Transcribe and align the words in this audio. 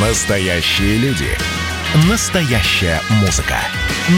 Настоящие 0.00 0.96
люди. 0.98 1.26
Настоящая 2.08 3.00
музыка. 3.20 3.56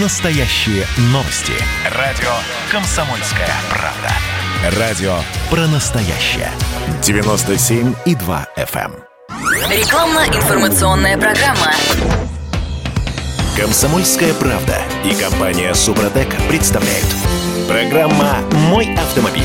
Настоящие 0.03 0.85
новости. 1.05 1.55
Радио 1.97 2.29
«Комсомольская 2.71 3.49
правда». 3.71 4.79
Радио 4.79 5.15
про 5.49 5.67
настоящее. 5.69 6.51
97,2 7.01 8.47
FM. 8.59 8.93
Рекламно-информационная 9.71 11.17
программа. 11.17 11.73
«Комсомольская 13.57 14.35
правда» 14.35 14.83
и 15.03 15.15
компания 15.15 15.73
«Супротек» 15.73 16.29
представляют. 16.51 17.07
Программа 17.67 18.41
«Мой 18.69 18.95
автомобиль». 18.97 19.45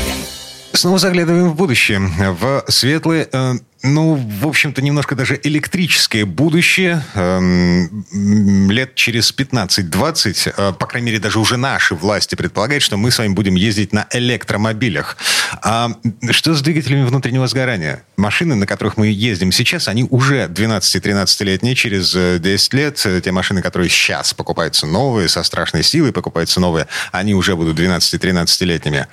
Снова 0.76 0.98
заглядываем 0.98 1.48
в 1.48 1.56
будущее. 1.56 1.98
В 2.38 2.62
светлые, 2.68 3.26
э, 3.32 3.54
ну, 3.82 4.14
в 4.14 4.46
общем-то, 4.46 4.80
немножко 4.82 5.14
даже 5.14 5.38
электрическое 5.42 6.24
будущее. 6.24 7.02
Эм, 7.14 8.70
лет 8.70 8.94
через 8.94 9.32
15-20, 9.32 10.52
э, 10.56 10.72
по 10.72 10.86
крайней 10.86 11.06
мере, 11.06 11.18
даже 11.18 11.38
уже 11.38 11.56
наши 11.56 11.94
власти 11.94 12.34
предполагают, 12.34 12.82
что 12.82 12.96
мы 12.96 13.10
с 13.10 13.18
вами 13.18 13.34
будем 13.34 13.54
ездить 13.54 13.92
на 13.92 14.06
электромобилях. 14.10 15.16
А 15.62 15.90
что 16.30 16.54
с 16.54 16.62
двигателями 16.62 17.04
внутреннего 17.04 17.46
сгорания? 17.46 18.02
Машины, 18.16 18.54
на 18.54 18.66
которых 18.66 18.96
мы 18.96 19.08
ездим 19.08 19.52
сейчас, 19.52 19.88
они 19.88 20.06
уже 20.08 20.46
12-13-летние. 20.46 21.74
Через 21.74 22.12
10 22.12 22.74
э, 22.74 22.76
лет 22.76 23.02
э, 23.04 23.20
те 23.20 23.30
машины, 23.30 23.60
которые 23.60 23.90
сейчас 23.90 24.32
покупаются 24.32 24.86
новые, 24.86 25.28
со 25.28 25.42
страшной 25.42 25.82
силой 25.82 26.12
покупаются 26.12 26.60
новые, 26.60 26.88
они 27.12 27.34
уже 27.34 27.54
будут 27.54 27.78
12-13-летними. 27.78 29.06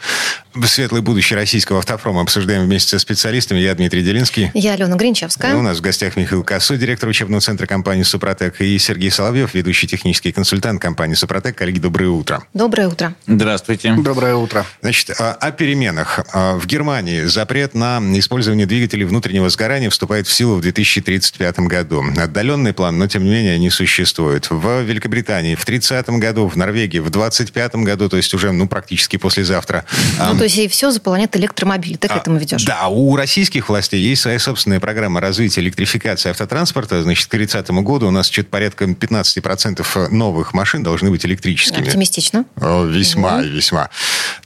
Светлое 0.66 1.02
будущее 1.02 1.38
российского 1.38 1.80
автопрома 1.80 2.21
обсуждаем 2.21 2.63
вместе 2.63 2.91
со 2.91 2.99
специалистами. 2.99 3.59
Я 3.59 3.76
Дмитрий 3.76 4.04
Делинский. 4.04 4.52
Я 4.53 4.73
Алена 4.73 4.95
Гринчевская. 4.95 5.53
И 5.53 5.55
у 5.55 5.62
нас 5.62 5.80
в 5.80 5.81
гостях 5.81 6.16
Михаил 6.16 6.43
Косу, 6.43 6.77
директор 6.77 7.09
учебного 7.09 7.41
центра 7.41 7.66
компании 7.66 8.03
«Супротек», 8.03 8.62
и 8.62 8.77
Сергей 8.77 9.09
Соловьев, 9.09 9.53
ведущий 9.55 9.88
технический 9.88 10.32
консультант 10.32 10.79
компании 10.79 11.15
«Супротек». 11.15 11.57
Коллеги, 11.57 11.79
доброе 11.79 12.09
утро. 12.09 12.43
Доброе 12.54 12.87
утро. 12.87 13.15
Здравствуйте. 13.26 13.96
Доброе 13.96 14.35
утро. 14.35 14.65
Значит, 14.81 15.12
о 15.20 15.51
переменах. 15.51 16.20
В 16.34 16.65
Германии 16.68 17.24
запрет 17.24 17.74
на 17.74 17.99
использование 18.20 18.68
двигателей 18.68 19.05
внутреннего 19.05 19.49
сгорания 19.49 19.90
вступает 19.90 20.27
в 20.27 20.31
силу 20.31 20.55
в 20.55 20.62
2035 20.62 21.59
году. 21.62 22.04
Отдаленный 22.15 22.74
план, 22.74 22.99
но 22.99 23.07
тем 23.07 23.24
не 23.24 23.31
менее 23.31 23.57
не 23.57 23.71
существует. 23.71 24.51
В 24.51 24.81
Великобритании 24.81 25.55
в 25.55 25.65
30 25.65 26.09
году, 26.09 26.48
в 26.48 26.55
Норвегии 26.55 26.99
в 26.99 27.09
25 27.09 27.76
году, 27.77 28.07
то 28.07 28.18
есть 28.18 28.34
уже 28.35 28.51
ну, 28.51 28.68
практически 28.68 29.18
послезавтра. 29.18 29.85
Ну, 30.20 30.37
то 30.37 30.43
есть 30.43 30.57
и 30.57 30.68
все 30.68 30.91
заполонят 30.91 31.35
электромобиль. 31.35 31.98
Ты 31.98 32.07
к 32.07 32.12
а, 32.12 32.18
этому 32.18 32.37
ведешь? 32.37 32.63
Да, 32.65 32.87
у 32.87 33.15
российских 33.15 33.70
властей 33.70 34.01
есть 34.01 34.21
своя 34.21 34.40
собственная 34.44 34.80
программа 34.80 35.22
развития 35.22 35.62
электрификации 35.62 36.30
автотранспорта. 36.30 37.02
Значит, 37.02 37.27
к 37.27 37.32
30 37.32 37.70
году 37.72 38.08
у 38.08 38.12
нас 38.12 38.27
что-то 38.27 38.49
порядка 38.49 38.86
15% 38.86 40.10
новых 40.10 40.54
машин 40.54 40.84
должны 40.84 41.10
быть 41.10 41.26
электрическими. 41.26 41.88
Оптимистично. 41.88 42.46
Весьма 42.55 43.41
и 43.41 43.49
весьма. 43.49 43.90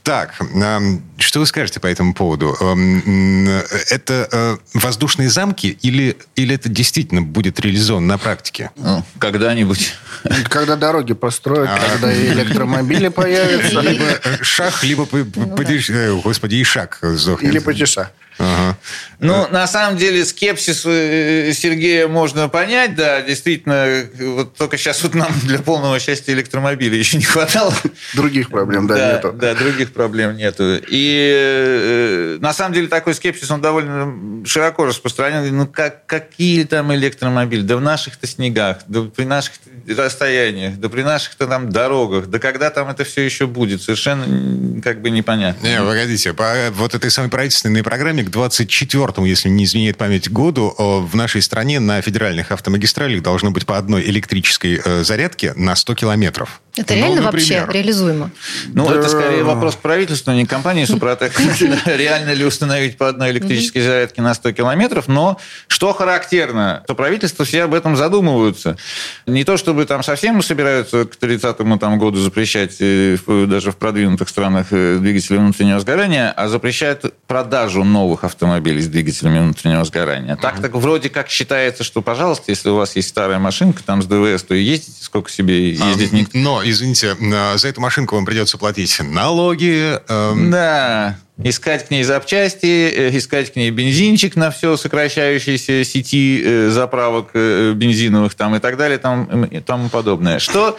Так, 0.02 0.40
что 1.18 1.40
вы 1.40 1.46
скажете 1.46 1.80
по 1.80 1.86
этому 1.86 2.14
поводу? 2.14 2.56
Это 3.90 4.28
э, 4.30 4.56
воздушные 4.74 5.28
замки 5.28 5.78
или, 5.82 6.16
или 6.36 6.54
это 6.54 6.68
действительно 6.68 7.22
будет 7.22 7.60
реализовано 7.60 8.06
на 8.06 8.18
практике? 8.18 8.70
Когда-нибудь. 9.18 9.94
Когда 10.48 10.76
дороги 10.76 11.14
построят, 11.14 11.70
а. 11.70 11.78
когда 11.78 12.14
электромобили 12.14 13.08
появятся. 13.18 13.80
Либо 13.80 14.04
шаг, 14.42 14.82
либо, 14.82 15.06
ну 15.12 15.56
э, 15.56 16.20
господи, 16.22 16.54
и 16.56 16.64
шаг 16.64 16.98
сдохнет. 17.02 17.52
Или 17.52 17.58
потеша. 17.58 18.10
Ага. 18.38 18.78
Ну, 19.20 19.48
на 19.48 19.66
самом 19.66 19.96
деле, 19.96 20.24
скепсис 20.24 20.84
э, 20.86 21.52
Сергея 21.52 22.06
можно 22.06 22.48
понять, 22.48 22.94
да, 22.94 23.20
действительно, 23.20 24.04
вот 24.20 24.54
только 24.56 24.78
сейчас 24.78 25.02
вот 25.02 25.14
нам 25.14 25.32
для 25.42 25.58
полного 25.58 25.98
счастья 25.98 26.32
электромобиля 26.32 26.96
еще 26.96 27.16
не 27.16 27.24
хватало. 27.24 27.74
Других 28.14 28.50
проблем, 28.50 28.86
да, 28.86 28.94
да 28.94 29.12
нету. 29.14 29.32
Да, 29.32 29.54
других 29.54 29.92
проблем 29.92 30.36
нету. 30.36 30.80
И 30.88 31.32
э, 31.34 32.38
на 32.40 32.52
самом 32.52 32.74
деле 32.74 32.86
такой 32.86 33.14
скепсис, 33.14 33.50
он 33.50 33.60
довольно 33.60 34.46
широко 34.46 34.86
распространен. 34.86 35.56
Ну, 35.56 35.66
как, 35.66 36.06
какие 36.06 36.62
там 36.64 36.94
электромобили? 36.94 37.62
Да 37.62 37.76
в 37.76 37.80
наших-то 37.80 38.28
снегах, 38.28 38.78
да 38.86 39.02
при 39.02 39.24
наших 39.24 39.54
расстояниях, 39.88 40.76
да 40.78 40.88
при 40.88 41.02
наших-то 41.02 41.48
там 41.48 41.70
дорогах, 41.70 42.26
да 42.26 42.38
когда 42.38 42.70
там 42.70 42.88
это 42.88 43.02
все 43.02 43.22
еще 43.22 43.48
будет? 43.48 43.82
Совершенно 43.82 44.80
как 44.80 45.02
бы 45.02 45.10
непонятно. 45.10 45.66
Не, 45.66 45.80
погодите, 45.80 46.34
по 46.34 46.54
вот 46.72 46.94
этой 46.94 47.10
самой 47.10 47.30
правительственной 47.30 47.82
программе 47.82 48.27
к 48.28 48.32
24-му, 48.34 49.26
если 49.26 49.48
не 49.48 49.64
изменяет 49.64 49.96
память, 49.96 50.30
году 50.30 50.74
э, 50.78 50.82
в 51.00 51.14
нашей 51.16 51.42
стране 51.42 51.80
на 51.80 52.00
федеральных 52.02 52.52
автомагистралях 52.52 53.22
должно 53.22 53.50
быть 53.50 53.66
по 53.66 53.76
одной 53.76 54.02
электрической 54.04 54.80
э, 54.84 55.04
зарядке 55.04 55.52
на 55.54 55.74
100 55.74 55.94
километров. 55.94 56.60
Это 56.78 56.94
ну, 56.94 57.00
реально 57.00 57.22
например. 57.22 57.60
вообще 57.62 57.78
реализуемо? 57.78 58.30
Ну, 58.68 58.88
да. 58.88 58.96
это 58.96 59.08
скорее 59.08 59.42
вопрос 59.42 59.74
к 59.74 59.78
правительству, 59.78 60.32
не 60.32 60.46
компании 60.46 60.84
Супротек. 60.84 61.32
Реально 61.86 62.32
ли 62.32 62.44
установить 62.44 62.96
по 62.96 63.08
одной 63.08 63.30
электрической 63.30 63.82
зарядке 63.82 64.22
на 64.22 64.34
100 64.34 64.52
километров? 64.52 65.08
Но 65.08 65.38
что 65.66 65.92
характерно, 65.92 66.84
то 66.86 66.94
правительство 66.94 67.44
все 67.44 67.64
об 67.64 67.74
этом 67.74 67.96
задумываются. 67.96 68.76
Не 69.26 69.44
то, 69.44 69.56
чтобы 69.56 69.84
там 69.86 70.02
совсем 70.02 70.42
собираются 70.42 71.04
к 71.04 71.16
30-му 71.16 71.78
там, 71.78 71.98
году 71.98 72.20
запрещать 72.20 72.76
э, 72.80 73.16
даже 73.26 73.72
в 73.72 73.76
продвинутых 73.76 74.28
странах 74.28 74.68
двигатели 74.70 75.36
внутреннего 75.36 75.80
сгорания, 75.80 76.30
а 76.30 76.48
запрещают 76.48 77.14
продажу 77.26 77.84
новых 77.84 78.24
автомобилей 78.24 78.80
с 78.80 78.88
двигателями 78.88 79.40
внутреннего 79.40 79.84
сгорания. 79.84 80.36
Так 80.36 80.60
так 80.60 80.74
вроде 80.74 81.08
как 81.08 81.28
считается, 81.28 81.84
что, 81.84 82.02
пожалуйста, 82.02 82.44
если 82.48 82.68
у 82.68 82.76
вас 82.76 82.96
есть 82.96 83.08
старая 83.08 83.38
машинка 83.38 83.82
там 83.82 84.02
с 84.02 84.06
ДВС, 84.06 84.42
то 84.42 84.54
ездите 84.54 85.02
сколько 85.02 85.30
себе 85.30 85.70
ездить. 85.70 86.28
А, 86.34 86.38
но, 86.38 86.62
извините, 86.70 87.16
за 87.56 87.68
эту 87.68 87.80
машинку 87.80 88.16
вам 88.16 88.24
придется 88.24 88.58
платить 88.58 88.98
налоги. 89.00 89.98
Эм... 90.08 90.50
Да, 90.50 91.18
искать 91.42 91.86
к 91.86 91.90
ней 91.90 92.02
запчасти, 92.02 92.66
э, 92.66 93.16
искать 93.16 93.52
к 93.52 93.56
ней 93.56 93.70
бензинчик 93.70 94.36
на 94.36 94.50
все 94.50 94.76
сокращающейся 94.76 95.84
сети 95.84 96.42
э, 96.44 96.68
заправок 96.70 97.30
э, 97.34 97.72
бензиновых 97.74 98.34
там 98.34 98.56
и 98.56 98.58
так 98.58 98.76
далее 98.76 98.98
там, 98.98 99.44
и 99.44 99.60
тому 99.60 99.88
подобное. 99.88 100.38
Что 100.38 100.78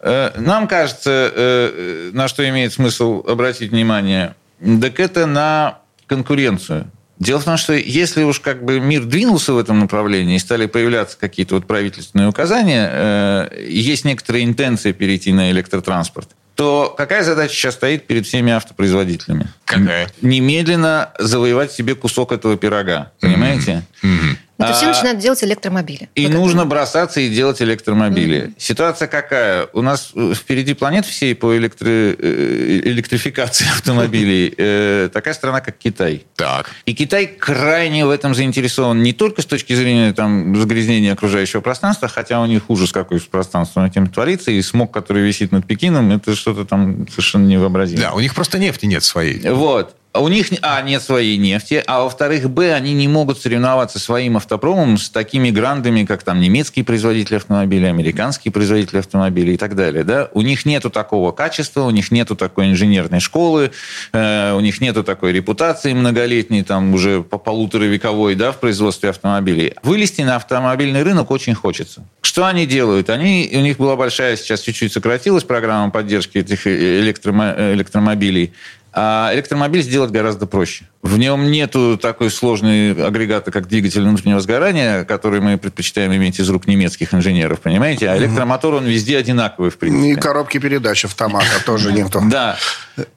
нам 0.00 0.68
кажется, 0.68 2.10
на 2.12 2.28
что 2.28 2.48
имеет 2.48 2.72
смысл 2.72 3.24
обратить 3.26 3.72
внимание, 3.72 4.36
так 4.80 5.00
это 5.00 5.26
на 5.26 5.80
конкуренцию. 6.06 6.88
Дело 7.18 7.40
в 7.40 7.44
том, 7.44 7.56
что 7.56 7.72
если 7.72 8.22
уж 8.22 8.40
как 8.40 8.64
бы 8.64 8.78
мир 8.78 9.04
двинулся 9.04 9.52
в 9.52 9.58
этом 9.58 9.80
направлении 9.80 10.36
и 10.36 10.38
стали 10.38 10.66
появляться 10.66 11.18
какие-то 11.18 11.56
вот 11.56 11.66
правительственные 11.66 12.28
указания, 12.28 12.88
э, 12.92 13.66
есть 13.68 14.04
некоторые 14.04 14.44
интенции 14.44 14.92
перейти 14.92 15.32
на 15.32 15.50
электротранспорт, 15.50 16.30
то 16.54 16.92
какая 16.96 17.22
задача 17.22 17.54
сейчас 17.54 17.74
стоит 17.74 18.06
перед 18.06 18.26
всеми 18.26 18.52
автопроизводителями? 18.52 19.46
Какая? 19.64 20.10
Немедленно 20.22 21.12
завоевать 21.18 21.70
себе 21.70 21.94
кусок 21.94 22.32
этого 22.32 22.56
пирога. 22.56 23.12
Понимаете? 23.20 23.84
Mm-hmm. 24.02 24.36
Ну, 24.58 24.66
то 24.66 24.72
все 24.72 24.86
а, 24.86 24.88
начинают 24.88 25.20
делать 25.20 25.42
электромобили. 25.44 26.08
И 26.16 26.26
вот 26.26 26.34
нужно 26.34 26.60
это. 26.60 26.68
бросаться 26.68 27.20
и 27.20 27.28
делать 27.28 27.62
электромобили. 27.62 28.38
Mm-hmm. 28.38 28.54
Ситуация 28.58 29.06
какая? 29.06 29.68
У 29.72 29.82
нас 29.82 30.10
э, 30.16 30.32
впереди 30.34 30.74
планет 30.74 31.06
всей 31.06 31.36
по 31.36 31.56
электро... 31.56 31.88
Э, 31.88 32.80
электрификации 32.84 33.66
автомобилей 33.72 34.52
э, 34.58 35.10
такая 35.12 35.34
страна, 35.34 35.60
как 35.60 35.78
Китай. 35.78 36.24
Так. 36.34 36.72
И 36.86 36.94
Китай 36.94 37.28
крайне 37.28 38.04
в 38.04 38.10
этом 38.10 38.34
заинтересован 38.34 39.00
не 39.00 39.12
только 39.12 39.42
с 39.42 39.46
точки 39.46 39.74
зрения 39.74 40.12
там, 40.12 40.56
загрязнения 40.56 41.12
окружающего 41.12 41.60
пространства, 41.60 42.08
хотя 42.08 42.40
у 42.40 42.46
них 42.46 42.68
ужас 42.68 42.90
какой 42.90 43.20
с 43.20 43.24
пространством 43.24 43.84
этим 43.84 44.08
творится, 44.08 44.50
и 44.50 44.60
смог, 44.62 44.92
который 44.92 45.22
висит 45.22 45.52
над 45.52 45.68
Пекином, 45.68 46.10
это 46.10 46.34
что-то 46.34 46.64
там 46.64 47.06
совершенно 47.08 47.46
невообразимое. 47.46 48.08
Да, 48.08 48.12
у 48.12 48.18
них 48.18 48.34
просто 48.34 48.58
нефти 48.58 48.86
нет 48.86 49.04
своей. 49.04 49.38
Вот. 49.48 49.94
А 50.18 50.20
у 50.20 50.26
них, 50.26 50.48
а, 50.62 50.82
нет 50.82 51.00
своей 51.00 51.36
нефти, 51.36 51.80
а 51.86 52.02
во-вторых, 52.02 52.50
б, 52.50 52.72
они 52.72 52.92
не 52.92 53.06
могут 53.06 53.40
соревноваться 53.40 54.00
своим 54.00 54.36
автопромом 54.36 54.98
с 54.98 55.10
такими 55.10 55.50
грандами, 55.50 56.04
как 56.04 56.24
там 56.24 56.40
немецкие 56.40 56.84
производители 56.84 57.36
автомобилей, 57.36 57.88
американские 57.88 58.50
производители 58.50 58.98
автомобилей 58.98 59.54
и 59.54 59.56
так 59.56 59.76
далее. 59.76 60.02
Да? 60.02 60.28
У 60.34 60.40
них 60.40 60.66
нету 60.66 60.90
такого 60.90 61.30
качества, 61.30 61.82
у 61.82 61.90
них 61.90 62.10
нету 62.10 62.34
такой 62.34 62.68
инженерной 62.68 63.20
школы, 63.20 63.70
э, 64.12 64.54
у 64.54 64.58
них 64.58 64.80
нету 64.80 65.04
такой 65.04 65.30
репутации 65.30 65.92
многолетней, 65.92 66.64
там 66.64 66.94
уже 66.94 67.22
по 67.22 67.38
полуторавековой, 67.38 68.34
да, 68.34 68.50
в 68.50 68.58
производстве 68.58 69.10
автомобилей. 69.10 69.74
Вылезти 69.84 70.22
на 70.22 70.34
автомобильный 70.34 71.04
рынок 71.04 71.30
очень 71.30 71.54
хочется. 71.54 72.04
Что 72.22 72.44
они 72.44 72.66
делают? 72.66 73.08
Они, 73.08 73.48
у 73.54 73.60
них 73.60 73.76
была 73.76 73.94
большая, 73.94 74.36
сейчас 74.36 74.62
чуть-чуть 74.62 74.92
сократилась 74.92 75.44
программа 75.44 75.92
поддержки 75.92 76.38
этих 76.38 76.66
электромобилей. 76.66 78.52
А 79.00 79.30
электромобиль 79.32 79.82
сделать 79.82 80.10
гораздо 80.10 80.46
проще. 80.46 80.86
В 81.02 81.18
нем 81.18 81.52
нету 81.52 81.96
такой 81.96 82.32
сложной 82.32 82.90
агрегата, 83.06 83.52
как 83.52 83.68
двигатель 83.68 84.02
внутреннего 84.02 84.40
сгорания, 84.40 85.04
который 85.04 85.40
мы 85.40 85.56
предпочитаем 85.56 86.12
иметь 86.16 86.40
из 86.40 86.50
рук 86.50 86.66
немецких 86.66 87.14
инженеров, 87.14 87.60
понимаете? 87.60 88.10
А 88.10 88.18
электромотор, 88.18 88.74
он 88.74 88.86
везде 88.86 89.16
одинаковый, 89.16 89.70
в 89.70 89.78
принципе. 89.78 90.10
И 90.10 90.14
коробки 90.16 90.58
передач 90.58 91.04
автомата 91.04 91.46
тоже 91.64 91.92
нету. 91.92 92.20
Да. 92.28 92.56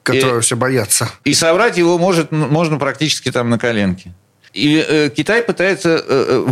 Которые 0.04 0.40
все 0.42 0.54
боятся. 0.54 1.10
И 1.24 1.34
собрать 1.34 1.76
его 1.76 1.98
может, 1.98 2.30
можно 2.30 2.78
практически 2.78 3.32
там 3.32 3.50
на 3.50 3.58
коленке. 3.58 4.14
И 4.52 4.84
э, 4.86 5.10
Китай 5.10 5.42
пытается 5.42 6.00
э, 6.06 6.46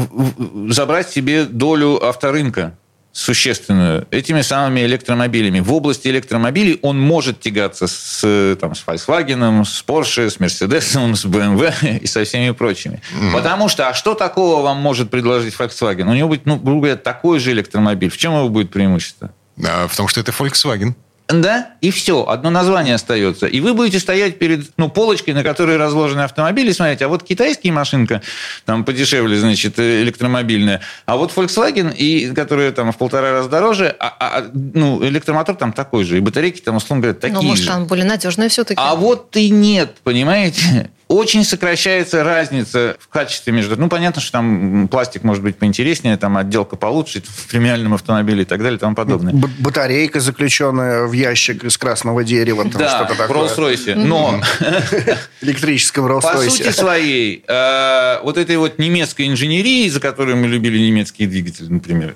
забрать 0.71 1.09
себе 1.09 1.45
долю 1.45 2.05
авторынка 2.05 2.77
существенную 3.13 4.07
этими 4.11 4.43
самыми 4.43 4.81
электромобилями. 4.81 5.61
В 5.61 5.73
области 5.73 6.09
электромобилей 6.09 6.79
он 6.83 7.01
может 7.01 7.41
тягаться 7.41 7.87
с, 7.87 8.57
там, 8.61 8.75
с 8.75 8.85
Volkswagen, 8.87 9.65
с 9.65 9.85
Porsche, 9.87 10.31
с 10.31 10.39
Mercedes, 10.39 11.15
с 11.17 11.25
BMW 11.25 11.99
и 12.03 12.07
со 12.07 12.25
всеми 12.25 12.53
прочими. 12.53 13.03
Mm. 13.21 13.33
Потому 13.33 13.69
что, 13.69 13.89
а 13.89 13.95
что 13.95 14.15
такого 14.15 14.63
вам 14.63 14.79
может 14.79 15.11
предложить 15.11 15.55
Volkswagen? 15.55 16.09
У 16.09 16.15
него 16.15 16.29
будет, 16.29 16.47
ну, 16.47 16.57
грубо 16.57 16.83
говоря, 16.83 16.97
такой 16.97 17.41
же 17.41 17.51
электромобиль. 17.51 18.11
В 18.11 18.17
чем 18.17 18.35
его 18.35 18.49
будет 18.49 18.71
преимущество? 18.71 19.33
А, 19.65 19.89
в 19.89 19.97
том, 19.97 20.07
что 20.07 20.21
это 20.21 20.33
Volkswagen. 20.33 20.95
Да, 21.33 21.71
и 21.81 21.91
все, 21.91 22.27
одно 22.27 22.51
название 22.51 22.95
остается. 22.97 23.47
И 23.47 23.61
вы 23.61 23.75
будете 23.75 24.01
стоять 24.01 24.39
перед 24.39 24.71
ну, 24.77 24.89
полочкой, 24.89 25.35
на 25.35 25.43
которой 25.43 25.77
разложены 25.77 26.23
автомобили, 26.23 26.71
и 26.71 26.73
смотреть, 26.73 27.03
а 27.03 27.09
вот 27.09 27.23
китайская 27.23 27.71
машинка, 27.71 28.23
там 28.65 28.85
подешевле, 28.85 29.39
значит, 29.39 29.79
электромобильная, 29.79 30.81
а 31.07 31.17
вот 31.17 31.33
Volkswagen, 31.35 31.95
и, 31.95 32.33
которая 32.35 32.73
там 32.73 32.93
в 32.93 32.99
полтора 32.99 33.33
раза 33.33 33.49
дороже, 33.49 33.95
а, 33.99 34.09
а, 34.19 34.39
а 34.39 34.51
ну, 34.53 35.05
электромотор 35.05 35.55
там 35.55 35.73
такой 35.73 36.05
же, 36.05 36.17
и 36.17 36.21
батарейки 36.21 36.61
там, 36.61 36.77
условно 36.77 37.03
говоря, 37.03 37.19
такие 37.19 37.37
Ну, 37.37 37.43
может, 37.43 37.65
же. 37.65 37.71
там 37.71 37.87
более 37.87 38.07
надежные 38.07 38.49
все-таки. 38.49 38.81
А 38.83 38.95
вот 38.95 39.37
и 39.37 39.51
нет, 39.51 39.97
понимаете? 40.03 40.91
Очень 41.11 41.43
сокращается 41.43 42.23
разница 42.23 42.97
в 43.01 43.09
качестве 43.09 43.53
между... 43.53 43.77
Ну, 43.77 43.89
понятно, 43.89 44.23
что 44.23 44.31
там 44.31 44.87
пластик 44.87 45.25
может 45.25 45.43
быть 45.43 45.57
поинтереснее, 45.57 46.17
там 46.17 46.37
отделка 46.37 46.77
получше 46.77 47.21
в 47.27 47.49
премиальном 47.49 47.95
автомобиле 47.95 48.43
и 48.43 48.45
так 48.45 48.63
далее 48.63 48.77
и 48.77 48.81
тому 48.81 48.95
подобное. 48.95 49.35
Б- 49.35 49.49
батарейка, 49.59 50.21
заключенная 50.21 51.07
в 51.07 51.13
ящик 51.13 51.65
из 51.65 51.77
красного 51.79 52.23
дерева, 52.23 52.63
там 52.63 52.81
да, 52.81 52.89
что-то 52.91 53.17
такое. 53.17 53.49
в 53.49 53.59
Rolls-Royce. 53.59 53.97
Но... 53.97 54.41
Электрическом 55.41 56.07
Rolls-Royce. 56.07 56.45
По 56.45 56.51
сути 56.51 56.71
своей, 56.71 57.45
э, 57.45 58.21
вот 58.23 58.39
этой 58.39 58.57
вот 58.57 58.79
немецкой 58.79 59.27
инженерии, 59.27 59.89
за 59.89 59.99
которую 59.99 60.37
мы 60.37 60.47
любили 60.47 60.79
немецкие 60.79 61.27
двигатели, 61.27 61.67
например, 61.67 62.15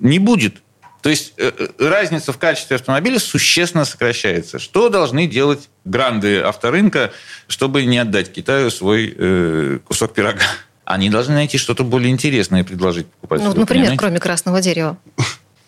не 0.00 0.18
будет. 0.18 0.63
То 1.04 1.10
есть 1.10 1.34
э, 1.36 1.52
э, 1.54 1.68
разница 1.90 2.32
в 2.32 2.38
качестве 2.38 2.76
автомобиля 2.76 3.18
существенно 3.18 3.84
сокращается. 3.84 4.58
Что 4.58 4.88
должны 4.88 5.26
делать 5.26 5.68
гранды 5.84 6.40
авторынка, 6.40 7.12
чтобы 7.46 7.84
не 7.84 7.98
отдать 7.98 8.32
Китаю 8.32 8.70
свой 8.70 9.14
э, 9.14 9.80
кусок 9.84 10.14
пирога? 10.14 10.40
Они 10.86 11.10
должны 11.10 11.34
найти 11.34 11.58
что-то 11.58 11.84
более 11.84 12.10
интересное 12.10 12.60
и 12.60 12.62
предложить 12.62 13.06
покупателю. 13.06 13.48
Ну, 13.50 13.54
например, 13.54 13.82
понимаете? 13.84 13.98
кроме 13.98 14.18
красного 14.18 14.62
дерева. 14.62 14.96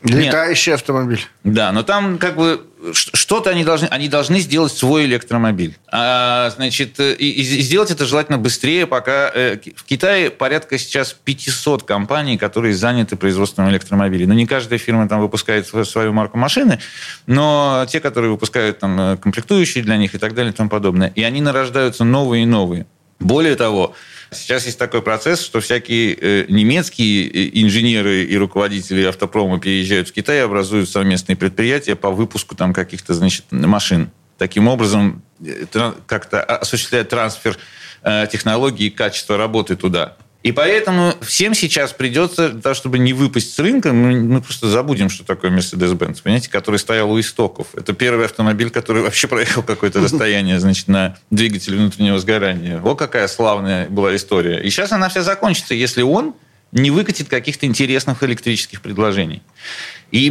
Летающий 0.02 0.72
Нет. 0.72 0.80
автомобиль. 0.80 1.26
Да, 1.42 1.72
но 1.72 1.82
там 1.82 2.18
как 2.18 2.36
бы 2.36 2.64
что-то 2.92 3.50
они 3.50 3.64
должны, 3.64 3.86
они 3.86 4.08
должны 4.08 4.38
сделать 4.40 4.72
свой 4.72 5.06
электромобиль. 5.06 5.76
А, 5.90 6.50
значит, 6.50 7.00
и, 7.00 7.12
и 7.14 7.42
сделать 7.62 7.90
это 7.90 8.04
желательно 8.04 8.38
быстрее, 8.38 8.86
пока 8.86 9.30
э, 9.34 9.58
в 9.74 9.84
Китае 9.84 10.30
порядка 10.30 10.78
сейчас 10.78 11.12
500 11.12 11.84
компаний, 11.84 12.36
которые 12.36 12.74
заняты 12.74 13.16
производством 13.16 13.70
электромобилей. 13.70 14.26
Но 14.26 14.34
не 14.34 14.46
каждая 14.46 14.78
фирма 14.78 15.08
там 15.08 15.20
выпускает 15.20 15.66
свою 15.66 16.12
марку 16.12 16.36
машины, 16.36 16.78
но 17.26 17.86
те, 17.88 18.00
которые 18.00 18.30
выпускают 18.30 18.78
там 18.78 19.00
э, 19.00 19.16
комплектующие 19.16 19.82
для 19.82 19.96
них 19.96 20.14
и 20.14 20.18
так 20.18 20.34
далее 20.34 20.52
и 20.52 20.56
тому 20.56 20.68
подобное. 20.68 21.12
И 21.14 21.22
они 21.22 21.40
нарождаются 21.40 22.04
новые 22.04 22.42
и 22.42 22.46
новые. 22.46 22.86
Более 23.18 23.56
того, 23.56 23.94
Сейчас 24.32 24.66
есть 24.66 24.78
такой 24.78 25.02
процесс, 25.02 25.40
что 25.40 25.60
всякие 25.60 26.14
э, 26.14 26.46
немецкие 26.48 27.28
э, 27.28 27.50
инженеры 27.62 28.24
и 28.24 28.36
руководители 28.36 29.04
автопрома 29.04 29.60
переезжают 29.60 30.08
в 30.08 30.12
Китай 30.12 30.38
и 30.38 30.40
образуют 30.40 30.88
совместные 30.88 31.36
предприятия 31.36 31.94
по 31.94 32.10
выпуску 32.10 32.56
там 32.56 32.72
каких-то, 32.72 33.14
значит, 33.14 33.44
машин. 33.50 34.10
Таким 34.36 34.66
образом, 34.66 35.22
э, 35.44 35.66
как-то 36.06 36.42
осуществляет 36.42 37.08
трансфер 37.08 37.56
технологий 38.30 38.86
и 38.86 38.90
качества 38.90 39.36
работы 39.36 39.74
туда. 39.74 40.16
И 40.46 40.52
поэтому 40.52 41.12
всем 41.22 41.54
сейчас 41.54 41.92
придется, 41.92 42.50
того, 42.50 42.76
чтобы 42.76 43.00
не 43.00 43.12
выпасть 43.12 43.52
с 43.52 43.58
рынка, 43.58 43.92
мы, 43.92 44.20
мы 44.20 44.40
просто 44.40 44.68
забудем, 44.68 45.08
что 45.08 45.24
такое 45.24 45.50
Mercedes-Benz, 45.50 46.22
понимаете, 46.22 46.48
который 46.48 46.78
стоял 46.78 47.10
у 47.10 47.18
истоков. 47.18 47.66
Это 47.74 47.92
первый 47.92 48.26
автомобиль, 48.26 48.70
который 48.70 49.02
вообще 49.02 49.26
проехал 49.26 49.64
какое-то 49.64 50.00
расстояние, 50.00 50.60
значит, 50.60 50.86
на 50.86 51.18
двигателе 51.32 51.78
внутреннего 51.78 52.20
сгорания. 52.20 52.78
Вот 52.78 52.96
какая 52.96 53.26
славная 53.26 53.88
была 53.88 54.14
история. 54.14 54.60
И 54.62 54.70
сейчас 54.70 54.92
она 54.92 55.08
вся 55.08 55.22
закончится, 55.22 55.74
если 55.74 56.02
он 56.02 56.36
не 56.70 56.92
выкатит 56.92 57.28
каких-то 57.28 57.66
интересных 57.66 58.22
электрических 58.22 58.82
предложений. 58.82 59.42
И 60.12 60.30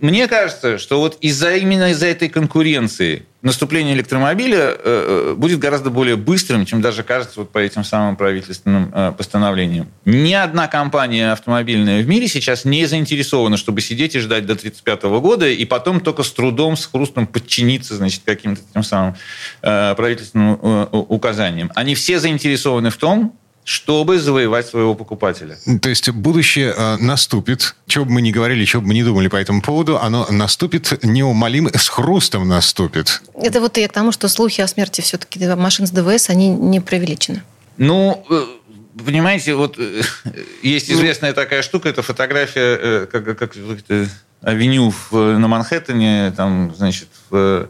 мне 0.00 0.28
кажется, 0.28 0.78
что 0.78 1.00
вот 1.00 1.16
из-за 1.20 1.56
именно 1.56 1.90
из-за 1.90 2.06
этой 2.06 2.28
конкуренции 2.28 3.24
наступление 3.40 3.94
электромобиля 3.94 4.58
э, 4.58 4.76
э, 4.84 5.34
будет 5.36 5.58
гораздо 5.58 5.90
более 5.90 6.16
быстрым, 6.16 6.64
чем 6.64 6.80
даже 6.80 7.02
кажется 7.02 7.40
вот 7.40 7.50
по 7.50 7.58
этим 7.58 7.84
самым 7.84 8.16
правительственным 8.16 8.90
э, 8.92 9.12
постановлениям. 9.16 9.88
Ни 10.04 10.32
одна 10.32 10.66
компания 10.66 11.32
автомобильная 11.32 12.02
в 12.02 12.08
мире 12.08 12.26
сейчас 12.26 12.64
не 12.64 12.86
заинтересована, 12.86 13.56
чтобы 13.56 13.80
сидеть 13.80 14.14
и 14.14 14.18
ждать 14.18 14.46
до 14.46 14.54
1935 14.54 15.02
года, 15.20 15.48
и 15.48 15.64
потом 15.64 16.00
только 16.00 16.22
с 16.22 16.32
трудом, 16.32 16.76
с 16.76 16.86
хрустом 16.86 17.26
подчиниться 17.26 17.96
значит, 17.96 18.22
каким-то 18.24 18.62
тем 18.72 18.82
самым 18.82 19.14
правительственным 19.60 20.88
указаниям. 20.92 21.70
Они 21.74 21.94
все 21.94 22.18
заинтересованы 22.18 22.90
в 22.90 22.96
том, 22.96 23.36
чтобы 23.64 24.18
завоевать 24.18 24.66
своего 24.66 24.94
покупателя. 24.94 25.56
То 25.80 25.88
есть 25.88 26.10
будущее 26.10 26.74
э, 26.76 26.96
наступит, 26.98 27.74
что 27.86 28.04
бы 28.04 28.12
мы 28.12 28.20
ни 28.20 28.30
говорили, 28.30 28.64
что 28.66 28.80
бы 28.80 28.88
мы 28.88 28.94
ни 28.94 29.02
думали 29.02 29.28
по 29.28 29.36
этому 29.36 29.62
поводу, 29.62 29.98
оно 29.98 30.26
наступит 30.30 31.02
неумолимо, 31.02 31.70
с 31.70 31.88
хрустом 31.88 32.46
наступит. 32.46 33.22
Это 33.34 33.60
вот 33.60 33.78
и 33.78 33.86
к 33.86 33.92
тому, 33.92 34.12
что 34.12 34.28
слухи 34.28 34.60
о 34.60 34.68
смерти 34.68 35.00
все-таки 35.00 35.46
машин 35.54 35.86
с 35.86 35.90
ДВС, 35.90 36.28
они 36.28 36.48
не 36.48 36.80
преувеличены. 36.80 37.42
Ну, 37.78 38.24
э, 38.28 38.44
понимаете, 39.04 39.54
вот 39.54 39.76
э, 39.78 40.02
есть 40.62 40.90
известная 40.90 41.32
такая 41.32 41.62
штука, 41.62 41.88
это 41.88 42.02
фотография, 42.02 42.78
э, 42.80 43.06
как, 43.10 43.38
как 43.38 43.56
авеню 44.42 44.92
в, 45.10 45.38
на 45.38 45.48
Манхэттене, 45.48 46.32
там, 46.36 46.74
значит, 46.76 47.08
в 47.30 47.68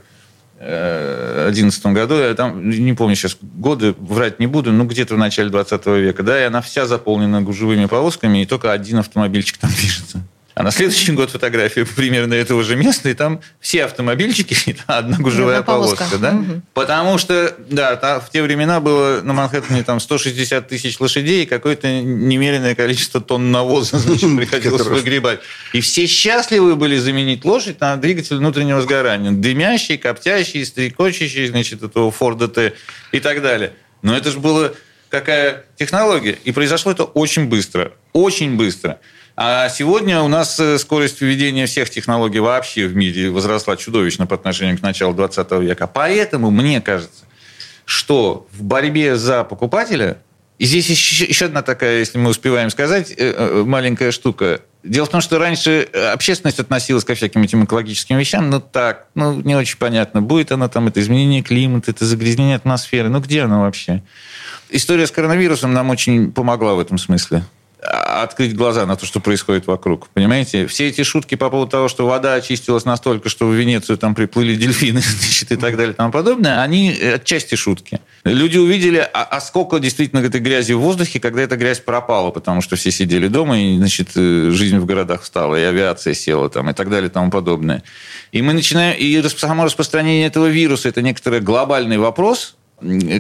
2011 0.65 1.87
году, 1.87 2.15
я 2.15 2.35
там, 2.35 2.69
не 2.69 2.95
помню 2.95 3.15
сейчас 3.15 3.37
годы, 3.41 3.95
врать 3.99 4.41
не 4.41 4.47
буду, 4.47 4.73
ну, 4.73 4.85
где-то 4.85 5.15
в 5.15 5.19
начале 5.19 5.51
20 5.51 5.87
века, 5.87 6.23
да, 6.23 6.41
и 6.41 6.45
она 6.45 6.63
вся 6.63 6.87
заполнена 6.87 7.43
гужевыми 7.43 7.87
повозками, 7.87 8.43
и 8.43 8.47
только 8.47 8.73
один 8.73 8.99
автомобильчик 8.99 9.59
там 9.59 9.71
движется. 9.71 10.23
А 10.55 10.63
на 10.63 10.71
следующий 10.71 11.11
год 11.13 11.31
фотография 11.31 11.85
примерно 11.97 12.35
этого 12.35 12.63
же 12.63 12.77
места, 12.77 13.09
и 13.09 13.15
там 13.15 13.41
все 13.61 13.85
автомобильчики, 13.85 14.57
и 14.71 14.77
одна 14.87 15.19
гужевая 15.19 15.59
одна 15.59 15.73
повозка. 15.73 16.05
повозка 16.05 16.19
да? 16.19 16.33
Угу. 16.33 16.63
Потому 16.75 17.19
что, 17.19 17.57
да, 17.69 17.97
там, 17.97 18.21
в 18.21 18.31
те 18.31 18.43
времена 18.43 18.81
было 18.81 19.21
на 19.23 19.33
Манхэттене 19.33 19.83
там 19.83 19.99
160 19.99 20.69
тысяч 20.69 21.01
лошадей 21.01 21.43
и 21.43 21.47
какое-то 21.47 21.89
немеренное 22.01 22.75
количество 22.75 23.21
тонн 23.21 23.51
навоза 23.51 23.99
значит, 23.99 24.37
приходилось 24.37 24.87
выгребать. 24.87 25.41
И 25.73 25.81
все 25.81 26.07
счастливы 26.07 26.77
были 26.77 26.99
заменить 26.99 27.45
лошадь 27.45 27.81
на 27.81 27.97
двигатель 27.97 28.37
внутреннего 28.37 28.81
сгорания. 28.81 29.33
Дымящий, 29.33 29.99
коптящий, 29.99 30.65
стрекочущий, 30.65 31.47
значит, 31.49 31.83
этого 31.83 32.13
Форда 32.13 32.47
Т 32.47 32.75
и 33.11 33.19
так 33.19 33.43
далее. 33.43 33.73
Но 34.03 34.17
это 34.17 34.31
же 34.31 34.39
было 34.39 34.75
какая 35.09 35.65
технология. 35.77 36.39
И 36.45 36.53
произошло 36.53 36.93
это 36.93 37.05
очень 37.05 37.47
быстро. 37.47 37.93
Очень 38.13 38.57
быстро. 38.57 38.99
А 39.37 39.69
сегодня 39.69 40.21
у 40.21 40.29
нас 40.29 40.61
э, 40.61 40.79
скорость 40.79 41.21
введения 41.21 41.67
всех 41.67 41.91
технологий 41.91 42.39
вообще 42.39 42.87
в 42.87 42.95
мире 42.95 43.31
возросла 43.31 43.77
чудовищно 43.77 44.27
по 44.27 44.37
отношению 44.37 44.79
к 44.79 44.83
началу 44.83 45.13
20 45.13 45.51
века. 45.61 45.89
Поэтому 45.89 46.53
мне 46.53 46.81
кажется, 46.81 47.25
что 47.85 48.47
в 48.53 48.63
борьбе 48.63 49.17
за 49.17 49.43
покупателя, 49.43 50.19
и 50.61 50.67
здесь 50.67 50.89
еще, 50.89 51.25
еще 51.25 51.47
одна 51.47 51.63
такая, 51.63 51.99
если 51.99 52.17
мы 52.17 52.31
успеваем 52.31 52.71
сказать, 52.71 53.11
э, 53.11 53.35
э, 53.37 53.65
маленькая 53.67 54.13
штука. 54.13 54.61
Дело 54.85 55.07
в 55.07 55.09
том, 55.09 55.21
что 55.21 55.41
раньше 55.41 55.89
общественность 56.13 56.61
относилась 56.61 57.03
ко 57.03 57.17
всяким 57.17 57.43
этим 57.43 57.65
экологическим 57.65 58.17
вещам, 58.19 58.51
ну 58.51 58.61
так, 58.61 59.09
ну 59.17 59.41
не 59.41 59.57
очень 59.57 59.79
понятно, 59.79 60.23
будет 60.23 60.53
оно 60.53 60.69
там, 60.69 60.87
это 60.87 61.01
изменение 61.01 61.43
климата, 61.43 61.91
это 61.91 62.05
загрязнение 62.05 62.55
атмосферы, 62.55 63.09
ну 63.09 63.19
где 63.19 63.43
оно 63.43 63.63
вообще? 63.63 64.05
История 64.71 65.09
с 65.09 65.11
коронавирусом 65.11 65.73
нам 65.73 65.91
очень 65.91 66.31
помогла 66.31 66.75
в 66.75 66.79
этом 66.79 66.99
смысле 66.99 67.43
открыть 67.85 68.55
глаза 68.57 68.87
на 68.87 68.97
то, 68.97 69.07
что 69.07 69.21
происходит 69.21 69.67
вокруг. 69.67 70.09
Понимаете? 70.09 70.67
Все 70.67 70.89
эти 70.89 71.03
шутки 71.03 71.35
по 71.35 71.51
поводу 71.51 71.71
того, 71.71 71.89
что 71.89 72.07
вода 72.07 72.35
очистилась 72.35 72.85
настолько, 72.85 73.29
что 73.29 73.47
в 73.47 73.53
Венецию 73.53 73.99
там 73.99 74.15
приплыли 74.15 74.55
дельфины 74.55 75.01
значит, 75.21 75.53
и 75.53 75.57
так 75.57 75.77
далее 75.77 75.93
и 75.93 75.97
тому 75.97 76.11
подобное, 76.11 76.63
они 76.63 76.91
отчасти 76.91 77.55
шутки. 77.55 78.01
Люди 78.25 78.57
увидели, 78.59 78.99
а, 78.99 79.25
а 79.25 79.41
сколько 79.41 79.79
действительно 79.79 80.21
этой 80.21 80.41
грязи 80.41 80.73
в 80.73 80.81
воздухе, 80.81 81.21
когда 81.21 81.43
эта 81.43 81.57
грязь 81.57 81.81
пропала, 81.81 82.31
потому 82.31 82.63
что 82.63 82.77
все 82.77 82.91
сидели 82.91 83.29
дома, 83.29 83.61
и 83.61 83.77
значит, 83.77 84.11
э, 84.17 84.51
жизнь 84.51 84.79
в 84.79 84.87
городах 84.87 85.23
встала, 85.23 85.57
и 85.57 85.63
авиация 85.63 86.15
села 86.15 86.49
там, 86.49 86.71
и 86.71 86.73
так 86.73 86.89
далее 86.89 87.11
и 87.11 87.13
тому 87.13 87.31
подобное. 87.31 87.83
И 88.33 88.43
мы 88.43 88.53
начинаем... 88.53 88.97
И 88.99 89.23
само 89.29 89.65
распространение 89.65 90.27
этого 90.27 90.47
вируса– 90.47 90.89
это 90.91 91.03
некоторый 91.03 91.41
глобальный 91.41 91.99
вопрос, 91.99 92.57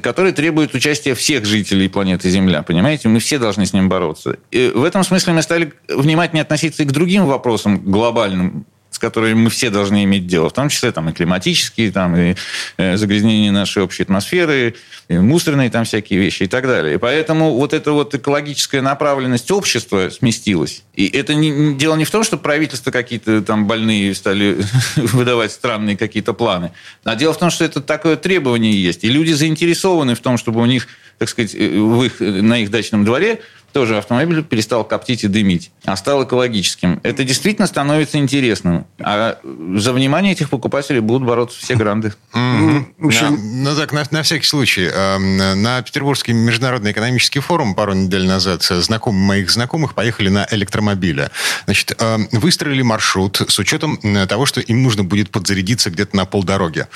который 0.03 0.33
требует 0.33 0.75
участия 0.75 1.15
всех 1.15 1.45
жителей 1.45 1.89
планеты 1.89 2.31
Земля, 2.31 2.63
понимаете? 2.63 3.09
Мы 3.09 3.19
все 3.19 3.39
должны 3.39 3.67
с 3.67 3.73
ним 3.73 3.89
бороться. 3.89 4.39
И 4.51 4.71
в 4.75 4.85
этом 4.85 5.05
смысле 5.05 5.33
мы 5.33 5.43
стали 5.43 5.73
внимательнее 5.89 6.43
относиться 6.43 6.83
и 6.83 6.87
к 6.87 6.93
другим 6.93 7.27
вопросам 7.27 7.79
глобальным, 7.79 8.67
с 8.95 8.99
которыми 9.01 9.35
мы 9.35 9.51
все 9.51 9.71
должны 9.71 10.05
иметь 10.05 10.29
дело, 10.29 10.49
в 10.49 10.53
том 10.53 10.69
числе 10.69 10.93
там, 10.93 11.09
и 11.09 11.13
климатические, 11.13 11.91
там, 11.91 12.15
и 12.17 12.37
э, 12.77 12.97
загрязнение 12.97 13.51
нашей 13.51 13.83
общей 13.83 14.05
атмосферы, 14.05 14.77
и 15.09 15.19
мусорные 15.19 15.69
там 15.69 15.85
всякие 15.85 16.21
вещи 16.21 16.45
и 16.45 16.47
так 16.47 16.65
далее. 16.65 16.95
И 16.95 16.99
поэтому 16.99 17.55
вот 17.55 17.73
эта 17.73 17.91
вот 17.91 18.15
экологическая 18.15 18.83
направленность 18.83 19.51
общества 19.51 20.11
сместилась. 20.11 20.85
И 20.95 21.09
это 21.09 21.35
не, 21.35 21.75
дело 21.75 21.97
не 21.97 22.05
в 22.05 22.11
том, 22.13 22.23
что 22.23 22.39
правительства 22.39 22.93
какие-то 22.93 23.43
там 23.43 23.67
больные 23.67 24.15
стали 24.15 24.59
выдавать 24.97 25.51
странные 25.51 25.97
какие-то 25.97 26.33
планы, 26.33 26.71
а 27.03 27.17
дело 27.17 27.33
в 27.35 27.39
том, 27.39 27.51
что 27.51 27.65
это 27.65 27.81
такое 27.81 28.15
требование 28.15 28.81
есть. 28.81 29.03
И 29.03 29.09
люди 29.09 29.33
заинтересованы 29.33 30.15
в 30.15 30.21
том, 30.21 30.39
чтобы 30.39 30.61
у 30.61 30.67
них, 30.67 30.87
так 31.19 31.29
сказать, 31.29 31.53
э, 31.57 31.69
в 31.69 32.05
их, 32.05 32.21
на 32.21 32.63
их 32.63 32.71
дачном 32.71 33.05
дворе 33.05 33.41
тоже 33.75 33.99
автомобиль 33.99 34.43
перестал 34.45 34.85
коптить 34.85 35.25
и 35.25 35.29
дымить, 35.29 35.73
а 35.85 35.97
стал 35.97 36.23
экологическим. 36.25 37.01
Это 37.03 37.25
действительно 37.25 37.67
становится 37.67 38.19
интересным. 38.19 38.87
А 39.01 39.39
за 39.75 39.93
внимание 39.93 40.33
этих 40.33 40.49
покупателей 40.49 41.01
будут 41.01 41.27
бороться 41.27 41.59
все 41.61 41.75
гранды. 41.75 42.15
Ну 42.33 43.77
так, 43.77 43.93
на, 44.13 44.23
всякий 44.23 44.47
случай. 44.47 44.89
Эм, 44.95 45.63
на 45.63 45.83
Петербургский 45.83 46.33
международный 46.33 46.93
экономический 46.93 47.41
форум 47.41 47.75
пару 47.75 47.95
недель 47.95 48.27
назад 48.27 48.63
знакомые 48.63 49.25
моих 49.27 49.51
знакомых 49.51 49.95
поехали 49.95 50.29
на 50.29 50.47
электромобиле. 50.53 51.33
Значит, 51.65 52.01
эм, 52.01 52.29
выстроили 52.31 52.83
маршрут 52.83 53.43
с 53.49 53.59
учетом 53.59 53.99
того, 54.29 54.47
что 54.47 54.61
им 54.61 54.85
нужно 54.85 55.03
будет 55.03 55.31
подзарядиться 55.31 55.91
где-то 55.91 56.17
на 56.17 56.27
полдороги. 56.27 56.87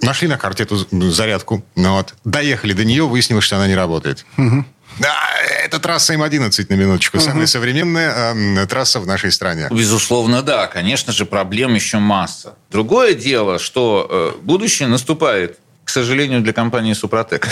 Нашли 0.00 0.28
на 0.28 0.38
карте 0.38 0.62
эту 0.62 0.86
зарядку. 1.10 1.64
Ну 1.74 1.94
вот. 1.94 2.14
Доехали 2.24 2.74
до 2.74 2.84
нее, 2.84 3.08
выяснилось, 3.08 3.44
что 3.44 3.56
она 3.56 3.66
не 3.66 3.74
работает. 3.74 4.24
Да, 4.98 5.16
это 5.64 5.78
трасса 5.78 6.14
М-11, 6.14 6.66
на 6.68 6.74
минуточку. 6.74 7.16
Угу. 7.16 7.24
Самая 7.24 7.46
современная 7.46 8.34
э, 8.34 8.66
трасса 8.66 9.00
в 9.00 9.06
нашей 9.06 9.32
стране. 9.32 9.68
Безусловно, 9.70 10.42
да. 10.42 10.66
Конечно 10.66 11.12
же, 11.12 11.24
проблем 11.24 11.74
еще 11.74 11.98
масса. 11.98 12.54
Другое 12.70 13.14
дело, 13.14 13.58
что 13.58 14.34
э, 14.38 14.42
будущее 14.42 14.88
наступает 14.88 15.58
сожалению, 15.92 16.40
для 16.40 16.52
компании 16.52 16.94
Супротек. 16.94 17.48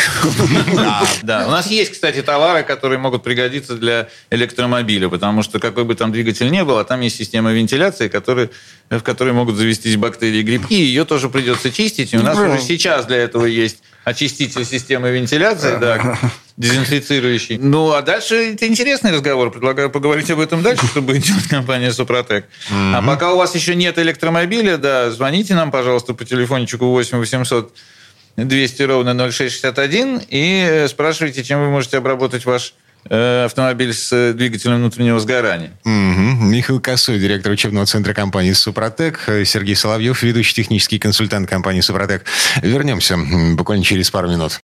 Да, 1.23 1.47
у 1.47 1.51
нас 1.51 1.69
есть, 1.69 1.93
кстати, 1.93 2.23
товары, 2.23 2.63
которые 2.65 2.99
могут 2.99 3.23
пригодиться 3.23 3.77
для 3.77 4.09
электромобиля, 4.31 5.09
потому 5.09 5.43
что 5.43 5.61
какой 5.61 5.85
бы 5.85 5.95
там 5.95 6.11
двигатель 6.11 6.51
ни 6.51 6.63
был, 6.63 6.79
а 6.79 6.85
там 6.85 7.01
есть 7.03 7.17
система 7.17 7.53
вентиляции, 7.53 8.09
в 8.09 9.03
которой 9.03 9.33
могут 9.33 9.57
завестись 9.57 9.97
бактерии 9.97 10.41
и 10.41 10.43
грибки, 10.43 10.75
ее 10.75 11.05
тоже 11.05 11.29
придется 11.29 11.71
чистить. 11.71 12.13
И 12.15 12.17
у 12.19 12.23
нас 12.23 12.39
уже 12.39 12.61
сейчас 12.61 13.07
для 13.07 13.19
этого 13.19 13.45
есть 13.47 13.83
очиститель 14.05 14.65
системы 14.65 15.11
вентиляции, 15.11 15.77
да, 15.79 16.19
дезинфицирующий. 16.57 17.59
Ну, 17.59 17.93
а 17.93 18.01
дальше 18.03 18.55
это 18.55 18.67
интересный 18.67 19.13
разговор. 19.13 19.51
Предлагаю 19.51 19.91
поговорить 19.91 20.31
об 20.31 20.41
этом 20.41 20.63
дальше, 20.63 20.87
чтобы 20.87 21.19
делать 21.19 21.47
компания 21.49 21.93
Супротек. 21.93 22.47
А 22.71 23.03
пока 23.03 23.35
у 23.35 23.37
вас 23.37 23.55
еще 23.55 23.75
нет 23.75 23.99
электромобиля, 23.99 24.79
да, 24.79 25.11
звоните 25.11 25.55
нам, 25.55 25.71
пожалуйста, 25.71 26.15
по 26.15 26.25
телефончику 26.25 26.87
8 26.87 27.19
800 27.19 27.75
200 28.37 28.83
ровно 28.83 29.15
0661 29.15 30.23
и 30.29 30.87
спрашивайте, 30.89 31.45
чем 31.45 31.61
вы 31.61 31.71
можете 31.71 31.99
обработать 31.99 32.45
ваш 32.45 32.75
э, 33.09 33.45
автомобиль 33.45 33.93
с 33.93 34.33
двигателем 34.33 34.77
внутреннего 34.77 35.21
сгорания. 35.21 35.73
Угу. 35.85 36.45
Михаил 36.47 36.81
Косой, 36.81 37.19
директор 37.19 37.53
учебного 37.53 37.87
центра 37.87 38.15
компании 38.15 38.53
«Супротек», 38.53 39.21
Сергей 39.45 39.77
Соловьев, 39.77 40.23
ведущий 40.23 40.55
технический 40.55 40.99
консультант 40.99 41.49
компании 41.49 41.81
«Супротек». 41.81 42.25
Вернемся 42.63 43.19
буквально 43.57 43.85
через 43.85 44.11
пару 44.11 44.29
минут. 44.29 44.61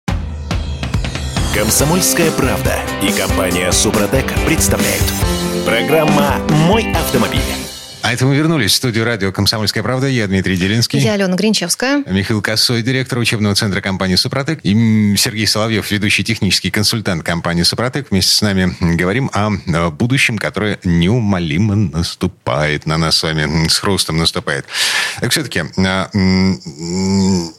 Комсомольская 1.54 2.30
правда 2.32 2.74
и 3.02 3.10
компания 3.12 3.72
«Супротек» 3.72 4.26
представляют. 4.46 5.04
Программа 5.64 6.36
«Мой 6.50 6.92
автомобиль». 6.92 7.65
А 8.06 8.12
это 8.12 8.24
мы 8.24 8.36
вернулись 8.36 8.70
в 8.70 8.74
студию 8.76 9.04
радио 9.04 9.32
«Комсомольская 9.32 9.82
правда». 9.82 10.06
Я 10.06 10.28
Дмитрий 10.28 10.56
Делинский. 10.56 11.00
Я 11.00 11.14
Алена 11.14 11.34
Гринчевская. 11.34 12.04
Михаил 12.06 12.40
Косой, 12.40 12.82
директор 12.82 13.18
учебного 13.18 13.56
центра 13.56 13.80
компании 13.80 14.14
«Супротек». 14.14 14.60
И 14.62 15.16
Сергей 15.16 15.44
Соловьев, 15.44 15.90
ведущий 15.90 16.22
технический 16.22 16.70
консультант 16.70 17.24
компании 17.24 17.64
«Супротек». 17.64 18.12
Вместе 18.12 18.32
с 18.32 18.40
нами 18.42 18.76
говорим 18.94 19.28
о 19.32 19.90
будущем, 19.90 20.38
которое 20.38 20.78
неумолимо 20.84 21.74
наступает 21.74 22.86
на 22.86 22.96
нас 22.96 23.16
с 23.16 23.24
вами, 23.24 23.66
с 23.66 23.76
хрустом 23.78 24.18
наступает. 24.18 24.66
Так 25.18 25.32
все-таки, 25.32 25.64
а, 25.76 26.08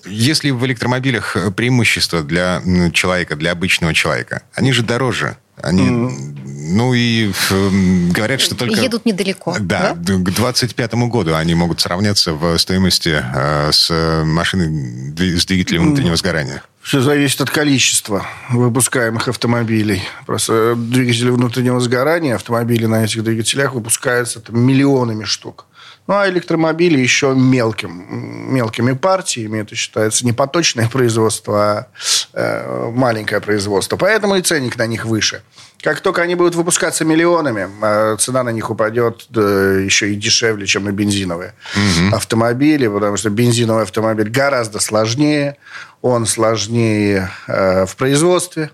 если 0.06 0.52
в 0.52 0.66
электромобилях 0.66 1.36
преимущество 1.58 2.24
для 2.24 2.62
человека, 2.94 3.36
для 3.36 3.52
обычного 3.52 3.94
человека, 3.94 4.44
они 4.54 4.72
же 4.72 4.82
дороже. 4.84 5.36
Они 5.62 5.84
mm 5.84 6.38
ну 6.70 6.94
и 6.94 7.32
э, 7.32 7.70
говорят, 8.12 8.42
что 8.42 8.56
только... 8.56 8.82
Едут 8.82 9.06
недалеко. 9.06 9.56
Да, 9.60 9.96
да? 9.96 10.14
к 10.16 10.32
25 10.32 10.94
году 10.96 11.34
они 11.36 11.56
могут 11.56 11.80
сравняться 11.80 12.34
в 12.34 12.58
стоимости 12.58 13.24
э, 13.24 13.72
с 13.72 13.90
машиной 14.26 15.14
с 15.38 15.46
двигателем 15.46 15.84
внутреннего 15.84 16.16
сгорания. 16.18 16.64
Все 16.82 17.02
зависит 17.02 17.42
от 17.42 17.50
количества 17.50 18.26
выпускаемых 18.50 19.28
автомобилей. 19.28 20.04
Просто 20.26 20.76
двигатели 20.76 21.30
внутреннего 21.30 21.80
сгорания, 21.80 22.36
автомобили 22.36 22.86
на 22.86 23.04
этих 23.04 23.24
двигателях 23.24 23.74
выпускаются 23.74 24.40
там, 24.40 24.60
миллионами 24.60 25.26
штук. 25.26 25.66
Ну, 26.08 26.14
а 26.16 26.30
электромобили 26.30 26.98
еще 26.98 27.34
мелким, 27.36 28.54
мелкими 28.54 28.94
партиями. 28.94 29.60
Это 29.60 29.76
считается 29.76 30.26
не 30.26 30.32
поточное 30.32 30.88
производство, 30.88 31.62
а 31.62 31.88
э, 32.34 32.92
маленькое 32.92 33.42
производство. 33.42 33.98
Поэтому 33.98 34.36
и 34.36 34.42
ценник 34.42 34.78
на 34.78 34.88
них 34.88 35.06
выше. 35.06 35.44
Как 35.82 36.00
только 36.00 36.22
они 36.22 36.36
будут 36.36 36.56
выпускаться 36.56 37.06
миллионами, 37.06 37.70
а 37.82 38.16
цена 38.18 38.44
на 38.44 38.50
них 38.50 38.70
упадет 38.72 39.28
еще 39.30 40.12
и 40.12 40.16
дешевле, 40.16 40.66
чем 40.66 40.86
на 40.86 40.92
бензиновые 40.92 41.54
угу. 41.76 42.16
автомобили, 42.16 42.88
потому 42.88 43.18
что 43.18 43.30
бензиновый 43.30 43.84
автомобиль 43.84 44.30
гораздо 44.30 44.80
сложнее, 44.80 45.58
он 46.02 46.26
сложнее 46.26 47.30
э, 47.48 47.86
в 47.86 47.96
производстве, 47.96 48.72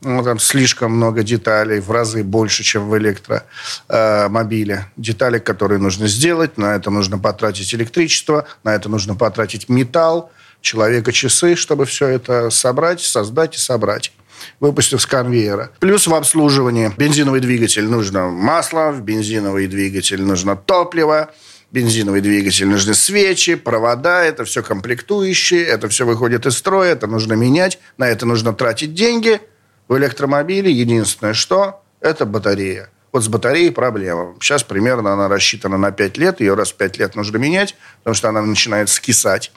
ну, 0.00 0.22
там 0.22 0.38
слишком 0.38 0.92
много 0.92 1.22
деталей, 1.22 1.80
в 1.80 1.90
разы 1.90 2.22
больше, 2.22 2.62
чем 2.62 2.88
в 2.88 2.96
электромобиле. 2.98 4.86
Детали, 4.96 5.38
которые 5.38 5.78
нужно 5.78 6.06
сделать, 6.06 6.56
на 6.56 6.76
это 6.76 6.90
нужно 6.90 7.18
потратить 7.18 7.74
электричество, 7.74 8.46
на 8.62 8.74
это 8.74 8.88
нужно 8.88 9.14
потратить 9.16 9.68
металл, 9.68 10.30
человека 10.60 11.12
часы, 11.12 11.56
чтобы 11.56 11.84
все 11.84 12.06
это 12.08 12.50
собрать, 12.50 13.00
создать 13.00 13.56
и 13.56 13.58
собрать 13.58 14.12
выпустив 14.60 15.02
с 15.02 15.06
конвейера. 15.06 15.72
Плюс 15.80 16.06
в 16.06 16.14
обслуживании 16.14 16.92
бензиновый 16.96 17.40
двигатель 17.40 17.88
нужно 17.88 18.28
масло, 18.28 18.92
в 18.92 19.02
бензиновый 19.02 19.66
двигатель 19.66 20.22
нужно 20.22 20.54
топливо, 20.54 21.32
бензиновый 21.72 22.20
двигатель 22.20 22.68
нужны 22.68 22.94
свечи, 22.94 23.56
провода, 23.56 24.22
это 24.22 24.44
все 24.44 24.62
комплектующие, 24.62 25.64
это 25.64 25.88
все 25.88 26.06
выходит 26.06 26.46
из 26.46 26.56
строя, 26.56 26.92
это 26.92 27.08
нужно 27.08 27.32
менять, 27.32 27.80
на 27.96 28.08
это 28.08 28.26
нужно 28.26 28.52
тратить 28.52 28.94
деньги– 28.94 29.40
в 29.88 29.96
электромобиле 29.96 30.70
единственное, 30.70 31.34
что 31.34 31.82
это 32.00 32.26
батарея. 32.26 32.90
Вот 33.12 33.24
с 33.24 33.28
батареей 33.28 33.72
проблема. 33.72 34.34
Сейчас 34.40 34.62
примерно 34.62 35.14
она 35.14 35.28
рассчитана 35.28 35.78
на 35.78 35.90
5 35.90 36.18
лет. 36.18 36.40
Ее 36.40 36.54
раз 36.54 36.72
в 36.72 36.74
5 36.74 36.98
лет 36.98 37.14
нужно 37.14 37.38
менять, 37.38 37.74
потому 38.00 38.14
что 38.14 38.28
она 38.28 38.42
начинает 38.42 38.88
скисать. 38.90 39.50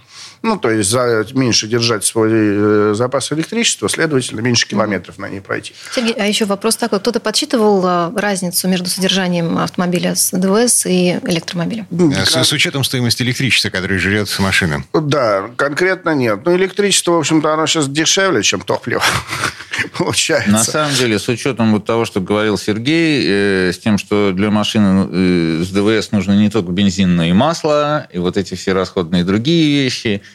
Ну, 0.43 0.57
то 0.57 0.71
есть 0.71 0.89
за, 0.89 1.25
меньше 1.33 1.67
держать 1.67 2.03
свой 2.03 2.31
э, 2.31 2.93
запас 2.95 3.31
электричества, 3.31 3.87
следовательно, 3.87 4.39
меньше 4.41 4.67
километров 4.67 5.19
на 5.19 5.29
ней 5.29 5.39
пройти. 5.39 5.73
Сергей, 5.93 6.13
а 6.13 6.25
еще 6.25 6.45
вопрос 6.45 6.77
такой. 6.77 6.99
Кто-то 6.99 7.19
подсчитывал 7.19 7.85
э, 7.85 8.19
разницу 8.19 8.67
между 8.67 8.89
содержанием 8.89 9.59
автомобиля 9.59 10.15
с 10.15 10.31
ДВС 10.31 10.87
и 10.87 11.19
электромобилем? 11.27 11.85
Э, 11.91 12.25
с, 12.25 12.43
с 12.43 12.51
учетом 12.53 12.83
стоимости 12.83 13.21
электричества, 13.21 13.69
который 13.69 13.99
жрет 13.99 14.35
машина? 14.39 14.83
Да, 14.93 15.51
конкретно 15.57 16.15
нет. 16.15 16.39
Ну, 16.43 16.55
электричество, 16.55 17.11
в 17.11 17.19
общем-то, 17.19 17.53
оно 17.53 17.67
сейчас 17.67 17.87
дешевле, 17.87 18.41
чем 18.41 18.61
топливо. 18.61 19.03
Получается. 19.97 20.51
На 20.51 20.63
самом 20.63 20.95
деле, 20.95 21.19
с 21.19 21.27
учетом 21.27 21.71
вот 21.73 21.85
того, 21.85 22.05
что 22.05 22.19
говорил 22.19 22.57
Сергей, 22.57 23.23
э, 23.27 23.40
с 23.73 23.79
тем, 23.79 23.97
что 23.97 24.31
для 24.31 24.51
машины 24.51 25.07
э, 25.11 25.63
с 25.63 25.69
ДВС 25.69 26.11
нужно 26.11 26.33
не 26.33 26.49
только 26.49 26.71
бензин, 26.71 27.15
но 27.15 27.23
и 27.23 27.33
масло, 27.33 28.07
и 28.11 28.17
вот 28.17 28.37
эти 28.37 28.55
все 28.55 28.73
расходные 28.73 29.23
другие 29.23 29.83
вещи– 29.83 30.21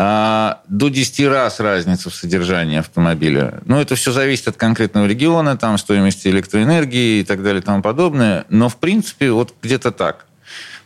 а, 0.00 0.60
до 0.68 0.90
10 0.90 1.26
раз 1.26 1.60
разница 1.60 2.10
в 2.10 2.14
содержании 2.14 2.78
автомобиля. 2.78 3.60
Ну, 3.64 3.80
это 3.80 3.96
все 3.96 4.12
зависит 4.12 4.46
от 4.46 4.56
конкретного 4.56 5.06
региона, 5.06 5.56
там, 5.56 5.76
стоимости 5.76 6.28
электроэнергии 6.28 7.20
и 7.20 7.24
так 7.24 7.42
далее 7.42 7.60
и 7.60 7.64
тому 7.64 7.82
подобное. 7.82 8.44
Но, 8.48 8.68
в 8.68 8.76
принципе, 8.76 9.32
вот 9.32 9.54
где-то 9.62 9.90
так. 9.90 10.26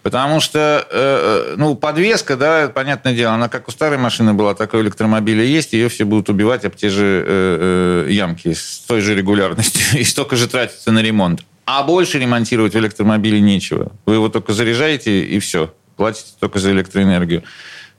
Потому 0.03 0.41
что, 0.41 0.87
э, 0.91 1.53
э, 1.53 1.55
ну, 1.57 1.75
подвеска, 1.75 2.37
да, 2.37 2.69
понятное 2.69 3.15
дело, 3.15 3.35
она 3.35 3.49
как 3.49 3.69
у 3.69 3.71
старой 3.71 3.99
машины 3.99 4.33
была, 4.33 4.55
так 4.55 4.73
и 4.73 4.77
у 4.77 4.81
электромобиля 4.81 5.45
есть, 5.45 5.75
ее 5.75 5.89
все 5.91 6.05
будут 6.05 6.29
убивать 6.29 6.65
об 6.65 6.75
те 6.75 6.89
же 6.89 7.25
э, 7.27 8.07
э, 8.09 8.13
ямки 8.13 8.55
с 8.55 8.85
той 8.89 9.01
же 9.01 9.15
регулярностью, 9.15 9.83
и 10.01 10.05
столько 10.05 10.37
же 10.37 10.49
тратится 10.49 10.91
на 10.91 11.01
ремонт. 11.01 11.45
А 11.65 11.83
больше 11.83 12.19
ремонтировать 12.19 12.75
в 12.75 12.79
электромобиле 12.79 13.41
нечего. 13.41 13.93
Вы 14.07 14.15
его 14.15 14.29
только 14.29 14.53
заряжаете, 14.53 15.25
и 15.25 15.39
все. 15.39 15.73
Платите 15.97 16.31
только 16.41 16.59
за 16.59 16.73
электроэнергию. 16.73 17.45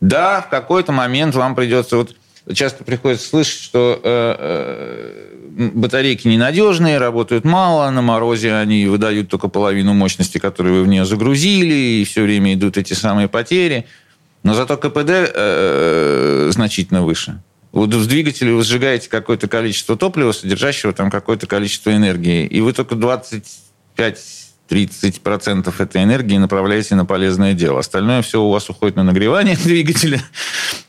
Да, 0.02 0.42
в 0.42 0.50
какой-то 0.50 0.92
момент 0.92 1.36
вам 1.36 1.56
придется... 1.56 1.98
Вот 1.98 2.16
часто 2.54 2.84
приходится 2.84 3.28
слышать, 3.30 3.62
что 3.62 4.00
э, 4.04 4.36
э, 4.38 5.70
батарейки 5.74 6.28
ненадежные, 6.28 6.98
работают 6.98 7.46
мало, 7.46 7.90
на 7.90 8.02
морозе 8.02 8.54
они 8.54 8.86
выдают 8.88 9.30
только 9.30 9.48
половину 9.48 9.94
мощности, 9.94 10.40
которую 10.40 10.76
вы 10.76 10.84
в 10.84 10.88
нее 10.88 11.06
загрузили, 11.06 11.74
и 11.74 12.04
все 12.04 12.24
время 12.24 12.54
идут 12.54 12.78
эти 12.78 12.94
самые 12.94 13.30
потери. 13.30 13.86
Но 14.44 14.54
зато 14.54 14.76
КПД 14.76 15.10
э, 15.10 15.32
э, 15.36 16.50
значительно 16.52 17.04
выше. 17.04 17.42
В 17.74 17.88
двигателе 17.88 18.54
вы 18.54 18.64
сжигаете 18.64 19.10
какое-то 19.10 19.48
количество 19.48 19.98
топлива, 19.98 20.32
содержащего 20.32 20.94
там 20.94 21.10
какое-то 21.10 21.48
количество 21.48 21.94
энергии, 21.94 22.46
и 22.46 22.62
вы 22.62 22.72
только 22.72 22.94
25 22.94 24.44
30% 24.70 25.74
этой 25.78 26.04
энергии 26.04 26.38
направляете 26.38 26.96
на 26.96 27.06
полезное 27.06 27.54
дело. 27.54 27.80
Остальное 27.80 28.22
все 28.22 28.42
у 28.42 28.50
вас 28.50 28.70
уходит 28.70 28.96
на 28.96 29.04
нагревание 29.04 29.56
двигателя 29.64 30.22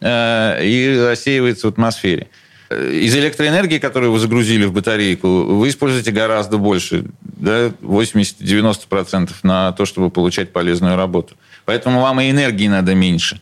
э, 0.00 0.64
и 0.64 0.98
рассеивается 0.98 1.66
в 1.66 1.70
атмосфере. 1.70 2.28
Из 2.70 3.14
электроэнергии, 3.14 3.78
которую 3.78 4.12
вы 4.12 4.18
загрузили 4.18 4.64
в 4.64 4.72
батарейку, 4.72 5.28
вы 5.28 5.68
используете 5.68 6.12
гораздо 6.12 6.58
больше, 6.58 7.04
да, 7.20 7.72
80-90% 7.82 9.30
на 9.42 9.72
то, 9.72 9.84
чтобы 9.84 10.10
получать 10.10 10.52
полезную 10.52 10.96
работу. 10.96 11.34
Поэтому 11.64 12.00
вам 12.00 12.20
и 12.20 12.30
энергии 12.30 12.68
надо 12.68 12.94
меньше. 12.94 13.40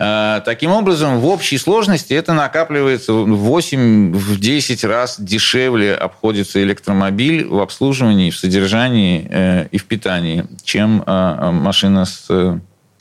Э, 0.00 0.40
таким 0.44 0.70
образом, 0.70 1.18
в 1.18 1.26
общей 1.26 1.58
сложности 1.58 2.14
это 2.14 2.32
накапливается 2.32 3.12
в 3.12 3.58
8-10 3.58 4.86
раз 4.86 5.20
дешевле 5.20 5.92
обходится 5.94 6.62
электромобиль 6.62 7.44
в 7.48 7.58
обслуживании, 7.58 8.30
в 8.30 8.36
содержании 8.36 9.26
э, 9.28 9.66
и 9.72 9.78
в 9.78 9.86
питании, 9.86 10.46
чем 10.62 11.02
э, 11.04 11.50
машина 11.50 12.04
с 12.04 12.28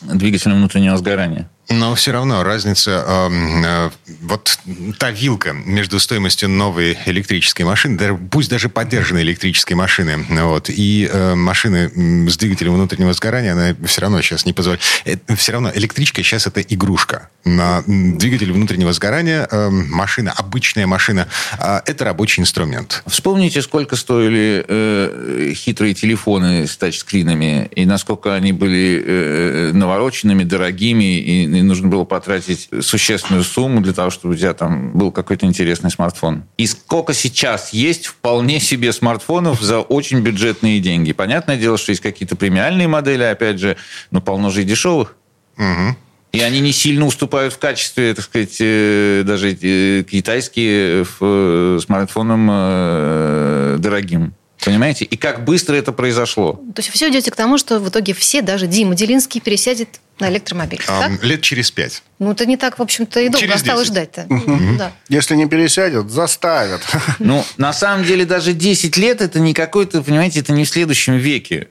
двигателем 0.02 0.58
внутреннего 0.58 0.98
сгорания. 0.98 1.48
Но 1.70 1.96
все 1.96 2.12
равно 2.12 2.44
разница, 2.44 3.04
э, 3.06 3.30
э, 3.66 3.90
вот 4.22 4.58
та 5.00 5.12
вилка 5.12 5.52
между 5.52 6.00
стоимостью 6.00 6.48
новой 6.50 6.98
электрической 7.06 7.66
машины, 7.66 7.98
даже, 7.98 8.16
пусть 8.16 8.50
даже 8.50 8.70
поддержанной 8.70 9.24
электрической 9.24 9.76
машины, 9.76 10.26
вот, 10.30 10.70
и 10.70 11.10
э, 11.12 11.36
машины 11.36 12.30
с 12.30 12.38
двигателем 12.38 12.74
внутреннего 12.76 13.12
сгорания, 13.12 13.52
она 13.52 13.76
все 13.86 14.02
равно 14.02 14.22
сейчас 14.22 14.46
не 14.46 14.54
позволяет. 14.54 14.82
Э, 15.06 15.36
все 15.36 15.52
равно 15.52 15.72
электричка 15.74 16.24
сейчас 16.24 16.48
это 16.48 16.62
игрушка. 16.62 17.30
На 17.44 17.84
двигатель 17.86 18.52
внутреннего 18.54 18.94
сгорания 18.94 19.48
э, 19.52 19.70
машина, 19.70 20.34
обычная 20.38 20.88
машина, 20.88 21.28
э, 21.60 21.82
это 21.86 22.06
рабочий 22.06 22.42
инструмент. 22.42 23.04
Вспомните, 23.08 23.62
сколько 23.62 23.98
стоили 23.98 24.64
э, 24.66 25.54
хитрые 25.54 25.94
телефоны 25.94 26.66
с 26.66 26.78
тачскринами, 26.78 27.70
и 27.76 27.86
насколько 27.86 28.34
они 28.34 28.54
были 28.54 29.04
э, 29.06 29.72
навороченными, 29.74 30.44
дорогими, 30.44 31.20
и 31.20 31.57
и 31.60 31.62
нужно 31.62 31.88
было 31.88 32.04
потратить 32.04 32.70
существенную 32.82 33.44
сумму 33.44 33.82
для 33.82 33.94
того, 33.94 34.10
чтобы 34.10 34.36
у 34.36 34.38
тебя 34.38 34.54
там 34.54 34.92
был 34.92 35.12
какой-то 35.12 35.46
интересный 35.46 35.92
смартфон. 35.92 36.44
И 36.58 36.68
сколько 36.68 37.14
сейчас 37.14 37.74
есть 37.74 38.08
вполне 38.08 38.60
себе 38.60 38.94
смартфонов 38.94 39.62
за 39.62 39.80
очень 39.80 40.22
бюджетные 40.22 40.80
деньги. 40.80 41.14
Понятное 41.14 41.58
дело, 41.58 41.78
что 41.78 41.92
есть 41.92 42.02
какие-то 42.02 42.36
премиальные 42.36 42.88
модели, 42.88 43.24
опять 43.24 43.60
же, 43.60 43.78
но 44.12 44.22
полно 44.22 44.50
же 44.50 44.62
и 44.62 44.66
дешевых. 44.66 45.16
Угу. 45.58 45.96
И 46.34 46.42
они 46.42 46.60
не 46.60 46.72
сильно 46.72 47.06
уступают 47.06 47.54
в 47.54 47.58
качестве, 47.58 48.14
так 48.14 48.26
сказать, 48.26 48.58
э, 48.60 49.24
даже 49.26 49.58
э, 49.60 50.04
китайские 50.04 51.06
э, 51.20 51.80
смартфонам 51.82 53.82
дорогим. 53.82 54.34
Понимаете? 54.68 55.06
И 55.06 55.16
как 55.16 55.46
быстро 55.46 55.76
это 55.76 55.92
произошло. 55.92 56.54
То 56.76 56.82
есть 56.82 56.90
все 56.90 57.10
идете 57.10 57.32
к 57.32 57.36
тому, 57.36 57.58
что 57.58 57.80
в 57.80 57.90
итоге 57.90 58.14
все, 58.14 58.42
даже 58.42 58.68
Дима 58.68 58.96
Делинский, 58.96 59.40
пересядет 59.40 60.00
на 60.20 60.30
электромобиль. 60.30 60.82
А, 60.88 61.10
лет 61.22 61.42
через 61.42 61.72
пять. 61.72 62.04
Ну, 62.20 62.32
это 62.32 62.46
не 62.46 62.58
так, 62.58 62.80
в 62.80 62.82
общем-то, 62.82 63.20
и 63.20 63.30
долго 63.30 63.40
через 63.40 63.56
осталось 63.56 63.88
ждать-то. 63.88 64.26
Угу. 64.30 64.78
Да. 64.78 64.92
Если 65.10 65.36
не 65.36 65.48
пересядет, 65.48 66.10
заставят. 66.10 66.82
Ну, 67.20 67.44
на 67.58 67.74
самом 67.74 68.06
деле, 68.06 68.26
даже 68.26 68.54
10 68.54 68.96
лет 68.98 69.22
это 69.22 69.40
не 69.40 69.54
какой-то, 69.54 70.02
понимаете, 70.02 70.40
это 70.42 70.54
не 70.54 70.66
в 70.66 70.70
следующем 70.70 71.18
веке. 71.18 71.68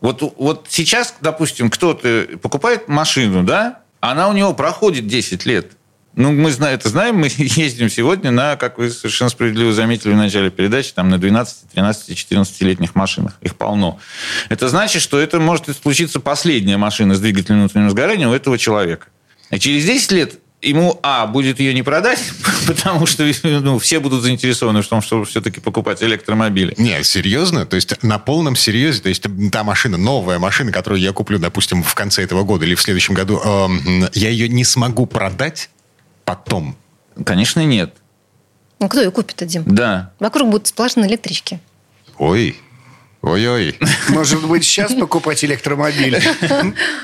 Вот, 0.00 0.34
вот 0.36 0.66
сейчас, 0.68 1.14
допустим, 1.20 1.70
кто-то 1.70 2.26
покупает 2.42 2.88
машину, 2.88 3.44
да, 3.44 3.80
она 4.00 4.28
у 4.28 4.32
него 4.32 4.54
проходит 4.54 5.06
10 5.06 5.46
лет. 5.46 5.72
Ну, 6.16 6.32
мы 6.32 6.50
это 6.50 6.88
знаем, 6.88 7.16
мы 7.16 7.28
ездим 7.36 7.88
сегодня 7.88 8.30
на, 8.30 8.56
как 8.56 8.78
вы 8.78 8.90
совершенно 8.90 9.30
справедливо 9.30 9.72
заметили 9.72 10.12
в 10.12 10.16
начале 10.16 10.50
передачи, 10.50 10.92
там 10.92 11.08
на 11.08 11.18
12, 11.18 11.70
13, 11.72 12.10
14-летних 12.10 12.94
машинах. 12.94 13.34
Их 13.42 13.56
полно. 13.56 13.98
Это 14.48 14.68
значит, 14.68 15.02
что 15.02 15.20
это 15.20 15.38
может 15.38 15.66
случиться 15.80 16.20
последняя 16.20 16.76
машина 16.76 17.14
с 17.14 17.20
двигателем 17.20 17.60
внутреннего 17.60 17.90
сгорания 17.90 18.28
у 18.28 18.32
этого 18.32 18.58
человека. 18.58 19.06
И 19.50 19.58
через 19.58 19.84
10 19.84 20.12
лет 20.12 20.34
ему, 20.62 20.98
а, 21.02 21.26
будет 21.26 21.60
ее 21.60 21.72
не 21.72 21.82
продать, 21.82 22.20
потому 22.66 23.06
что 23.06 23.30
ну, 23.44 23.78
все 23.78 24.00
будут 24.00 24.22
заинтересованы 24.22 24.82
в 24.82 24.88
том, 24.88 25.02
чтобы 25.02 25.24
все-таки 25.24 25.60
покупать 25.60 26.02
электромобили. 26.02 26.74
Не, 26.76 27.02
серьезно? 27.04 27.66
То 27.66 27.76
есть 27.76 28.02
на 28.02 28.18
полном 28.18 28.56
серьезе? 28.56 29.00
То 29.00 29.08
есть 29.08 29.24
та 29.52 29.64
машина, 29.64 29.96
новая 29.96 30.38
машина, 30.38 30.72
которую 30.72 31.00
я 31.00 31.12
куплю, 31.12 31.38
допустим, 31.38 31.82
в 31.82 31.94
конце 31.94 32.24
этого 32.24 32.42
года 32.42 32.66
или 32.66 32.74
в 32.74 32.82
следующем 32.82 33.14
году, 33.14 33.40
э, 33.42 33.68
я 34.14 34.28
ее 34.28 34.48
не 34.48 34.64
смогу 34.64 35.06
продать 35.06 35.70
потом? 36.30 36.76
Конечно, 37.24 37.64
нет. 37.64 37.92
Ну, 38.78 38.88
кто 38.88 39.00
ее 39.00 39.10
купит, 39.10 39.44
Дим? 39.48 39.64
Да. 39.66 40.12
Вокруг 40.20 40.48
будут 40.48 40.68
сплошные 40.68 41.08
электрички. 41.08 41.58
Ой, 42.18 42.56
Ой-ой. 43.22 43.78
Может 44.08 44.46
быть, 44.46 44.64
сейчас 44.64 44.94
покупать 44.94 45.44
электромобиль? 45.44 46.18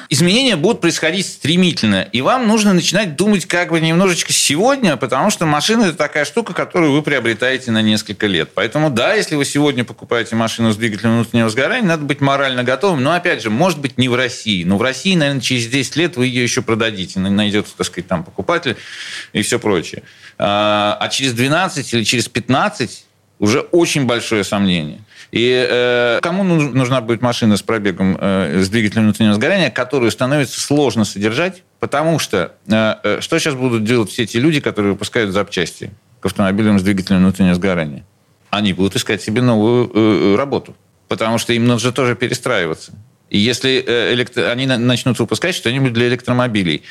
Изменения 0.09 0.57
будут 0.57 0.81
происходить 0.81 1.26
стремительно. 1.26 2.09
И 2.11 2.22
вам 2.22 2.48
нужно 2.48 2.72
начинать 2.72 3.16
думать 3.16 3.44
как 3.44 3.70
бы 3.70 3.81
немножечко 3.81 4.33
сегодня, 4.33 4.96
потому 4.96 5.29
что 5.29 5.44
машина– 5.44 5.85
это 5.85 5.98
такая 5.98 6.24
штука, 6.24 6.55
которую 6.55 6.92
вы 6.92 7.02
приобретаете 7.02 7.70
на 7.70 7.83
несколько 7.83 8.26
лет. 8.26 8.50
Поэтому 8.55 8.88
да, 8.88 9.12
если 9.12 9.35
вы 9.35 9.44
сегодня 9.44 9.85
покупаете 9.85 10.37
машину 10.37 10.72
с 10.72 10.76
двигателем 10.76 11.16
внутреннего 11.16 11.50
сгорания, 11.50 11.87
надо 11.87 12.05
быть 12.05 12.22
морально 12.22 12.64
готовым. 12.64 13.02
Но, 13.02 13.12
опять 13.12 13.42
же, 13.42 13.50
может 13.50 13.79
быть, 13.79 13.98
не 13.98 14.09
в 14.09 14.14
России. 14.14 14.64
Но 14.64 14.79
в 14.79 14.83
России, 14.83 15.14
наверное, 15.14 15.42
через 15.42 15.66
10 15.66 15.96
лет 15.96 16.16
вы 16.16 16.29
ее 16.29 16.42
еще 16.42 16.62
продадите. 16.62 17.20
Найдется, 17.20 17.74
так 17.76 17.87
сказать, 17.87 18.09
там 18.09 18.24
покупатель 18.24 18.79
и 19.35 19.42
все 19.42 19.59
прочее. 19.59 20.02
А, 20.38 20.96
а 20.98 21.09
через 21.11 21.35
12 21.35 21.92
или 21.92 22.05
через 22.05 22.26
15 22.29 23.05
уже 23.38 23.61
очень 23.61 24.07
большое 24.07 24.44
сомнение. 24.44 25.00
И 25.32 25.66
э, 25.68 26.18
кому 26.22 26.44
нужна 26.44 27.00
будет 27.00 27.22
машина 27.22 27.56
с 27.56 27.62
пробегом 27.62 28.16
э, 28.20 28.60
с 28.62 28.68
двигателем 28.68 29.04
внутреннего 29.04 29.34
сгорания, 29.34 29.70
которую 29.70 30.10
становится 30.10 30.60
сложно 30.60 31.04
содержать, 31.04 31.62
потому 31.80 32.18
что 32.18 32.54
э, 32.68 32.94
э, 33.02 33.20
что 33.20 33.38
сейчас 33.38 33.54
будут 33.54 33.84
делать 33.84 34.10
все 34.10 34.22
эти 34.22 34.36
люди, 34.36 34.60
которые 34.60 34.92
выпускают 34.92 35.32
запчасти 35.32 35.90
к 36.20 36.26
автомобилям 36.26 36.78
с 36.78 36.82
двигателем 36.82 37.18
внутреннего 37.18 37.54
сгорания? 37.54 38.04
Они 38.50 38.72
будут 38.72 38.96
искать 38.96 39.22
себе 39.22 39.42
новую 39.42 39.90
э, 39.92 40.36
работу, 40.36 40.76
потому 41.08 41.38
что 41.38 41.52
им 41.52 41.66
нужно 41.66 41.92
тоже 41.92 42.14
перестраиваться. 42.14 42.92
И 43.28 43.38
если 43.38 43.84
э, 43.84 44.14
электро... 44.14 44.50
они 44.50 44.66
начнут 44.66 45.18
выпускать 45.18 45.54
что-нибудь 45.54 45.92
для 45.92 46.06
электромобилей, 46.08 46.82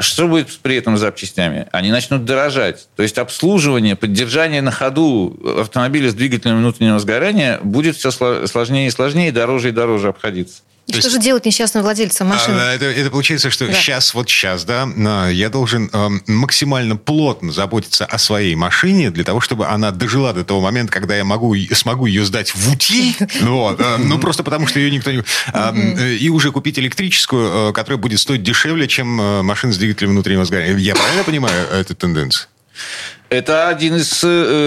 что 0.00 0.26
будет 0.26 0.48
при 0.58 0.76
этом 0.76 0.96
с 0.96 1.00
запчастями? 1.00 1.68
Они 1.70 1.90
начнут 1.90 2.24
дорожать. 2.24 2.88
То 2.96 3.02
есть 3.02 3.18
обслуживание, 3.18 3.94
поддержание 3.94 4.62
на 4.62 4.70
ходу 4.70 5.38
автомобиля 5.60 6.10
с 6.10 6.14
двигателем 6.14 6.58
внутреннего 6.58 6.98
сгорания 6.98 7.60
будет 7.62 7.96
все 7.96 8.10
сложнее 8.10 8.88
и 8.88 8.90
сложнее, 8.90 9.32
дороже 9.32 9.68
и 9.68 9.72
дороже 9.72 10.08
обходиться. 10.08 10.62
И 10.88 10.92
что 10.92 11.06
есть, 11.06 11.10
же 11.12 11.18
делать 11.20 11.44
несчастным 11.44 11.84
владельцам 11.84 12.26
машины? 12.26 12.58
А, 12.58 12.74
это, 12.74 12.86
это 12.86 13.08
получается, 13.08 13.50
что 13.50 13.68
да. 13.68 13.72
сейчас, 13.72 14.14
вот 14.14 14.28
сейчас, 14.28 14.64
да, 14.64 15.28
я 15.28 15.48
должен 15.48 15.88
э, 15.92 16.08
максимально 16.26 16.96
плотно 16.96 17.52
заботиться 17.52 18.04
о 18.04 18.18
своей 18.18 18.56
машине 18.56 19.10
для 19.10 19.22
того, 19.22 19.40
чтобы 19.40 19.66
она 19.66 19.92
дожила 19.92 20.32
до 20.32 20.44
того 20.44 20.60
момента, 20.60 20.92
когда 20.92 21.16
я 21.16 21.22
могу, 21.22 21.54
смогу 21.72 22.06
ее 22.06 22.24
сдать 22.24 22.52
в 22.54 22.72
утиль, 22.72 23.16
вот, 23.42 23.80
э, 23.80 23.96
ну 23.98 24.18
просто 24.18 24.42
потому, 24.42 24.66
что 24.66 24.80
ее 24.80 24.90
никто 24.90 25.12
не... 25.12 25.22
Э, 25.52 26.14
и 26.14 26.28
уже 26.28 26.50
купить 26.50 26.80
электрическую, 26.80 27.70
э, 27.70 27.72
которая 27.72 27.98
будет 27.98 28.18
стоить 28.18 28.42
дешевле, 28.42 28.88
чем 28.88 29.20
э, 29.20 29.42
машина 29.42 29.72
с 29.72 29.78
двигателем 29.78 30.10
внутреннего 30.10 30.44
сгорания. 30.44 30.76
Я 30.76 30.96
правильно 30.96 31.22
понимаю 31.22 31.68
эту 31.68 31.94
тенденцию? 31.94 32.48
Это 33.28 33.68
один 33.68 33.96
из 33.96 34.22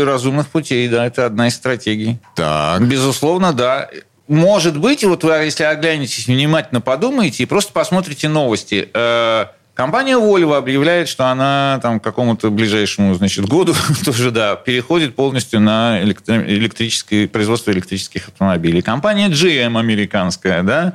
разумных 0.08 0.48
путей, 0.48 0.88
да, 0.88 1.06
это 1.06 1.26
одна 1.26 1.50
из 1.50 1.56
стратегий. 1.56 2.20
Так. 2.36 2.82
Безусловно, 2.88 3.52
да 3.52 3.90
может 4.28 4.78
быть, 4.80 5.04
вот 5.04 5.24
вы, 5.24 5.32
если 5.34 5.64
оглянетесь, 5.64 6.28
внимательно 6.28 6.82
подумаете 6.82 7.44
и 7.44 7.46
просто 7.46 7.72
посмотрите 7.74 8.28
новости. 8.28 8.90
Э, 8.94 9.46
компания 9.76 10.18
Volvo 10.18 10.58
объявляет, 10.58 11.08
что 11.08 11.26
она 11.28 11.80
там 11.84 12.00
какому-то 12.00 12.50
ближайшему 12.50 13.14
значит, 13.14 13.46
году 13.46 13.76
тоже 14.06 14.32
да, 14.32 14.56
переходит 14.56 15.16
полностью 15.16 15.60
на 15.60 16.02
электрическое, 16.02 17.28
производство 17.28 17.70
электрических 17.70 18.30
автомобилей. 18.30 18.82
Компания 18.82 19.30
GM 19.30 19.78
американская, 19.78 20.64
да, 20.64 20.94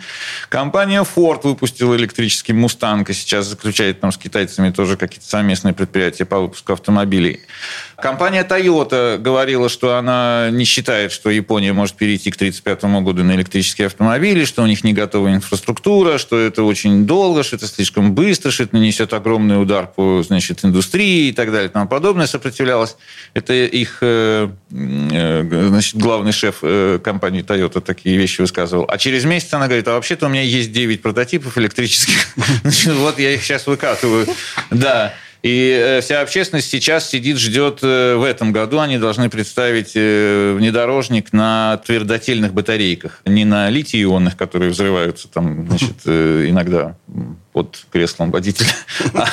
компания 0.48 1.04
Ford 1.04 1.42
выпустила 1.44 1.94
электрический 1.94 2.52
Mustang 2.52 3.08
и 3.08 3.12
сейчас 3.12 3.46
заключает 3.46 4.00
там 4.00 4.10
с 4.10 4.18
китайцами 4.18 4.70
тоже 4.70 4.96
какие-то 4.96 5.28
совместные 5.28 5.72
предприятия 5.72 6.24
по 6.24 6.40
выпуску 6.40 6.72
автомобилей. 6.72 7.40
Компания 8.02 8.44
Toyota 8.44 9.18
говорила, 9.18 9.68
что 9.68 9.96
она 9.96 10.48
не 10.50 10.64
считает, 10.64 11.12
что 11.12 11.30
Япония 11.30 11.72
может 11.72 11.96
перейти 11.96 12.30
к 12.30 12.36
1935 12.36 13.02
году 13.02 13.24
на 13.24 13.34
электрические 13.36 13.86
автомобили, 13.86 14.44
что 14.44 14.62
у 14.62 14.66
них 14.66 14.84
не 14.84 14.92
готова 14.92 15.32
инфраструктура, 15.32 16.18
что 16.18 16.38
это 16.38 16.62
очень 16.62 17.06
долго, 17.06 17.42
что 17.42 17.56
это 17.56 17.66
слишком 17.66 18.14
быстро, 18.14 18.50
что 18.50 18.64
это 18.64 18.74
нанесет 18.74 19.12
огромный 19.12 19.60
удар 19.60 19.86
по 19.86 20.22
значит, 20.22 20.64
индустрии 20.64 21.28
и 21.28 21.32
так 21.32 21.52
далее 21.52 21.68
и 21.68 21.72
тому 21.72 21.86
подобное, 21.86 22.26
сопротивлялась. 22.26 22.96
Это 23.34 23.52
их 23.54 23.98
значит, 24.70 25.96
главный 25.96 26.32
шеф 26.32 26.62
компании 27.02 27.42
Toyota 27.44 27.80
такие 27.80 28.16
вещи 28.16 28.40
высказывал. 28.40 28.84
А 28.88 28.98
через 28.98 29.24
месяц 29.24 29.52
она 29.54 29.66
говорит, 29.66 29.86
а 29.88 29.94
вообще-то 29.94 30.26
у 30.26 30.28
меня 30.28 30.42
есть 30.42 30.72
9 30.72 31.02
прототипов 31.02 31.58
электрических. 31.58 32.34
Вот 33.00 33.18
я 33.18 33.34
их 33.34 33.42
сейчас 33.42 33.66
выкатываю. 33.66 34.26
Да. 34.70 35.14
И 35.42 35.70
э, 35.70 36.00
вся 36.00 36.20
общественность 36.20 36.68
сейчас 36.68 37.09
сидит, 37.09 37.38
ждет 37.38 37.81
э, 37.83 38.16
в 38.16 38.24
этом 38.24 38.53
году. 38.53 38.79
Они 38.79 38.98
должны 38.98 39.31
представить 39.31 39.92
э, 39.94 40.55
внедорожник 40.57 41.33
на 41.33 41.81
твердотельных 41.87 42.53
батарейках. 42.53 43.22
Не 43.24 43.44
на 43.44 43.70
литий-ионных, 43.70 44.37
которые 44.37 44.70
взрываются 44.70 45.29
там, 45.29 45.66
значит, 45.68 45.96
иногда 46.07 46.96
под 47.53 47.85
креслом 47.90 48.31
водителя, 48.31 48.68
а 49.14 49.26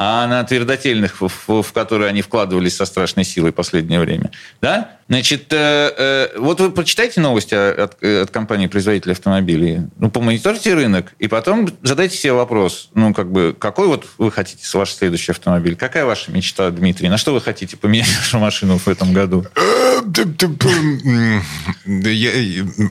а 0.00 0.28
на 0.28 0.44
твердотельных, 0.44 1.20
в, 1.20 1.62
в 1.62 1.72
которые 1.72 2.08
они 2.08 2.22
вкладывались 2.22 2.76
со 2.76 2.84
страшной 2.84 3.24
силой 3.24 3.50
последнее 3.50 3.98
время. 3.98 4.30
Да? 4.62 4.97
Значит, 5.08 5.46
э, 5.52 5.92
э, 5.96 6.38
вот 6.38 6.60
вы 6.60 6.70
прочитайте 6.70 7.22
новости 7.22 7.54
от, 7.54 8.02
от 8.02 8.30
компании-производителя 8.30 9.12
автомобилей, 9.12 9.80
ну, 9.98 10.10
помониторьте 10.10 10.74
рынок, 10.74 11.14
и 11.18 11.28
потом 11.28 11.66
задайте 11.82 12.16
себе 12.18 12.34
вопрос, 12.34 12.90
ну, 12.92 13.14
как 13.14 13.32
бы, 13.32 13.56
какой 13.58 13.86
вот 13.86 14.06
вы 14.18 14.30
хотите 14.30 14.62
ваш 14.76 14.92
следующий 14.92 15.32
автомобиль? 15.32 15.76
Какая 15.76 16.04
ваша 16.04 16.30
мечта, 16.30 16.70
Дмитрий? 16.70 17.08
На 17.08 17.16
что 17.16 17.32
вы 17.32 17.40
хотите 17.40 17.78
поменять 17.78 18.14
вашу 18.18 18.38
машину 18.38 18.76
в 18.76 18.86
этом 18.86 19.14
году? 19.14 19.46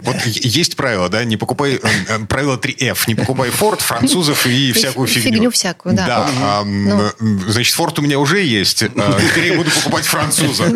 Вот 0.01 0.15
есть 0.25 0.75
правило, 0.75 1.09
да, 1.09 1.23
не 1.23 1.37
покупай, 1.37 1.75
э, 1.75 1.79
э, 2.09 2.25
правило 2.25 2.57
3F, 2.57 3.03
не 3.07 3.13
покупай 3.13 3.49
Ford, 3.49 3.79
французов 3.79 4.47
и 4.47 4.71
всякую 4.71 5.07
фигню. 5.07 5.31
Фигню 5.33 5.51
всякую, 5.51 5.95
да. 5.95 6.07
Да, 6.07 6.63
ну. 6.65 7.11
значит, 7.47 7.77
Ford 7.77 7.93
у 7.99 8.01
меня 8.01 8.17
уже 8.17 8.41
есть, 8.41 8.83
скорее 9.29 9.55
буду 9.55 9.69
покупать 9.69 10.05
француза. 10.05 10.65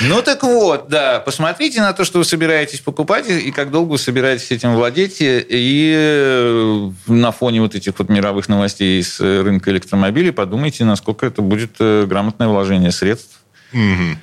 Ну 0.00 0.22
так 0.22 0.42
вот, 0.42 0.88
да, 0.88 1.20
посмотрите 1.20 1.80
на 1.80 1.92
то, 1.92 2.04
что 2.04 2.18
вы 2.18 2.24
собираетесь 2.24 2.80
покупать, 2.80 3.28
и 3.28 3.50
как 3.50 3.70
долго 3.70 3.92
вы 3.92 3.98
собираетесь 3.98 4.50
этим 4.50 4.74
владеть, 4.74 5.18
и 5.20 5.94
э, 5.96 6.90
на 7.06 7.32
фоне 7.32 7.60
вот 7.62 7.74
этих 7.74 7.98
вот 7.98 8.08
мировых 8.08 8.48
новостей 8.48 9.02
с 9.02 9.20
рынка 9.20 9.70
электромобилей 9.70 10.32
подумайте, 10.32 10.84
насколько 10.84 11.26
это 11.26 11.42
будет 11.42 11.76
грамотное 11.78 12.48
вложение 12.48 12.92
средств. 12.92 13.40
Угу. 13.72 14.18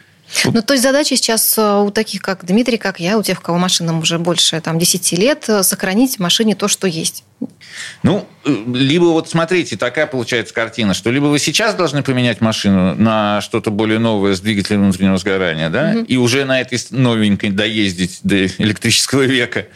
Ну, 0.46 0.62
то 0.62 0.74
есть 0.74 0.84
задача 0.84 1.15
сейчас 1.15 1.58
э, 1.58 1.82
у 1.82 1.91
таких, 1.91 2.22
как 2.22 2.46
Дмитрий, 2.46 2.78
как 2.78 3.00
я, 3.00 3.17
у 3.17 3.24
тех, 3.24 3.39
у 3.39 3.41
кого 3.41 3.58
машинам 3.58 4.00
уже 4.00 4.17
больше 4.17 4.60
там, 4.62 4.80
10 4.80 5.12
лет, 5.13 5.46
э, 5.48 5.63
сохранить 5.63 6.17
в 6.17 6.19
машине 6.19 6.56
то, 6.56 6.67
что 6.67 6.88
есть. 6.88 7.24
Ну, 8.04 8.28
э, 8.46 8.56
либо 8.74 9.06
вот 9.06 9.30
смотрите, 9.30 9.78
такая 9.78 10.08
получается 10.08 10.54
картина, 10.54 10.93
что 10.93 11.12
либо 11.12 11.26
вы 11.26 11.39
сейчас 11.39 11.76
должны 11.76 12.04
поменять 12.04 12.41
машину 12.41 12.96
на 12.96 13.41
что-то 13.41 13.72
более 13.72 14.00
новое 14.00 14.36
с 14.36 14.41
двигателем 14.41 14.84
внутреннего 14.84 15.17
сгорания, 15.17 15.69
да, 15.69 15.93
угу. 15.96 16.06
и 16.06 16.17
уже 16.17 16.46
на 16.46 16.60
этой 16.62 16.80
новенькой 16.91 17.52
доездить 17.52 18.19
до 18.24 18.46
электрического 18.46 19.24
века, 19.24 19.67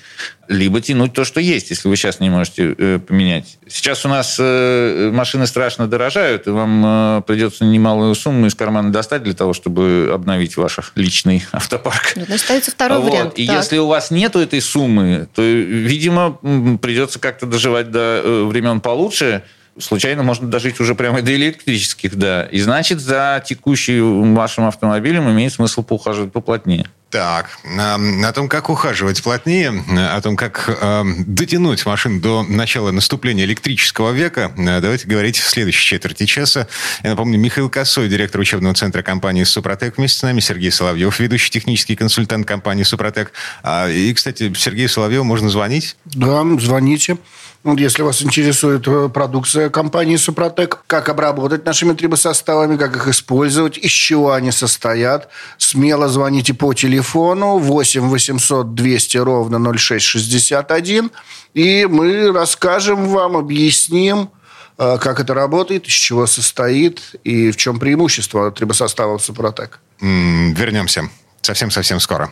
либо 0.48 0.82
тянуть 0.82 1.14
то, 1.14 1.26
что 1.26 1.40
есть, 1.40 1.70
если 1.70 1.88
вы 1.88 1.96
сейчас 1.96 2.20
не 2.20 2.30
можете 2.30 2.76
э, 2.78 3.00
поменять. 3.00 3.58
Сейчас 3.68 4.06
у 4.06 4.10
нас 4.10 4.38
э, 4.40 5.12
машины 5.14 5.48
страшно 5.48 5.88
дорожают, 5.88 6.48
и 6.48 6.50
вам 6.50 6.84
э, 6.86 7.22
придется 7.28 7.66
немалую 7.66 8.16
сумму 8.16 8.48
из 8.48 8.56
кармана 8.56 8.92
достать 8.92 9.24
для 9.24 9.34
того, 9.34 9.54
чтобы 9.54 10.10
обновить 10.14 10.58
ваш 10.58 10.80
личный 10.96 11.44
автопарк. 11.52 12.14
Ну, 12.16 12.26
остается 12.34 12.72
второй 12.72 13.00
вот. 13.00 13.12
вариант. 13.12 13.34
И 13.36 13.48
так. 13.48 13.58
если 13.58 13.78
у 13.78 13.88
вас 13.88 14.12
нету 14.12 14.40
этой 14.40 14.62
суммы, 14.62 15.28
то, 15.36 15.42
видимо, 15.42 16.38
придется 16.82 17.20
как-то 17.20 17.46
доживать 17.46 17.92
до 17.92 18.22
э, 18.24 18.44
времен 18.46 18.80
получше, 18.80 19.44
случайно 19.80 20.24
можно 20.24 20.48
дожить 20.48 20.80
уже 20.80 20.96
прямо 20.96 21.22
до 21.22 21.36
электрических, 21.36 22.16
да. 22.16 22.46
И 22.46 22.60
значит, 22.60 23.00
за 23.00 23.44
текущим 23.46 24.36
вашим 24.36 24.66
автомобилем 24.66 25.30
имеет 25.30 25.54
смысл 25.54 25.84
поухаживать 25.84 26.32
поплотнее. 26.32 26.86
Так, 27.10 27.58
о 27.64 28.32
том, 28.34 28.50
как 28.50 28.70
ухаживать 28.70 29.24
плотнее, 29.24 29.72
о 29.96 30.20
том, 30.20 30.36
как 30.36 30.66
э, 30.68 31.04
дотянуть 31.26 31.86
машину 31.86 32.20
до 32.20 32.44
начала 32.44 32.92
наступления 32.92 33.46
электрического 33.46 34.12
века, 34.12 34.52
э, 34.58 34.82
давайте 34.82 35.08
говорить 35.08 35.38
в 35.38 35.48
следующей 35.48 35.86
четверти 35.86 36.26
часа. 36.26 36.68
Я 37.04 37.12
напомню, 37.12 37.40
Михаил 37.40 37.70
Косой, 37.70 38.10
директор 38.10 38.42
учебного 38.42 38.76
центра 38.76 39.04
компании 39.04 39.46
«Супротек» 39.46 39.98
вместе 39.98 40.20
с 40.20 40.24
нами, 40.24 40.42
Сергей 40.42 40.70
Соловьев, 40.70 41.18
ведущий 41.22 41.50
технический 41.50 41.96
консультант 41.96 42.46
компании 42.46 42.84
«Супротек». 42.84 43.32
А, 43.64 43.88
и, 43.90 44.14
кстати, 44.14 44.54
Сергею 44.54 44.90
Соловьеву 44.90 45.24
можно 45.24 45.50
звонить? 45.50 45.96
Да, 46.04 46.44
звоните. 46.60 47.18
Вот 47.64 47.80
если 47.80 48.02
вас 48.02 48.22
интересует 48.22 48.88
э, 48.88 49.10
продукция 49.10 49.70
компании 49.70 50.16
«Супротек», 50.16 50.84
как 50.88 51.10
обработать 51.10 51.66
нашими 51.66 51.94
трибосоставами, 51.94 52.78
как 52.78 52.96
их 52.96 53.08
использовать, 53.08 53.78
из 53.78 53.92
чего 53.92 54.32
они 54.32 54.52
состоят, 54.52 55.30
смело 55.58 56.08
звоните 56.08 56.54
по 56.54 56.74
телефону 56.74 57.58
8 57.58 58.02
800 58.08 58.74
200 58.74 59.18
ровно 59.18 59.74
0661, 59.74 61.12
и 61.54 61.86
мы 61.90 62.32
расскажем 62.32 63.08
вам, 63.08 63.36
объясним, 63.36 64.30
э, 64.78 64.98
как 65.00 65.20
это 65.20 65.34
работает, 65.34 65.88
из 65.88 65.94
чего 65.94 66.26
состоит 66.28 67.16
и 67.24 67.52
в 67.52 67.58
чем 67.58 67.80
преимущество 67.80 68.52
трибосоставов 68.52 69.22
«Супротек». 69.24 69.80
Вернемся 70.00 71.10
совсем-совсем 71.42 72.00
скоро. 72.00 72.32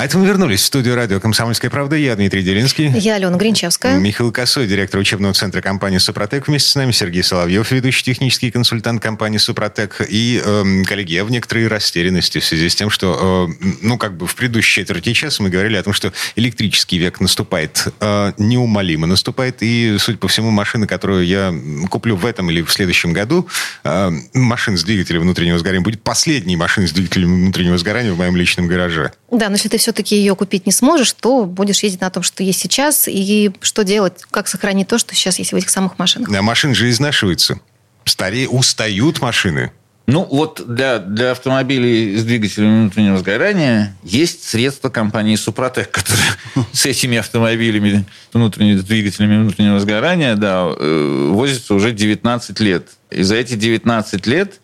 А 0.00 0.06
это 0.06 0.16
мы 0.16 0.26
вернулись 0.26 0.62
в 0.62 0.64
студию 0.64 0.94
радио 0.94 1.20
«Комсомольская 1.20 1.70
правда». 1.70 1.94
Я 1.94 2.16
Дмитрий 2.16 2.42
Делинский. 2.42 2.88
Я 2.88 3.16
Алена 3.16 3.36
Гринчевская. 3.36 3.98
Михаил 3.98 4.32
Косой, 4.32 4.66
директор 4.66 4.98
учебного 4.98 5.34
центра 5.34 5.60
компании 5.60 5.98
«Супротек». 5.98 6.48
Вместе 6.48 6.70
с 6.70 6.74
нами 6.74 6.92
Сергей 6.92 7.22
Соловьев, 7.22 7.70
ведущий 7.70 8.02
технический 8.02 8.50
консультант 8.50 9.02
компании 9.02 9.36
«Супротек». 9.36 10.00
И, 10.08 10.40
э, 10.42 10.84
коллеги, 10.86 11.12
я 11.12 11.22
в 11.22 11.30
некоторой 11.30 11.66
растерянности 11.66 12.38
в 12.38 12.44
связи 12.46 12.70
с 12.70 12.74
тем, 12.74 12.88
что, 12.88 13.50
э, 13.60 13.66
ну, 13.82 13.98
как 13.98 14.16
бы 14.16 14.26
в 14.26 14.34
предыдущей 14.36 14.80
четверти 14.80 15.12
часа 15.12 15.42
мы 15.42 15.50
говорили 15.50 15.76
о 15.76 15.82
том, 15.82 15.92
что 15.92 16.14
электрический 16.34 16.96
век 16.96 17.20
наступает, 17.20 17.88
э, 18.00 18.32
неумолимо 18.38 19.06
наступает. 19.06 19.58
И, 19.60 19.96
судя 19.98 20.16
по 20.16 20.28
всему, 20.28 20.50
машина, 20.50 20.86
которую 20.86 21.26
я 21.26 21.54
куплю 21.90 22.16
в 22.16 22.24
этом 22.24 22.50
или 22.50 22.62
в 22.62 22.72
следующем 22.72 23.12
году, 23.12 23.46
э, 23.84 24.10
машина 24.32 24.78
с 24.78 24.82
двигателем 24.82 25.20
внутреннего 25.20 25.58
сгорания, 25.58 25.84
будет 25.84 26.02
последней 26.02 26.56
машиной 26.56 26.88
с 26.88 26.92
двигателем 26.92 27.34
внутреннего 27.42 27.76
сгорания 27.76 28.14
в 28.14 28.16
моем 28.16 28.34
личном 28.34 28.66
гараже. 28.66 29.12
Да, 29.30 29.48
но 29.48 29.54
если 29.54 29.68
ты 29.68 29.78
все-таки 29.78 30.16
ее 30.16 30.34
купить 30.34 30.66
не 30.66 30.72
сможешь, 30.72 31.12
то 31.12 31.44
будешь 31.44 31.82
ездить 31.82 32.00
на 32.00 32.10
том, 32.10 32.22
что 32.22 32.42
есть 32.42 32.60
сейчас, 32.60 33.06
и 33.08 33.52
что 33.60 33.84
делать, 33.84 34.22
как 34.30 34.48
сохранить 34.48 34.88
то, 34.88 34.98
что 34.98 35.14
сейчас 35.14 35.38
есть 35.38 35.52
в 35.52 35.56
этих 35.56 35.70
самых 35.70 35.98
машинах. 35.98 36.30
Да, 36.30 36.42
машины 36.42 36.74
же 36.74 36.90
изнашиваются. 36.90 37.60
Старее, 38.04 38.48
устают 38.48 39.20
машины. 39.20 39.70
Ну, 40.10 40.26
вот 40.28 40.62
для, 40.66 40.98
для 40.98 41.30
автомобилей 41.32 42.16
с 42.16 42.24
двигателем 42.24 42.82
внутреннего 42.82 43.18
сгорания 43.18 43.96
есть 44.02 44.42
средства 44.42 44.88
компании 44.88 45.36
«Супротек», 45.36 45.90
которые 45.92 46.24
с 46.72 46.84
этими 46.84 47.18
автомобилями 47.18 48.04
внутренними 48.32 48.80
двигателями 48.80 49.42
внутреннего 49.42 49.78
сгорания 49.78 50.34
да, 50.34 50.66
э, 50.76 51.30
возятся 51.32 51.74
уже 51.74 51.92
19 51.92 52.58
лет. 52.58 52.88
И 53.10 53.22
за 53.22 53.36
эти 53.36 53.54
19 53.54 54.26
лет 54.26 54.60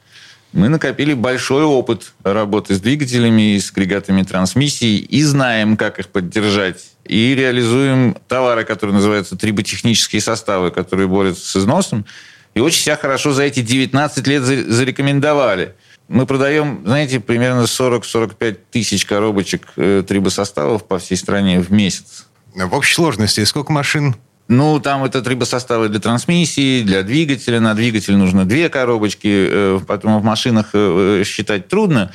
мы 0.57 0.71
накопили 0.71 1.12
большой 1.12 1.64
опыт 1.64 2.14
работы 2.25 2.75
с 2.75 2.81
двигателями 2.81 3.57
и 3.57 3.61
с 3.61 3.71
агрегатами 3.71 4.23
трансмиссии 4.23 4.97
и 4.97 5.23
знаем, 5.23 5.77
как 5.77 5.99
их 5.99 6.09
поддержать. 6.09 6.92
И 7.05 7.35
реализуем 7.35 8.16
товары, 8.27 8.64
которые 8.64 8.95
называются 8.95 9.37
триботехнические 9.37 10.23
составы, 10.23 10.71
которые 10.71 11.09
борются 11.09 11.47
с 11.47 11.57
износом. 11.57 12.07
И 12.55 12.61
очень 12.61 12.81
себя 12.81 12.97
хорошо 12.97 13.33
за 13.33 13.42
эти 13.42 13.61
19 13.61 14.27
лет 14.27 14.42
зарекомендовали. 14.42 15.75
Мы 16.09 16.25
продаем, 16.25 16.81
знаете, 16.87 17.21
примерно 17.21 17.64
40-45 17.64 18.59
тысяч 18.71 19.05
коробочек 19.05 19.69
э, 19.77 20.05
трибосоставов 20.09 20.87
по 20.87 20.99
всей 20.99 21.16
стране 21.16 21.61
в 21.61 21.71
месяц. 21.71 22.29
В 22.55 22.75
общей 22.75 22.95
сложности 22.95 23.45
сколько 23.45 23.73
машин 23.73 24.16
ну, 24.48 24.78
там 24.78 25.02
это 25.04 25.22
трибосоставы 25.22 25.88
для 25.88 25.98
трансмиссии, 25.98 26.82
для 26.82 27.02
двигателя. 27.02 27.59
На 27.59 27.74
двигатель 27.74 28.16
нужно 28.16 28.44
две 28.44 28.68
коробочки, 28.68 29.48
э, 29.50 29.80
потом 29.87 30.20
в 30.20 30.24
машинах 30.24 30.70
э, 30.72 31.24
считать 31.26 31.68
трудно. 31.68 32.12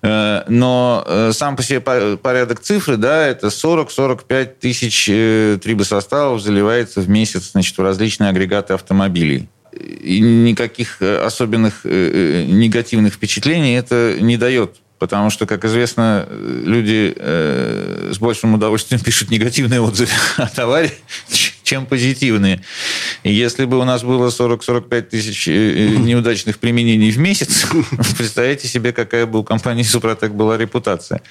Э, 0.00 0.44
но 0.48 1.30
сам 1.32 1.56
по 1.56 1.62
себе 1.62 1.80
порядок 1.80 2.60
цифры, 2.60 2.96
да, 2.96 3.26
это 3.26 3.48
40-45 3.48 4.44
тысяч 4.60 5.06
трибосоставов 5.06 6.40
заливается 6.40 7.00
в 7.00 7.08
месяц 7.08 7.50
значит, 7.52 7.76
в 7.76 7.82
различные 7.82 8.30
агрегаты 8.30 8.74
автомобилей. 8.74 9.48
И 9.72 10.20
никаких 10.20 11.00
особенных 11.00 11.84
негативных 11.84 13.14
впечатлений 13.14 13.74
это 13.74 14.18
не 14.20 14.36
дает 14.36 14.76
потому 15.02 15.30
что, 15.30 15.46
как 15.46 15.64
известно, 15.64 16.28
люди 16.30 17.12
э, 17.16 18.12
с 18.14 18.18
большим 18.18 18.54
удовольствием 18.54 19.00
пишут 19.04 19.30
негативные 19.30 19.80
отзывы 19.80 20.12
о 20.36 20.46
товаре, 20.46 20.92
чем 21.72 21.86
позитивные. 21.86 22.60
И 23.22 23.32
если 23.32 23.64
бы 23.64 23.78
у 23.78 23.84
нас 23.84 24.02
было 24.02 24.28
40-45 24.28 25.02
тысяч 25.02 25.48
э, 25.48 25.52
э, 25.52 25.88
неудачных 25.96 26.58
применений 26.58 27.10
в 27.10 27.18
месяц, 27.18 27.66
представляете 28.18 28.68
себе, 28.68 28.92
какая 28.92 29.24
бы 29.24 29.38
у 29.38 29.44
компании 29.44 29.82
«Супротек» 29.82 30.32
была 30.32 30.58
репутация. 30.58 31.22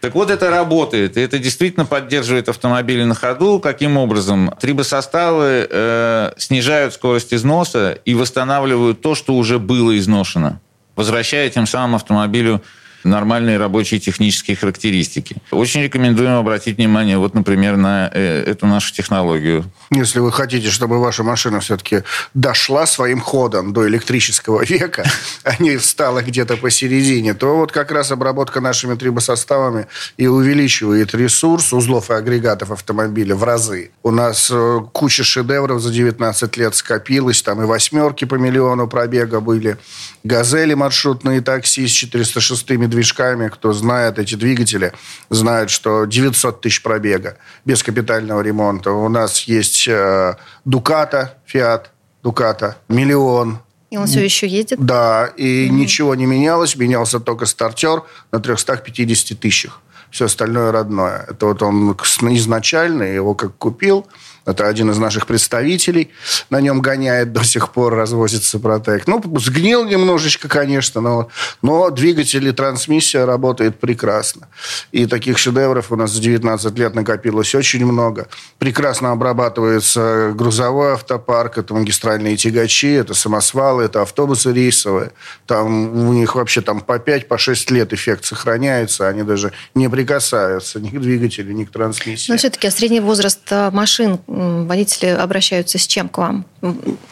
Так 0.00 0.14
вот, 0.14 0.30
это 0.30 0.50
работает. 0.50 1.16
И 1.16 1.20
это 1.20 1.40
действительно 1.40 1.84
поддерживает 1.84 2.48
автомобили 2.48 3.02
на 3.02 3.16
ходу. 3.16 3.58
Каким 3.58 3.96
образом? 3.96 4.54
Трибосоставы 4.60 5.66
э, 5.68 6.32
снижают 6.36 6.94
скорость 6.94 7.34
износа 7.34 7.98
и 8.04 8.14
восстанавливают 8.14 9.00
то, 9.00 9.16
что 9.16 9.34
уже 9.34 9.58
было 9.58 9.98
изношено, 9.98 10.60
возвращая 10.94 11.50
тем 11.50 11.66
самым 11.66 11.96
автомобилю 11.96 12.62
нормальные 13.04 13.58
рабочие 13.58 14.00
технические 14.00 14.56
характеристики. 14.56 15.36
Очень 15.50 15.82
рекомендуем 15.82 16.32
обратить 16.32 16.76
внимание, 16.76 17.18
вот, 17.18 17.34
например, 17.34 17.76
на 17.76 18.10
э, 18.12 18.44
эту 18.46 18.66
нашу 18.66 18.92
технологию. 18.94 19.64
Если 19.90 20.20
вы 20.20 20.32
хотите, 20.32 20.70
чтобы 20.70 21.00
ваша 21.00 21.22
машина 21.22 21.60
все-таки 21.60 22.02
дошла 22.34 22.86
своим 22.86 23.20
ходом 23.20 23.72
до 23.72 23.88
электрического 23.88 24.64
века, 24.64 25.04
а 25.44 25.62
не 25.62 25.76
встала 25.76 26.22
где-то 26.22 26.56
посередине, 26.56 27.34
то 27.34 27.56
вот 27.56 27.72
как 27.72 27.90
раз 27.92 28.10
обработка 28.12 28.60
нашими 28.60 28.94
трибосоставами 28.94 29.86
и 30.16 30.26
увеличивает 30.26 31.14
ресурс 31.14 31.72
узлов 31.72 32.10
и 32.10 32.14
агрегатов 32.14 32.70
автомобиля 32.70 33.34
в 33.34 33.44
разы. 33.44 33.90
У 34.02 34.10
нас 34.10 34.50
э, 34.50 34.80
куча 34.92 35.24
шедевров 35.24 35.80
за 35.80 35.92
19 35.92 36.56
лет 36.56 36.74
скопилось, 36.74 37.42
там 37.42 37.62
и 37.62 37.66
восьмерки 37.66 38.24
по 38.24 38.36
миллиону 38.36 38.88
пробега 38.88 39.40
были, 39.40 39.76
газели 40.24 40.74
маршрутные 40.74 41.40
такси 41.40 41.86
с 41.86 41.90
406 41.90 42.70
движками, 42.92 43.48
кто 43.48 43.72
знает 43.72 44.18
эти 44.18 44.36
двигатели, 44.36 44.92
знают, 45.30 45.70
что 45.70 46.04
900 46.04 46.60
тысяч 46.60 46.82
пробега 46.82 47.36
без 47.64 47.82
капитального 47.82 48.40
ремонта. 48.40 48.92
У 48.92 49.08
нас 49.08 49.42
есть 49.42 49.88
э, 49.88 50.36
Дуката, 50.64 51.38
Фиат, 51.46 51.90
Дуката, 52.22 52.76
миллион. 52.88 53.58
И 53.90 53.96
он 53.96 54.06
все 54.06 54.24
еще 54.24 54.46
едет? 54.46 54.78
Да, 54.78 55.26
и 55.36 55.66
угу. 55.68 55.74
ничего 55.76 56.14
не 56.14 56.26
менялось, 56.26 56.76
менялся 56.76 57.18
только 57.18 57.46
стартер 57.46 58.04
на 58.30 58.40
350 58.40 59.38
тысячах. 59.38 59.80
Все 60.10 60.26
остальное 60.26 60.72
родное. 60.72 61.26
Это 61.28 61.46
вот 61.46 61.62
он 61.62 61.92
изначально 61.92 63.02
его 63.02 63.34
как 63.34 63.56
купил, 63.56 64.06
это 64.44 64.66
один 64.66 64.90
из 64.90 64.98
наших 64.98 65.26
представителей. 65.26 66.10
На 66.50 66.60
нем 66.60 66.80
гоняет 66.80 67.32
до 67.32 67.44
сих 67.44 67.70
пор, 67.70 67.94
развозится 67.94 68.58
Протек. 68.58 69.06
Ну, 69.06 69.22
сгнил 69.38 69.84
немножечко, 69.84 70.48
конечно, 70.48 71.00
но, 71.00 71.28
но 71.62 71.90
двигатель 71.90 72.46
и 72.46 72.52
трансмиссия 72.52 73.24
работает 73.24 73.78
прекрасно. 73.78 74.48
И 74.90 75.06
таких 75.06 75.38
шедевров 75.38 75.92
у 75.92 75.96
нас 75.96 76.10
за 76.10 76.20
19 76.20 76.78
лет 76.78 76.94
накопилось 76.94 77.54
очень 77.54 77.84
много. 77.84 78.28
Прекрасно 78.58 79.12
обрабатывается 79.12 80.32
грузовой 80.34 80.94
автопарк, 80.94 81.58
это 81.58 81.74
магистральные 81.74 82.36
тягачи, 82.36 82.92
это 82.92 83.14
самосвалы, 83.14 83.84
это 83.84 84.02
автобусы 84.02 84.52
рейсовые. 84.52 85.12
Там 85.46 86.08
у 86.08 86.12
них 86.12 86.34
вообще 86.34 86.60
там 86.60 86.80
по 86.80 86.98
5, 86.98 87.28
по 87.28 87.38
6 87.38 87.70
лет 87.70 87.92
эффект 87.92 88.24
сохраняется, 88.24 89.08
они 89.08 89.22
даже 89.22 89.52
не 89.74 89.88
прикасаются 89.88 90.80
ни 90.80 90.88
к 90.88 91.00
двигателю, 91.00 91.52
ни 91.52 91.64
к 91.64 91.70
трансмиссии. 91.70 92.30
Но 92.30 92.38
все-таки 92.38 92.70
средний 92.70 93.00
возраст 93.00 93.40
э, 93.50 93.70
машин 93.70 94.18
водители 94.32 95.08
обращаются 95.08 95.78
с 95.78 95.86
чем 95.86 96.08
к 96.08 96.18
вам 96.18 96.46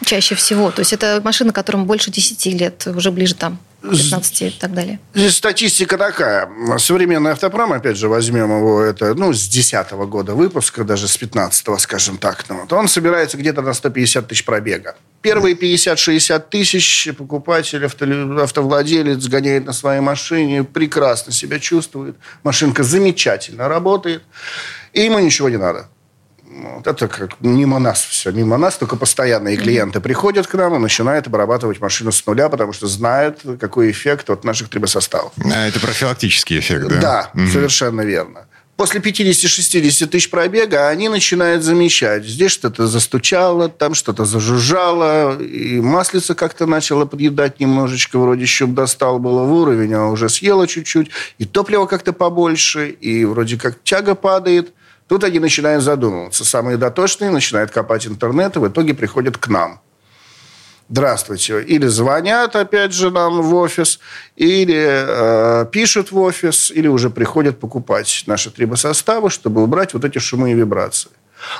чаще 0.04 0.34
всего? 0.34 0.70
То 0.70 0.80
есть 0.80 0.92
это 0.92 1.20
машины, 1.22 1.52
которым 1.52 1.84
больше 1.84 2.10
10 2.10 2.46
лет, 2.46 2.86
уже 2.86 3.10
ближе 3.10 3.34
там 3.34 3.58
15 3.82 4.42
и 4.42 4.50
так 4.50 4.72
далее. 4.72 5.00
Здесь 5.14 5.36
статистика 5.36 5.96
такая. 5.98 6.48
Современный 6.78 7.32
автопром, 7.32 7.72
опять 7.72 7.96
же, 7.96 8.08
возьмем 8.08 8.56
его, 8.56 8.82
это, 8.82 9.14
ну, 9.14 9.32
с 9.32 9.48
10 9.48 9.90
года 9.92 10.34
выпуска, 10.34 10.84
даже 10.84 11.08
с 11.08 11.16
15 11.16 11.80
скажем 11.80 12.18
так, 12.18 12.44
ну, 12.48 12.60
вот, 12.60 12.72
он 12.72 12.88
собирается 12.88 13.36
где-то 13.36 13.62
на 13.62 13.72
150 13.72 14.28
тысяч 14.28 14.44
пробега. 14.44 14.96
Первые 15.22 15.54
50-60 15.54 16.44
тысяч 16.50 17.08
покупатель, 17.16 17.84
автовладелец 17.84 19.26
гоняет 19.28 19.66
на 19.66 19.72
своей 19.72 20.00
машине, 20.00 20.64
прекрасно 20.64 21.32
себя 21.32 21.58
чувствует. 21.58 22.16
Машинка 22.42 22.82
замечательно 22.82 23.68
работает, 23.68 24.22
и 24.92 25.02
ему 25.02 25.18
ничего 25.18 25.48
не 25.48 25.58
надо. 25.58 25.88
Вот 26.50 26.86
это 26.86 27.06
как 27.06 27.40
мимо 27.40 27.78
нас 27.78 28.02
все, 28.02 28.32
мимо 28.32 28.58
нас, 28.58 28.76
только 28.76 28.96
постоянные 28.96 29.56
клиенты 29.56 30.00
приходят 30.00 30.48
к 30.48 30.54
нам 30.54 30.74
и 30.74 30.78
начинают 30.78 31.28
обрабатывать 31.28 31.80
машину 31.80 32.10
с 32.10 32.26
нуля, 32.26 32.48
потому 32.48 32.72
что 32.72 32.88
знают, 32.88 33.40
какой 33.60 33.92
эффект 33.92 34.30
от 34.30 34.42
наших 34.42 34.68
трибосоставов. 34.68 35.32
А 35.44 35.68
это 35.68 35.78
профилактический 35.78 36.58
эффект, 36.58 36.88
да? 36.88 37.00
Да, 37.00 37.30
угу. 37.34 37.50
совершенно 37.52 38.00
верно. 38.00 38.46
После 38.76 39.00
50-60 39.00 40.06
тысяч 40.06 40.30
пробега 40.30 40.88
они 40.88 41.08
начинают 41.08 41.62
замечать. 41.62 42.24
Здесь 42.24 42.50
что-то 42.50 42.86
застучало, 42.86 43.68
там 43.68 43.94
что-то 43.94 44.24
зажужжало, 44.24 45.40
и 45.40 45.80
маслица 45.80 46.34
как-то 46.34 46.66
начала 46.66 47.04
подъедать 47.04 47.60
немножечко, 47.60 48.18
вроде 48.18 48.46
щуп 48.46 48.72
достал 48.72 49.18
было 49.18 49.44
в 49.44 49.52
уровень, 49.52 49.92
а 49.92 50.08
уже 50.08 50.28
съела 50.28 50.66
чуть-чуть, 50.66 51.10
и 51.38 51.44
топливо 51.44 51.86
как-то 51.86 52.12
побольше, 52.12 52.88
и 52.88 53.24
вроде 53.24 53.56
как 53.56 53.80
тяга 53.84 54.16
падает– 54.16 54.72
Тут 55.10 55.24
они 55.24 55.40
начинают 55.40 55.82
задумываться. 55.82 56.44
Самые 56.44 56.76
дотошные 56.76 57.32
начинают 57.32 57.72
копать 57.72 58.06
интернет 58.06 58.54
и 58.54 58.60
в 58.60 58.68
итоге 58.68 58.94
приходят 58.94 59.36
к 59.38 59.48
нам. 59.48 59.80
Здравствуйте. 60.88 61.60
Или 61.64 61.88
звонят, 61.88 62.54
опять 62.54 62.92
же, 62.92 63.10
нам 63.10 63.42
в 63.42 63.52
офис, 63.56 63.98
или 64.36 64.78
э, 64.78 65.66
пишут 65.72 66.12
в 66.12 66.18
офис, 66.20 66.70
или 66.70 66.86
уже 66.86 67.10
приходят 67.10 67.58
покупать 67.58 68.22
наши 68.28 68.52
трибосоставы, 68.52 69.30
чтобы 69.30 69.64
убрать 69.64 69.94
вот 69.94 70.04
эти 70.04 70.18
шумы 70.18 70.52
и 70.52 70.54
вибрации. 70.54 71.10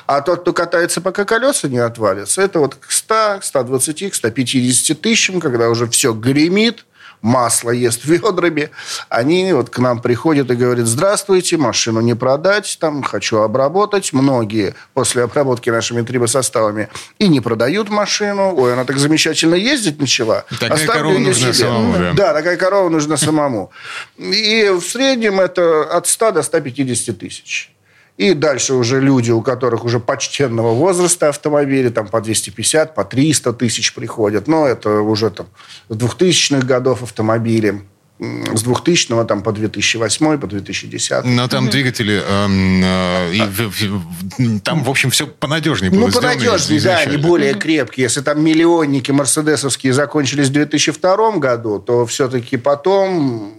А 0.06 0.20
тот, 0.20 0.42
кто 0.42 0.52
катается, 0.52 1.00
пока 1.00 1.24
колеса 1.24 1.66
не 1.66 1.78
отвалятся, 1.78 2.42
это 2.42 2.60
вот 2.60 2.76
к 2.76 2.92
100, 2.92 3.38
к 3.40 3.44
120, 3.44 4.12
к 4.12 4.14
150 4.14 5.00
тысячам, 5.00 5.40
когда 5.40 5.70
уже 5.70 5.88
все 5.88 6.12
гремит, 6.12 6.84
масло 7.22 7.70
ест 7.70 8.04
ведрами, 8.04 8.70
они 9.08 9.52
вот 9.52 9.70
к 9.70 9.78
нам 9.78 10.00
приходят 10.00 10.50
и 10.50 10.54
говорят, 10.54 10.86
здравствуйте, 10.86 11.56
машину 11.56 12.00
не 12.00 12.14
продать, 12.14 12.78
там, 12.80 13.02
хочу 13.02 13.38
обработать. 13.38 14.12
Многие 14.12 14.74
после 14.94 15.22
обработки 15.24 15.70
нашими 15.70 16.02
трибосоставами 16.02 16.88
и 17.18 17.28
не 17.28 17.40
продают 17.40 17.90
машину. 17.90 18.54
Ой, 18.56 18.72
она 18.72 18.84
так 18.84 18.98
замечательно 18.98 19.54
ездить 19.54 20.00
начала. 20.00 20.44
Такая 20.48 20.72
Оставлю 20.72 21.02
корова 21.02 21.18
нужна 21.18 21.52
себе. 21.52 21.66
самому. 21.66 21.92
Да. 21.92 22.12
да, 22.12 22.32
такая 22.34 22.56
корова 22.56 22.88
нужна 22.88 23.16
самому. 23.16 23.70
И 24.18 24.70
в 24.70 24.82
среднем 24.82 25.40
это 25.40 25.84
от 25.84 26.06
100 26.06 26.32
до 26.32 26.42
150 26.42 27.18
тысяч. 27.18 27.72
И 28.20 28.34
дальше 28.34 28.74
уже 28.74 29.00
люди, 29.00 29.30
у 29.30 29.40
которых 29.40 29.82
уже 29.86 29.98
почтенного 29.98 30.74
возраста 30.74 31.30
автомобили, 31.30 31.88
там 31.88 32.06
по 32.06 32.20
250, 32.20 32.94
по 32.94 33.02
300 33.02 33.54
тысяч 33.54 33.94
приходят. 33.94 34.46
Но 34.46 34.66
это 34.66 35.00
уже 35.00 35.30
там 35.30 35.46
с 35.88 35.96
2000-х 35.96 36.66
годов 36.66 37.02
автомобили 37.02 37.80
с 38.18 38.62
2000 38.62 39.24
там 39.24 39.42
по 39.42 39.52
2008 39.52 40.38
по 40.38 40.46
2010 40.46 41.24
но 41.24 41.48
там 41.48 41.64
угу. 41.64 41.72
двигатели 41.72 42.22
эм, 42.22 42.82
э, 42.84 43.32
и, 43.32 43.40
в, 43.40 44.60
там 44.60 44.84
в 44.84 44.90
общем 44.90 45.08
все 45.08 45.26
понадежнее 45.26 45.90
было 45.90 46.08
ну 46.08 46.12
понадежнее 46.12 46.82
да 46.82 46.98
они 46.98 47.16
более 47.16 47.54
крепкие 47.54 48.04
если 48.04 48.20
там 48.20 48.44
миллионники 48.44 49.10
мерседесовские 49.10 49.94
закончились 49.94 50.48
в 50.48 50.52
2002 50.52 51.38
году 51.38 51.78
то 51.78 52.04
все-таки 52.04 52.58
потом 52.58 53.54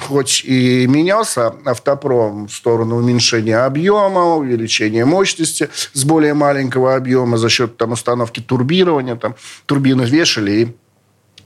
хоть 0.00 0.44
и 0.44 0.86
менялся 0.86 1.54
автопром 1.64 2.48
в 2.48 2.52
сторону 2.52 2.96
уменьшения 2.96 3.58
объема, 3.58 4.36
увеличения 4.36 5.04
мощности 5.04 5.68
с 5.92 6.04
более 6.04 6.34
маленького 6.34 6.94
объема 6.94 7.36
за 7.36 7.48
счет 7.48 7.76
там, 7.76 7.92
установки 7.92 8.40
турбирования, 8.40 9.16
там, 9.16 9.34
турбины 9.66 10.02
вешали 10.02 10.50
и 10.52 10.76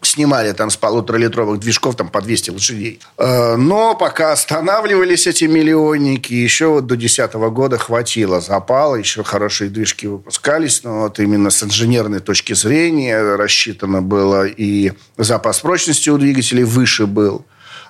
снимали 0.02 0.52
там 0.52 0.70
с 0.70 0.76
полуторалитровых 0.76 1.58
движков 1.58 1.96
там 1.96 2.08
по 2.08 2.20
200 2.20 2.50
лошадей. 2.50 3.00
Э, 3.16 3.56
но 3.56 3.94
пока 3.94 4.32
останавливались 4.32 5.26
эти 5.26 5.44
миллионники, 5.44 6.32
еще 6.32 6.66
вот 6.66 6.86
до 6.86 6.96
2010 6.96 7.34
года 7.50 7.78
хватило 7.78 8.40
запала, 8.40 8.96
еще 8.96 9.24
хорошие 9.24 9.70
движки 9.70 10.06
выпускались, 10.06 10.84
но 10.84 11.02
вот 11.02 11.18
именно 11.18 11.50
с 11.50 11.62
инженерной 11.62 12.20
точки 12.20 12.52
зрения 12.52 13.20
рассчитано 13.36 14.02
было 14.02 14.46
и 14.46 14.92
запас 15.16 15.60
прочности 15.60 16.10
у 16.10 16.18
двигателей 16.18 16.64
выше 16.64 17.06
был. 17.06 17.44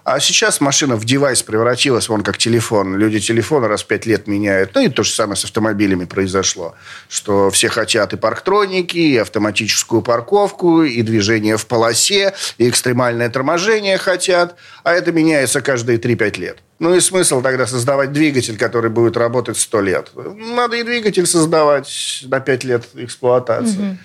А 0.05 0.21
сейчас 0.21 0.61
машина 0.61 0.97
в 0.97 1.05
девайс 1.05 1.43
превратилась, 1.43 2.09
вон 2.09 2.23
как 2.23 2.39
телефон. 2.39 2.97
Люди 2.97 3.21
телефоны 3.21 3.69
раз 3.69 3.83
в 3.83 3.87
пять 3.87 4.07
лет 4.07 4.27
меняют. 4.27 4.71
Ну 4.75 4.83
и 4.83 4.89
то 4.89 5.03
же 5.03 5.11
самое 5.11 5.37
с 5.37 5.45
автомобилями 5.45 6.05
произошло. 6.05 6.75
Что 7.09 7.51
все 7.51 7.69
хотят 7.69 8.13
и 8.13 8.17
парктроники, 8.17 8.97
и 8.97 9.17
автоматическую 9.19 10.03
парковку, 10.03 10.83
и 10.83 11.03
движение 11.03 11.57
в 11.57 11.67
полосе, 11.67 12.35
и 12.59 12.69
экстремальное 12.69 13.29
торможение 13.29 13.99
хотят. 13.99 14.57
А 14.85 14.93
это 14.93 15.13
меняется 15.13 15.61
каждые 15.61 15.99
3-5 15.99 16.39
лет. 16.41 16.59
Ну 16.79 16.95
и 16.95 17.01
смысл 17.01 17.43
тогда 17.43 17.67
создавать 17.67 18.13
двигатель, 18.13 18.57
который 18.57 18.91
будет 18.91 19.17
работать 19.17 19.59
100 19.59 19.81
лет. 19.81 20.11
Надо 20.15 20.77
и 20.77 20.85
двигатель 20.85 21.27
создавать 21.27 22.25
на 22.29 22.41
5 22.41 22.65
лет 22.65 22.85
эксплуатации. 22.95 23.91
Угу. 23.91 23.99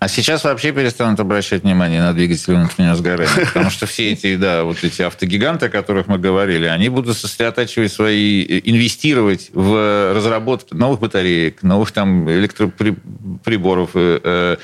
А 0.00 0.08
сейчас 0.08 0.44
вообще 0.44 0.72
перестанут 0.72 1.20
обращать 1.20 1.62
внимание 1.62 2.00
на 2.00 2.14
двигатели 2.14 2.54
внутреннего 2.54 2.96
сгорания, 2.96 3.44
потому 3.52 3.68
что 3.68 3.84
все 3.84 4.12
эти, 4.12 4.34
да, 4.34 4.64
вот 4.64 4.82
эти 4.82 5.02
автогиганты, 5.02 5.66
о 5.66 5.68
которых 5.68 6.06
мы 6.06 6.16
говорили, 6.16 6.64
они 6.64 6.88
будут 6.88 7.18
сосредотачивать 7.18 7.92
свои, 7.92 8.62
инвестировать 8.64 9.50
в 9.52 10.14
разработку 10.14 10.74
новых 10.74 11.00
батареек, 11.00 11.62
новых 11.62 11.92
там 11.92 12.30
электроприборов, 12.30 13.90
э, 13.92 14.56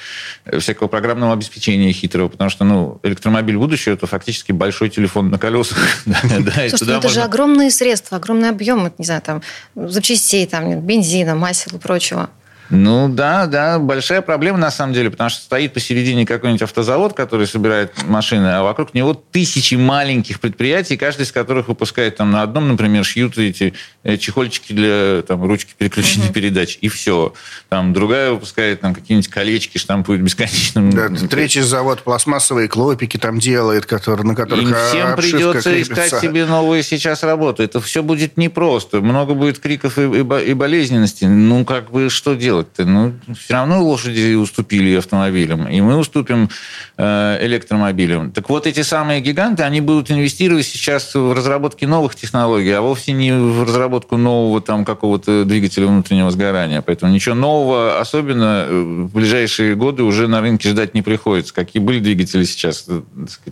э, 0.46 0.58
всякого 0.58 0.88
программного 0.88 1.34
обеспечения 1.34 1.92
хитрого, 1.92 2.28
потому 2.28 2.48
что, 2.48 2.64
ну, 2.64 2.98
электромобиль 3.02 3.58
будущего 3.58 3.92
это 3.92 4.06
фактически 4.06 4.52
большой 4.52 4.88
телефон 4.88 5.28
на 5.28 5.38
колесах. 5.38 5.76
Слушайте, 6.06 6.84
ну 6.86 6.92
это 6.92 7.08
же 7.10 7.20
огромные 7.20 7.70
средства, 7.70 8.16
огромный 8.16 8.48
объем, 8.48 8.90
не 8.96 9.04
знаю, 9.04 9.20
там, 9.20 9.42
запчастей, 9.74 10.46
там, 10.46 10.80
бензина, 10.80 11.34
масел 11.34 11.76
и 11.76 11.78
прочего. 11.78 12.30
Ну 12.70 13.08
да, 13.08 13.46
да, 13.46 13.78
большая 13.78 14.22
проблема 14.22 14.58
на 14.58 14.70
самом 14.70 14.92
деле, 14.92 15.10
потому 15.10 15.30
что 15.30 15.42
стоит 15.42 15.72
посередине 15.72 16.26
какой-нибудь 16.26 16.62
автозавод, 16.62 17.12
который 17.14 17.46
собирает 17.46 17.92
машины, 18.04 18.46
а 18.46 18.62
вокруг 18.62 18.94
него 18.94 19.14
тысячи 19.14 19.74
маленьких 19.74 20.40
предприятий, 20.40 20.96
каждый 20.96 21.22
из 21.22 21.32
которых 21.32 21.68
выпускает 21.68 22.16
там 22.16 22.30
на 22.30 22.42
одном, 22.42 22.68
например, 22.68 23.04
шьют 23.04 23.38
эти 23.38 23.74
э, 24.02 24.16
чехольчики 24.16 24.72
для 24.72 25.22
там, 25.22 25.44
ручки 25.44 25.74
переключения 25.76 26.28
mm-hmm. 26.28 26.32
передач, 26.32 26.78
и 26.80 26.88
все. 26.88 27.34
Там 27.68 27.92
другая 27.92 28.32
выпускает 28.32 28.80
там 28.80 28.94
какие-нибудь 28.94 29.28
колечки, 29.28 29.78
штампует 29.78 30.22
бесконечно. 30.22 30.90
Да, 30.90 31.08
третий 31.28 31.60
завод 31.60 32.02
пластмассовые 32.02 32.68
клопики 32.68 33.16
там 33.16 33.38
делает, 33.38 33.86
которые, 33.86 34.26
на 34.26 34.34
которых 34.34 34.70
И 34.70 34.74
всем 34.88 35.16
придется 35.16 35.70
крепится. 35.70 36.06
искать 36.06 36.20
себе 36.20 36.46
новые 36.46 36.82
сейчас 36.82 37.22
работу. 37.22 37.62
Это 37.62 37.80
все 37.80 38.02
будет 38.02 38.36
непросто. 38.36 39.00
Много 39.00 39.34
будет 39.34 39.58
криков 39.58 39.98
и, 39.98 40.02
и, 40.02 40.50
и 40.50 40.54
болезненности. 40.54 41.24
Ну, 41.24 41.64
как 41.64 41.90
бы, 41.90 42.10
что 42.10 42.34
делать? 42.34 42.55
Делать-то? 42.56 42.84
Ну, 42.84 43.14
все 43.34 43.54
равно 43.54 43.82
лошади 43.82 44.34
уступили 44.34 44.96
автомобилям, 44.96 45.68
и 45.68 45.80
мы 45.80 45.96
уступим 45.96 46.48
э, 46.96 47.38
электромобилям. 47.42 48.32
Так 48.32 48.48
вот, 48.48 48.66
эти 48.66 48.82
самые 48.82 49.20
гиганты, 49.20 49.62
они 49.62 49.80
будут 49.80 50.10
инвестировать 50.10 50.66
сейчас 50.66 51.14
в 51.14 51.32
разработки 51.32 51.84
новых 51.84 52.14
технологий, 52.14 52.72
а 52.72 52.80
вовсе 52.80 53.12
не 53.12 53.32
в 53.32 53.64
разработку 53.64 54.16
нового 54.16 54.60
там 54.60 54.84
какого-то 54.84 55.44
двигателя 55.44 55.86
внутреннего 55.86 56.30
сгорания. 56.30 56.82
Поэтому 56.82 57.12
ничего 57.12 57.34
нового, 57.34 58.00
особенно 58.00 58.66
э, 58.68 58.80
в 58.80 59.14
ближайшие 59.14 59.74
годы, 59.74 60.02
уже 60.02 60.28
на 60.28 60.40
рынке 60.40 60.70
ждать 60.70 60.94
не 60.94 61.02
приходится. 61.02 61.54
Какие 61.54 61.82
были 61.82 62.00
двигатели 62.00 62.44
сейчас, 62.44 62.86
э, 62.88 63.02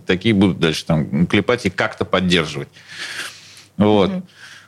такие 0.05 0.33
будут 0.33 0.59
дальше 0.59 0.85
там 0.85 1.27
клепать 1.27 1.65
и 1.65 1.69
как-то 1.69 2.05
поддерживать. 2.05 2.69
Вот. 3.77 4.09
Mm-hmm. 4.09 4.23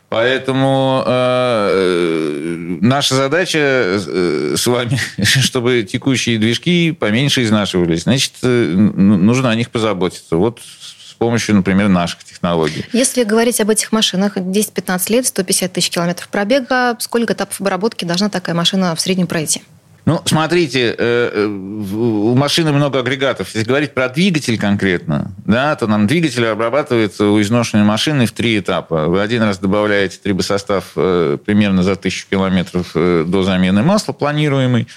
Поэтому 0.10 1.04
э, 1.06 1.70
э, 1.74 2.78
наша 2.82 3.16
задача 3.16 3.60
э, 3.60 4.56
с 4.58 4.66
вами, 4.66 4.98
чтобы 5.24 5.84
текущие 5.84 6.40
движки 6.40 6.94
поменьше 6.94 7.44
изнашивались, 7.44 8.04
значит, 8.04 8.34
э, 8.42 8.48
нужно 8.48 9.50
о 9.50 9.56
них 9.56 9.70
позаботиться. 9.70 10.38
Вот 10.38 10.62
с 10.62 11.14
помощью, 11.14 11.56
например, 11.56 11.90
наших 11.90 12.24
технологий. 12.24 12.86
Если 12.94 13.24
говорить 13.24 13.60
об 13.60 13.70
этих 13.70 13.92
машинах, 13.92 14.38
10-15 14.38 15.12
лет, 15.12 15.26
150 15.26 15.74
тысяч 15.74 15.90
километров 15.90 16.30
пробега, 16.30 16.96
сколько 17.00 17.34
этапов 17.34 17.60
обработки 17.60 18.06
должна 18.06 18.30
такая 18.30 18.56
машина 18.56 18.96
в 18.96 19.02
среднем 19.02 19.28
пройти? 19.28 19.62
Ну, 20.08 20.22
смотрите, 20.24 20.96
э, 20.98 21.32
э, 21.34 21.46
у 21.46 22.34
машины 22.34 22.72
много 22.72 23.00
агрегатов. 23.00 23.54
Если 23.54 23.68
говорить 23.68 23.94
про 23.94 24.08
двигатель 24.08 24.58
конкретно, 24.58 25.34
да, 25.46 25.76
то 25.76 25.86
нам 25.86 26.08
двигатель 26.08 26.46
обрабатывается 26.46 27.26
у 27.26 27.42
изношенной 27.42 27.84
машины 27.84 28.26
в 28.26 28.32
три 28.32 28.58
этапа. 28.58 29.08
Вы 29.08 29.20
один 29.20 29.44
раз 29.44 29.58
добавляете 29.58 30.18
трибосостав 30.24 30.94
э, 30.96 31.38
примерно 31.46 31.84
за 31.84 31.98
тысячу 31.98 32.26
километров 32.30 32.92
до 32.94 33.44
замены 33.44 33.84
масла 33.84 34.14
планируемый. 34.14 34.88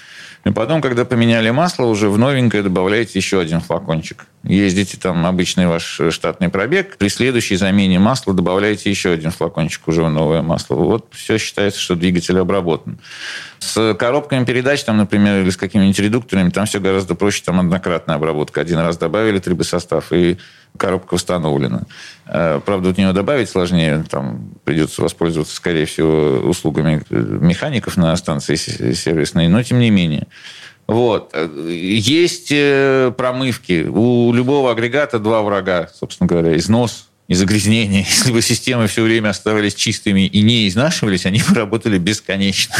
И 0.43 0.49
потом, 0.49 0.81
когда 0.81 1.05
поменяли 1.05 1.51
масло, 1.51 1.85
уже 1.85 2.09
в 2.09 2.17
новенькое 2.17 2.63
добавляете 2.63 3.19
еще 3.19 3.39
один 3.39 3.59
флакончик. 3.59 4.25
Ездите 4.43 4.97
там 4.97 5.25
обычный 5.27 5.67
ваш 5.67 6.01
штатный 6.09 6.49
пробег, 6.49 6.97
при 6.97 7.09
следующей 7.09 7.57
замене 7.57 7.99
масла 7.99 8.33
добавляете 8.33 8.89
еще 8.89 9.11
один 9.11 9.29
флакончик 9.29 9.87
уже 9.87 10.03
в 10.03 10.09
новое 10.09 10.41
масло. 10.41 10.75
Вот 10.75 11.07
все 11.11 11.37
считается, 11.37 11.79
что 11.79 11.95
двигатель 11.95 12.39
обработан. 12.39 12.97
С 13.59 13.93
коробками 13.93 14.43
передач, 14.43 14.83
там, 14.83 14.97
например, 14.97 15.41
или 15.41 15.51
с 15.51 15.57
какими-нибудь 15.57 15.99
редукторами, 15.99 16.49
там 16.49 16.65
все 16.65 16.79
гораздо 16.79 17.13
проще, 17.13 17.43
там 17.45 17.59
однократная 17.59 18.15
обработка. 18.15 18.61
Один 18.61 18.79
раз 18.79 18.97
добавили 18.97 19.37
трибосостав, 19.37 20.11
и 20.11 20.37
коробка 20.77 21.15
установлена. 21.15 21.83
Э, 22.27 22.59
правда, 22.65 22.89
от 22.89 22.97
нее 22.97 23.13
добавить 23.13 23.49
сложнее, 23.49 24.03
там 24.09 24.51
придется 24.63 25.01
воспользоваться, 25.01 25.55
скорее 25.55 25.85
всего, 25.85 26.39
услугами 26.39 27.03
э, 27.09 27.15
механиков 27.15 27.97
на 27.97 28.15
станции 28.15 28.55
сервисной, 28.55 29.47
но 29.47 29.61
тем 29.63 29.79
не 29.79 29.89
менее. 29.89 30.27
Вот. 30.87 31.31
Э, 31.33 31.47
есть 31.69 32.53
промывки. 33.15 33.85
У 33.87 34.33
любого 34.33 34.71
агрегата 34.71 35.19
два 35.19 35.41
врага, 35.41 35.89
собственно 35.93 36.27
говоря. 36.27 36.57
Износ 36.57 37.09
и 37.27 37.33
загрязнение. 37.33 38.01
Если 38.09 38.31
бы 38.31 38.41
системы 38.41 38.87
все 38.87 39.03
время 39.03 39.29
оставались 39.29 39.75
чистыми 39.75 40.25
и 40.25 40.41
не 40.41 40.67
изнашивались, 40.67 41.25
они 41.25 41.41
бы 41.47 41.55
работали 41.55 41.97
бесконечно. 41.97 42.75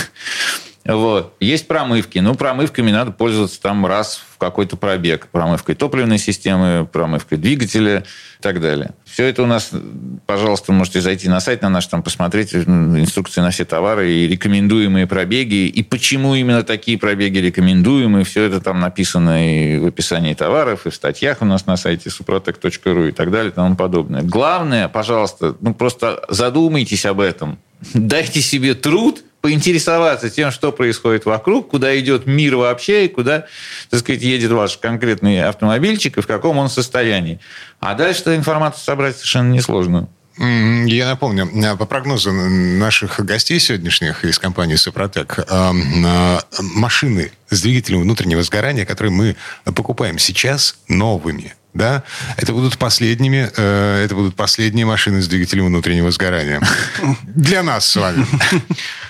Вот. 0.86 1.36
Есть 1.40 1.68
промывки. 1.68 2.20
Ну, 2.20 2.34
промывками 2.34 2.92
надо 2.92 3.12
пользоваться 3.12 3.62
там 3.62 3.86
раз 3.86 4.24
в 4.34 4.38
какой-то 4.38 4.78
пробег. 4.78 5.28
Промывкой 5.28 5.76
топливной 5.76 6.18
системы, 6.18 6.88
промывкой 6.92 7.38
двигателя 7.38 8.00
и 8.40 8.42
так 8.42 8.60
далее. 8.60 8.92
Все 9.06 9.26
это 9.26 9.44
у 9.44 9.46
нас, 9.46 9.72
пожалуйста, 10.26 10.72
можете 10.72 11.02
зайти 11.02 11.30
на 11.30 11.40
сайт 11.40 11.62
на 11.62 11.70
наш, 11.70 11.86
там 11.86 12.02
посмотреть 12.02 12.56
инструкции 12.56 13.42
на 13.42 13.52
все 13.52 13.66
товары 13.66 14.12
и 14.12 14.28
рекомендуемые 14.28 15.06
пробеги. 15.06 15.68
И 15.68 15.84
почему 15.84 16.34
именно 16.34 16.64
такие 16.64 16.98
пробеги 16.98 17.38
рекомендуемые. 17.38 18.26
Все 18.26 18.44
это 18.44 18.60
там 18.60 18.80
написано 18.80 19.76
и 19.76 19.78
в 19.78 19.86
описании 19.86 20.34
товаров, 20.34 20.88
и 20.88 20.90
в 20.90 20.96
статьях 20.96 21.42
у 21.42 21.46
нас 21.46 21.68
на 21.68 21.78
сайте 21.78 22.10
suprotec.ru 22.10 23.10
и 23.10 23.12
так 23.12 23.30
далее 23.30 23.52
и 23.52 23.54
тому 23.54 23.76
подобное. 23.76 24.24
Главное, 24.24 24.88
пожалуйста, 24.88 25.56
ну 25.62 25.76
просто 25.76 26.26
задумайтесь 26.28 27.06
об 27.06 27.20
этом. 27.20 27.60
Дайте 27.94 28.42
себе 28.42 28.74
труд– 28.74 29.24
поинтересоваться 29.42 30.30
тем, 30.30 30.52
что 30.52 30.72
происходит 30.72 31.26
вокруг, 31.26 31.70
куда 31.70 31.98
идет 32.00 32.28
мир 32.28 32.56
вообще, 32.56 33.06
и 33.06 33.10
куда, 33.10 33.46
так 33.90 34.00
сказать, 34.00 34.22
едет 34.22 34.52
ваш 34.52 34.78
конкретный 34.78 35.44
автомобильчик, 35.44 36.18
и 36.18 36.22
в 36.22 36.28
каком 36.28 36.58
он 36.58 36.70
состоянии. 36.70 37.40
А 37.80 37.96
дальше 37.96 38.22
эту 38.22 38.36
информацию 38.36 38.84
собрать 38.84 39.16
совершенно 39.16 39.52
несложно. 39.52 40.08
Я 40.38 41.08
напомню, 41.08 41.46
э, 41.54 41.76
по 41.76 41.86
прогнозу 41.86 42.32
наших 42.32 43.20
гостей 43.26 43.60
сегодняшних 43.60 44.24
из 44.24 44.40
компании 44.40 44.76
«Супротек», 44.76 45.40
э, 45.40 45.44
э, 45.46 46.40
машины 46.60 47.32
с 47.50 47.62
двигателем 47.62 48.02
внутреннего 48.02 48.42
сгорания, 48.42 48.86
которые 48.86 49.12
мы 49.12 49.36
покупаем 49.66 50.18
сейчас 50.18 50.78
новыми, 50.88 51.54
да, 51.74 52.04
это 52.38 52.52
будут 52.54 52.78
последними, 52.78 53.50
э, 53.56 54.04
это 54.04 54.16
будут 54.16 54.36
последние 54.36 54.86
машины 54.86 55.22
с 55.22 55.28
двигателем 55.28 55.68
внутреннего 55.68 56.12
сгорания. 56.12 56.62
Для 57.24 57.64
нас 57.64 57.88
с 57.88 57.96
вами. 57.96 58.26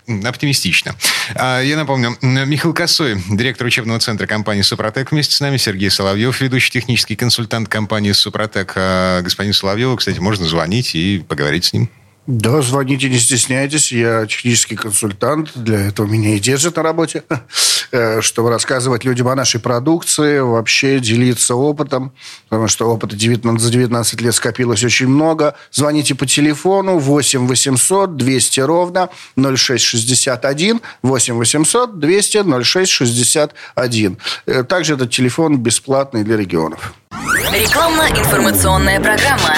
Оптимистично. 0.27 0.95
А, 1.35 1.61
я 1.61 1.75
напомню, 1.75 2.17
Михаил 2.21 2.73
Косой, 2.73 3.21
директор 3.29 3.65
учебного 3.65 3.99
центра 3.99 4.27
компании 4.27 4.61
«Супротек». 4.61 5.11
Вместе 5.11 5.35
с 5.35 5.39
нами 5.39 5.57
Сергей 5.57 5.89
Соловьев, 5.89 6.39
ведущий 6.41 6.71
технический 6.71 7.15
консультант 7.15 7.67
компании 7.67 8.11
«Супротек». 8.11 8.73
А, 8.75 9.21
господин 9.21 9.53
Соловьев, 9.53 9.97
кстати, 9.97 10.19
можно 10.19 10.45
звонить 10.45 10.93
и 10.95 11.23
поговорить 11.27 11.65
с 11.65 11.73
ним. 11.73 11.89
Да, 12.31 12.61
звоните, 12.61 13.09
не 13.09 13.19
стесняйтесь. 13.19 13.91
Я 13.91 14.25
технический 14.25 14.77
консультант. 14.77 15.51
Для 15.53 15.87
этого 15.87 16.07
меня 16.07 16.35
и 16.35 16.39
держат 16.39 16.77
на 16.77 16.83
работе, 16.83 17.23
э, 17.91 18.21
чтобы 18.21 18.49
рассказывать 18.49 19.03
людям 19.03 19.27
о 19.27 19.35
нашей 19.35 19.59
продукции, 19.59 20.39
вообще 20.39 21.01
делиться 21.01 21.55
опытом, 21.55 22.13
потому 22.47 22.69
что 22.69 22.89
опыта 22.89 23.17
19, 23.17 23.61
за 23.61 23.69
19 23.69 24.21
лет 24.21 24.33
скопилось 24.33 24.81
очень 24.81 25.09
много. 25.09 25.55
Звоните 25.73 26.15
по 26.15 26.25
телефону 26.25 26.99
8 26.99 27.47
800 27.47 28.15
200 28.15 28.59
ровно 28.61 29.09
0661 29.35 30.79
8 31.03 31.35
800 31.35 31.99
200 31.99 32.63
0661. 32.63 34.17
Также 34.69 34.93
этот 34.93 35.11
телефон 35.11 35.57
бесплатный 35.57 36.23
для 36.23 36.37
регионов. 36.37 36.93
Рекламно-информационная 37.51 39.01
программа. 39.01 39.57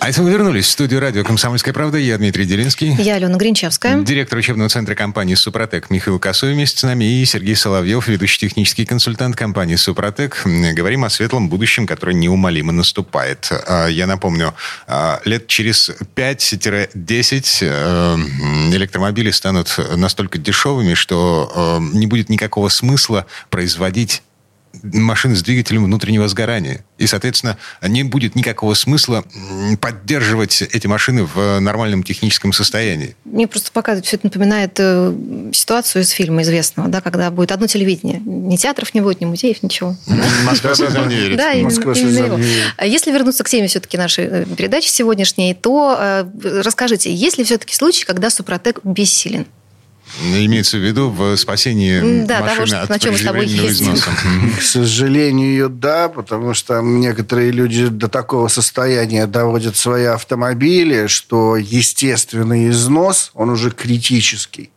А 0.00 0.08
это 0.08 0.22
мы 0.22 0.30
вернулись 0.30 0.64
в 0.64 0.70
студию 0.70 0.98
радио 0.98 1.22
«Комсомольская 1.24 1.74
правда». 1.74 1.98
Я 1.98 2.16
Дмитрий 2.16 2.46
Делинский. 2.46 2.94
Я 2.94 3.16
Алена 3.16 3.36
Гринчевская. 3.36 4.00
Директор 4.00 4.38
учебного 4.38 4.70
центра 4.70 4.94
компании 4.94 5.34
«Супротек» 5.34 5.90
Михаил 5.90 6.18
Косой 6.18 6.54
вместе 6.54 6.78
с 6.78 6.82
нами 6.84 7.04
и 7.04 7.24
Сергей 7.26 7.54
Соловьев, 7.54 8.08
ведущий 8.08 8.38
технический 8.38 8.86
консультант 8.86 9.36
компании 9.36 9.76
«Супротек». 9.76 10.40
Говорим 10.46 11.04
о 11.04 11.10
светлом 11.10 11.50
будущем, 11.50 11.86
которое 11.86 12.14
неумолимо 12.14 12.72
наступает. 12.72 13.52
А, 13.66 13.88
я 13.88 14.06
напомню, 14.06 14.54
а, 14.86 15.20
лет 15.26 15.48
через 15.48 15.90
5-10 16.16 17.58
э, 17.60 18.16
электромобили 18.74 19.30
станут 19.30 19.78
настолько 19.96 20.38
дешевыми, 20.38 20.94
что 20.94 21.78
э, 21.78 21.96
не 21.98 22.06
будет 22.06 22.30
никакого 22.30 22.70
смысла 22.70 23.26
производить 23.50 24.22
машины 24.82 25.34
с 25.36 25.42
двигателем 25.42 25.84
внутреннего 25.84 26.28
сгорания. 26.28 26.84
И, 26.98 27.06
соответственно, 27.06 27.56
не 27.82 28.02
будет 28.04 28.34
никакого 28.34 28.74
смысла 28.74 29.24
поддерживать 29.80 30.62
эти 30.62 30.86
машины 30.86 31.24
в 31.24 31.60
нормальном 31.60 32.02
техническом 32.02 32.52
состоянии. 32.52 33.16
Мне 33.24 33.48
просто 33.48 33.72
показывает, 33.72 34.06
все 34.06 34.16
это 34.16 34.26
напоминает 34.26 34.76
э, 34.78 35.14
ситуацию 35.52 36.02
из 36.02 36.10
фильма 36.10 36.42
известного, 36.42 36.88
да, 36.88 37.00
когда 37.00 37.30
будет 37.30 37.52
одно 37.52 37.66
телевидение. 37.66 38.20
Ни 38.20 38.56
театров 38.56 38.94
не 38.94 39.00
будет, 39.00 39.20
ни 39.20 39.24
музеев, 39.24 39.62
ничего. 39.62 39.96
Москва 40.44 40.74
слезам 40.74 41.08
не 41.08 41.16
верит. 41.16 41.36
Да, 41.36 41.54
Москва 41.56 41.94
слезам 41.94 42.40
верит. 42.40 42.64
Если 42.84 43.10
вернуться 43.10 43.44
к 43.44 43.48
теме 43.48 43.66
все-таки 43.66 43.96
нашей 43.96 44.24
э, 44.24 44.44
передачи 44.56 44.88
сегодняшней, 44.88 45.54
то 45.54 45.96
э, 45.98 46.24
расскажите, 46.62 47.12
есть 47.12 47.38
ли 47.38 47.44
все-таки 47.44 47.74
случаи, 47.74 48.04
когда 48.04 48.30
Супротек 48.30 48.80
бессилен? 48.84 49.46
Имеется 50.22 50.76
в 50.76 50.80
виду 50.80 51.10
в 51.10 51.36
спасении 51.36 52.24
да, 52.24 52.40
машины 52.40 52.66
того, 52.66 52.82
от 52.82 52.88
на 52.90 52.98
чем 52.98 53.14
износа. 53.14 54.10
К 54.58 54.62
сожалению, 54.62 55.68
да, 55.68 56.08
потому 56.08 56.54
что 56.54 56.80
некоторые 56.80 57.50
люди 57.50 57.88
до 57.88 58.08
такого 58.08 58.48
состояния 58.48 59.26
доводят 59.26 59.76
свои 59.76 60.04
автомобили, 60.04 61.06
что 61.06 61.56
естественный 61.56 62.70
износ, 62.70 63.30
он 63.34 63.50
уже 63.50 63.70
критический. 63.70 64.70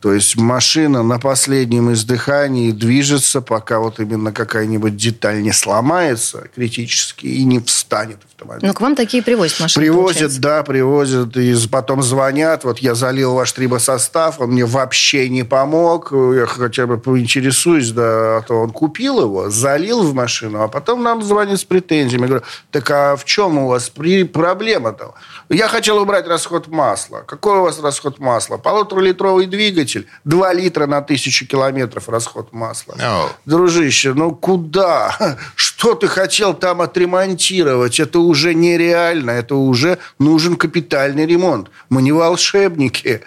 То 0.00 0.12
есть 0.12 0.36
машина 0.36 1.02
на 1.02 1.18
последнем 1.18 1.92
издыхании 1.92 2.70
движется, 2.70 3.40
пока 3.40 3.80
вот 3.80 3.98
именно 3.98 4.32
какая-нибудь 4.32 4.96
деталь 4.96 5.42
не 5.42 5.52
сломается 5.52 6.46
критически 6.54 7.26
и 7.26 7.44
не 7.44 7.58
встанет 7.58 8.18
автомобиль. 8.24 8.66
Но 8.66 8.74
к 8.74 8.80
вам 8.80 8.94
такие 8.94 9.22
привозят 9.22 9.58
машины, 9.58 9.84
Привозят, 9.84 10.14
получается. 10.14 10.40
да, 10.40 10.62
привозят. 10.62 11.36
И 11.36 11.56
потом 11.68 12.02
звонят, 12.02 12.62
вот 12.62 12.78
я 12.78 12.94
залил 12.94 13.34
ваш 13.34 13.50
трибосостав, 13.52 14.40
он 14.40 14.50
мне 14.52 14.64
вообще 14.64 15.28
не 15.28 15.42
помог. 15.42 16.12
Я 16.12 16.46
хотя 16.46 16.86
бы 16.86 16.98
поинтересуюсь, 16.98 17.90
да, 17.90 18.38
а 18.38 18.42
то 18.46 18.60
он 18.60 18.70
купил 18.70 19.20
его, 19.20 19.50
залил 19.50 20.02
в 20.04 20.14
машину, 20.14 20.62
а 20.62 20.68
потом 20.68 21.02
нам 21.02 21.22
звонит 21.22 21.58
с 21.58 21.64
претензиями. 21.64 22.22
Я 22.22 22.28
говорю, 22.28 22.44
так 22.70 22.88
а 22.90 23.16
в 23.16 23.24
чем 23.24 23.58
у 23.58 23.68
вас 23.68 23.90
проблема-то? 24.32 25.14
Я 25.48 25.66
хотел 25.68 25.98
убрать 25.98 26.28
расход 26.28 26.68
масла. 26.68 27.24
Какой 27.26 27.58
у 27.58 27.62
вас 27.62 27.80
расход 27.80 28.20
масла? 28.20 28.58
Полуторалитровый 28.58 29.46
двигатель 29.48 29.88
двигатель, 29.88 30.06
2 30.24 30.52
литра 30.54 30.86
на 30.86 31.00
тысячу 31.00 31.46
километров 31.46 32.08
расход 32.08 32.52
масла. 32.52 32.94
Oh. 32.98 33.28
Дружище, 33.44 34.14
ну 34.14 34.34
куда? 34.34 35.36
Что 35.54 35.94
ты 35.94 36.08
хотел 36.08 36.54
там 36.54 36.80
отремонтировать? 36.80 38.00
Это 38.00 38.18
уже 38.18 38.54
нереально, 38.54 39.30
это 39.30 39.54
уже 39.54 39.98
нужен 40.18 40.56
капитальный 40.56 41.26
ремонт. 41.26 41.70
Мы 41.90 42.02
не 42.02 42.12
волшебники. 42.12 43.20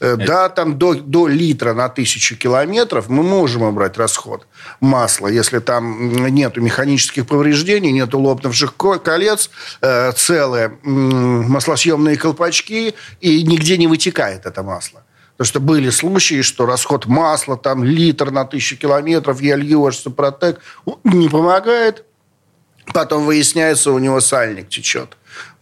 Э, 0.00 0.14
это... 0.14 0.26
Да, 0.26 0.48
там 0.48 0.78
до, 0.78 0.94
до 0.94 1.28
литра 1.28 1.74
на 1.74 1.88
тысячу 1.88 2.36
километров 2.36 3.08
мы 3.08 3.22
можем 3.22 3.62
убрать 3.62 3.98
расход 3.98 4.46
масла, 4.80 5.28
если 5.28 5.58
там 5.58 6.26
нет 6.28 6.56
механических 6.56 7.26
повреждений, 7.26 7.92
нет 7.92 8.14
лопнувших 8.14 8.74
колец, 8.76 9.50
э, 9.80 10.12
целые 10.12 10.78
маслосъемные 10.82 12.16
колпачки, 12.16 12.94
и 13.20 13.42
нигде 13.42 13.76
не 13.76 13.86
вытекает 13.86 14.46
это 14.46 14.62
масло. 14.62 15.02
Потому 15.38 15.50
что 15.50 15.60
были 15.60 15.90
случаи, 15.90 16.42
что 16.42 16.66
расход 16.66 17.06
масла, 17.06 17.56
там, 17.56 17.84
литр 17.84 18.32
на 18.32 18.44
тысячу 18.44 18.76
километров, 18.76 19.40
я 19.40 19.54
лью 19.54 19.82
ваш 19.82 19.96
Супротек, 19.96 20.60
не 21.04 21.28
помогает. 21.28 22.04
Потом 22.92 23.24
выясняется, 23.24 23.92
у 23.92 23.98
него 23.98 24.20
сальник 24.20 24.68
течет. 24.68 25.16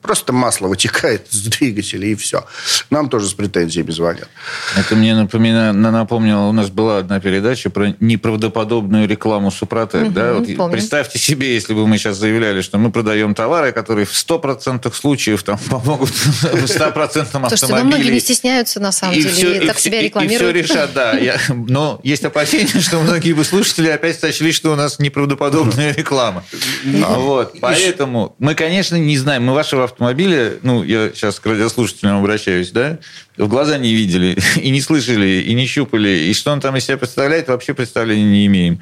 Просто 0.06 0.32
масло 0.32 0.68
вытекает 0.68 1.26
с 1.30 1.42
двигателя, 1.42 2.06
и 2.06 2.14
все. 2.14 2.46
Нам 2.90 3.08
тоже 3.08 3.28
с 3.28 3.34
претензиями 3.34 3.90
звонят. 3.90 4.28
Это 4.76 4.94
мне 4.94 5.16
напомина... 5.16 5.72
напомнило, 5.72 6.46
у 6.46 6.52
нас 6.52 6.70
была 6.70 6.98
одна 6.98 7.18
передача 7.18 7.70
про 7.70 7.94
неправдоподобную 7.98 9.08
рекламу 9.08 9.50
Супротек. 9.50 10.02
Угу, 10.02 10.10
да? 10.12 10.34
Вот 10.34 10.70
представьте 10.70 11.18
себе, 11.18 11.54
если 11.54 11.74
бы 11.74 11.86
мы 11.88 11.98
сейчас 11.98 12.18
заявляли, 12.18 12.60
что 12.60 12.78
мы 12.78 12.92
продаем 12.92 13.34
товары, 13.34 13.72
которые 13.72 14.06
в 14.06 14.12
100% 14.12 14.94
случаев 14.94 15.42
там, 15.42 15.58
помогут 15.58 16.10
100% 16.10 17.18
автомобилей. 17.18 17.48
Слушайте, 17.48 17.74
но 17.74 17.84
многие 17.84 18.10
не 18.10 18.20
стесняются, 18.20 18.78
на 18.80 18.92
самом 18.92 19.14
и 19.14 19.22
деле, 19.22 19.34
все, 19.34 19.54
и 19.62 19.66
так 19.66 19.78
и, 19.78 19.80
себя 19.80 20.02
рекламируют. 20.02 20.56
И 20.56 20.62
все 20.62 20.74
решат, 20.74 20.92
да. 20.94 21.12
Я... 21.18 21.40
Но 21.48 22.00
есть 22.04 22.24
опасения, 22.24 22.80
что 22.80 23.00
многие 23.00 23.32
бы 23.32 23.44
слушатели 23.44 23.88
опять 23.88 24.20
сочли, 24.20 24.52
что 24.52 24.72
у 24.72 24.76
нас 24.76 24.98
неправдоподобная 24.98 25.92
реклама. 25.94 26.44
Вот. 26.84 27.56
Поэтому 27.60 28.36
мы, 28.38 28.54
конечно, 28.54 28.96
не 28.96 29.18
знаем. 29.18 29.44
Мы 29.44 29.54
вашего 29.54 29.84
автомобиля, 29.96 30.58
ну, 30.62 30.82
я 30.82 31.10
сейчас 31.14 31.40
к 31.40 31.46
радиослушателям 31.46 32.18
обращаюсь, 32.18 32.70
да, 32.70 32.98
в 33.38 33.48
глаза 33.48 33.78
не 33.78 33.94
видели, 33.94 34.36
и 34.60 34.68
не 34.68 34.82
слышали, 34.82 35.42
и 35.42 35.54
не 35.54 35.66
щупали, 35.66 36.08
и 36.08 36.34
что 36.34 36.52
он 36.52 36.60
там 36.60 36.76
из 36.76 36.84
себя 36.84 36.98
представляет, 36.98 37.48
вообще 37.48 37.72
представления 37.72 38.24
не 38.24 38.46
имеем. 38.46 38.80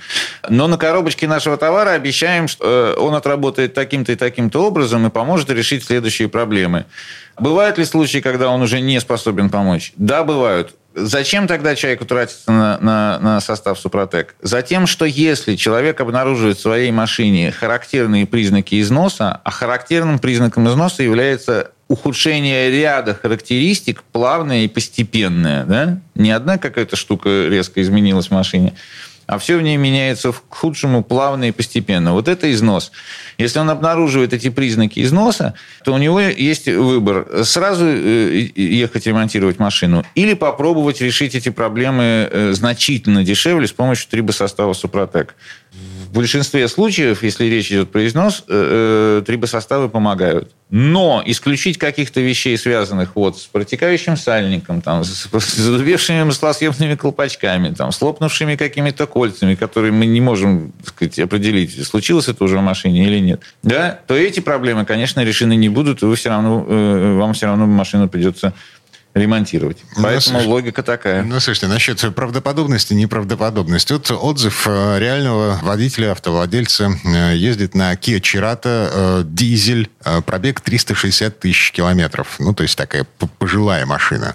Но 0.49 0.67
на 0.67 0.77
коробочке 0.77 1.29
нашего 1.29 1.57
товара 1.57 1.91
обещаем, 1.91 2.49
что 2.49 2.97
э, 2.97 3.01
он 3.01 3.15
отработает 3.15 3.75
таким-то 3.75 4.11
и 4.13 4.17
таким-то 4.17 4.67
образом 4.67 5.07
и 5.07 5.11
поможет 5.11 5.51
решить 5.51 5.85
следующие 5.85 6.29
проблемы. 6.29 6.85
Бывают 7.39 7.79
ли 7.79 7.85
случаи, 7.85 8.19
когда 8.19 8.49
он 8.49 8.63
уже 8.63 8.81
не 8.81 9.01
способен 9.01 9.51
помочь? 9.51 9.93
Да, 9.97 10.25
бывают. 10.25 10.75
Зачем 10.97 11.49
тогда 11.49 11.75
человеку 11.75 12.05
тратиться 12.05 12.53
на, 12.53 12.79
на, 12.79 13.19
на 13.19 13.41
состав 13.41 13.79
Супротек? 13.79 14.37
Затем, 14.41 14.87
что 14.87 15.05
если 15.05 15.57
человек 15.57 16.01
обнаруживает 16.01 16.57
в 16.57 16.61
своей 16.61 16.93
машине 16.93 17.51
характерные 17.51 18.27
признаки 18.27 18.81
износа, 18.81 19.41
а 19.43 19.51
характерным 19.51 20.21
признаком 20.21 20.69
износа 20.69 21.03
является 21.03 21.73
ухудшение 21.89 22.71
ряда 22.71 23.15
характеристик 23.15 24.03
плавное 24.05 24.65
и 24.65 24.69
постепенное. 24.69 25.65
Да? 25.65 26.01
Не 26.15 26.31
одна 26.31 26.59
какая-то 26.59 26.97
штука 26.97 27.49
резко 27.49 27.83
изменилась 27.83 28.29
в 28.29 28.31
машине, 28.31 28.75
а 29.27 29.39
все 29.39 29.57
в 29.57 29.63
ней 29.63 29.77
меняется 29.77 30.33
к 30.33 30.43
худшему 30.49 31.03
плавно 31.03 31.49
и 31.49 31.53
постепенно. 31.53 32.13
Вот 32.13 32.29
это 32.29 32.53
износ. 32.53 32.93
Если 33.39 33.59
он 33.59 33.71
обнаруживает 33.71 34.33
эти 34.33 34.51
признаки 34.51 35.03
износа, 35.03 35.55
то 35.85 35.93
у 35.93 35.99
него 35.99 36.21
есть 36.21 36.67
выбор. 36.67 37.45
Сразу 37.45 37.87
э, 37.87 38.51
ехать 38.55 39.07
ремонтировать 39.07 39.59
машину 39.59 40.05
или 40.15 40.35
попробовать 40.35 41.01
решить 41.01 41.35
эти 41.35 41.49
проблемы 41.49 42.29
э, 42.31 42.53
значительно 42.53 43.25
дешевле 43.25 43.67
с 43.67 43.73
помощью 43.73 44.09
трибосостава 44.11 44.73
Супротек. 44.73 45.35
Большинстве 46.15 46.69
случаев, 46.69 47.23
если 47.23 47.45
речь 47.47 47.71
идет 47.71 47.91
про 47.91 48.07
износ, 48.07 48.45
э, 48.49 49.19
э, 49.21 49.23
трибосоставы 49.27 49.89
помогают. 49.89 50.53
Но 50.71 51.23
исключить 51.27 51.77
каких-то 51.77 52.21
вещей, 52.21 52.57
связанных 52.57 53.17
вот 53.17 53.39
с 53.39 53.47
протекающим 53.47 54.17
сальником, 54.17 54.81
там, 54.81 55.05
с, 55.05 55.29
задубевшими 55.31 56.23
маслосъемными 56.23 56.95
колпачками, 56.95 57.75
там, 57.75 57.93
с 57.93 58.01
лопнувшими 58.01 58.57
какими-то 58.57 59.07
кольцами, 59.07 59.55
которые 59.57 59.93
мы 59.93 60.07
не 60.07 60.21
можем 60.21 60.73
так 60.85 60.95
сказать, 60.95 61.19
определить, 61.19 61.87
случилось 61.87 62.29
это 62.29 62.45
уже 62.45 62.59
в 62.59 62.63
машине 62.63 63.07
или 63.07 63.19
нет, 63.19 63.43
да, 63.63 63.99
то 64.07 64.17
эти 64.17 64.41
проблемы, 64.41 64.85
конечно, 64.85 65.23
решены 65.23 65.57
не 65.57 65.69
будут, 65.69 66.03
и 66.03 66.07
вы 66.07 66.17
все 66.17 66.31
равно, 66.31 66.65
э, 66.67 67.15
вам 67.19 67.35
все 67.35 67.47
равно 67.47 67.67
машину 67.67 68.09
придется 68.09 68.55
ремонтировать. 69.15 69.79
Ну, 69.97 70.03
Поэтому 70.03 70.41
ну, 70.41 70.49
логика 70.49 70.83
такая. 70.83 71.23
Ну, 71.23 71.39
слушайте, 71.39 71.69
насчет 71.69 72.01
правдоподобности, 72.15 72.95
неправдоподобности. 72.95 73.93
Вот 73.93 74.11
отзыв 74.11 74.67
э, 74.67 74.99
реального 74.99 75.61
водителя, 75.63 76.13
автовладельца. 76.13 76.93
Э, 77.05 77.35
ездит 77.37 77.77
на 77.77 77.93
Kia 77.95 78.21
Cerato, 78.21 78.91
э, 78.93 79.23
дизель, 79.25 79.89
пробег 80.27 80.61
360 80.61 81.39
тысяч 81.39 81.71
километров. 81.71 82.37
Ну, 82.41 82.55
то 82.55 82.65
есть 82.65 82.77
такая 82.77 83.07
пожилая 83.39 83.87
машина. 83.87 84.35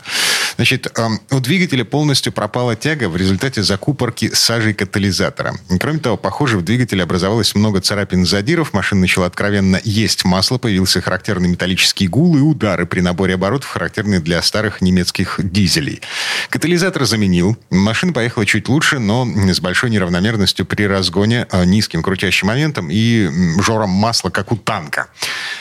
Значит, 0.55 0.91
у 1.31 1.39
двигателя 1.39 1.85
полностью 1.85 2.33
пропала 2.33 2.75
тяга 2.75 3.07
в 3.09 3.15
результате 3.15 3.63
закупорки 3.63 4.31
сажей 4.33 4.73
катализатора. 4.73 5.55
Кроме 5.79 5.99
того, 5.99 6.17
похоже, 6.17 6.57
в 6.57 6.63
двигателе 6.63 7.03
образовалось 7.03 7.55
много 7.55 7.81
царапин 7.81 8.25
задиров, 8.25 8.73
машина 8.73 9.01
начала 9.01 9.27
откровенно 9.27 9.79
есть 9.83 10.25
масло, 10.25 10.57
появился 10.57 11.01
характерный 11.01 11.49
металлический 11.49 12.07
гул 12.07 12.37
и 12.37 12.41
удары 12.41 12.85
при 12.85 12.99
наборе 12.99 13.35
оборотов, 13.35 13.69
характерные 13.69 14.19
для 14.19 14.41
старых 14.41 14.68
немецких 14.81 15.39
дизелей. 15.41 16.01
Катализатор 16.49 17.05
заменил, 17.05 17.57
машина 17.69 18.13
поехала 18.13 18.45
чуть 18.45 18.69
лучше, 18.69 18.99
но 18.99 19.25
с 19.25 19.59
большой 19.59 19.89
неравномерностью 19.89 20.65
при 20.65 20.83
разгоне, 20.83 21.47
а, 21.51 21.65
низким 21.65 22.01
крутящим 22.01 22.47
моментом 22.47 22.89
и 22.91 23.29
жором 23.59 23.89
масла, 23.89 24.29
как 24.29 24.51
у 24.51 24.57
танка. 24.57 25.07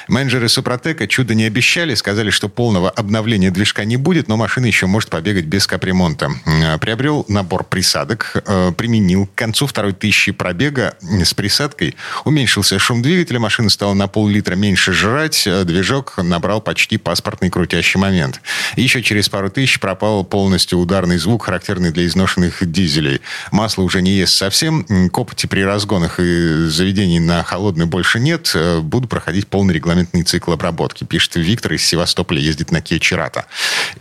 Менеджеры 0.09 0.49
Супротека 0.49 1.07
чудо 1.07 1.35
не 1.35 1.45
обещали, 1.45 1.95
сказали, 1.95 2.31
что 2.31 2.49
полного 2.49 2.91
обновления 2.91 3.51
движка 3.51 3.85
не 3.85 3.97
будет, 3.97 4.29
но 4.29 4.37
машина 4.37 4.67
еще 4.67 4.87
может 4.87 5.11
побегать 5.11 5.45
без 5.45 5.67
капремонта. 5.67 6.31
Э, 6.47 6.79
приобрел 6.79 7.25
набор 7.29 7.65
присадок, 7.65 8.33
э, 8.35 8.73
применил. 8.77 9.27
К 9.27 9.35
концу 9.35 9.67
второй 9.67 9.93
тысячи 9.93 10.33
пробега 10.33 10.95
с 11.01 11.35
присадкой 11.35 11.97
уменьшился 12.25 12.79
шум 12.79 13.03
двигателя, 13.03 13.39
машина 13.39 13.69
стала 13.71 13.95
на 13.95 14.09
пол-литра 14.09 14.55
меньше 14.55 14.93
жрать, 14.93 15.47
э, 15.47 15.65
движок 15.65 16.15
набрал 16.17 16.61
почти 16.61 16.97
паспортный 16.97 17.51
крутящий 17.51 18.01
момент. 18.01 18.41
Еще 18.77 18.98
через 19.03 19.29
пару 19.29 19.51
тысяч 19.51 19.81
пропал 19.81 20.25
полностью 20.25 20.79
ударный 20.79 21.19
звук, 21.19 21.45
характерный 21.45 21.91
для 21.91 22.07
изношенных 22.07 22.71
дизелей. 22.71 23.21
Масло 23.51 23.83
уже 23.83 24.01
не 24.01 24.13
ест 24.13 24.35
совсем, 24.35 24.87
копоти 25.11 25.47
при 25.47 25.63
разгонах 25.63 26.21
и 26.21 26.67
заведений 26.69 27.19
на 27.21 27.43
холодный 27.43 27.87
больше 27.87 28.21
нет. 28.21 28.55
Буду 28.83 29.09
проходить 29.09 29.49
полный 29.49 29.75
регламентный 29.75 30.23
цикл 30.23 30.53
обработки, 30.53 31.05
пишет 31.05 31.37
Виктор 31.37 31.73
из 31.73 31.85
Севастополя, 31.85 32.41
ездит 32.41 32.71
на 32.71 32.79
Kia 32.79 32.99
Cerato. 32.99 33.45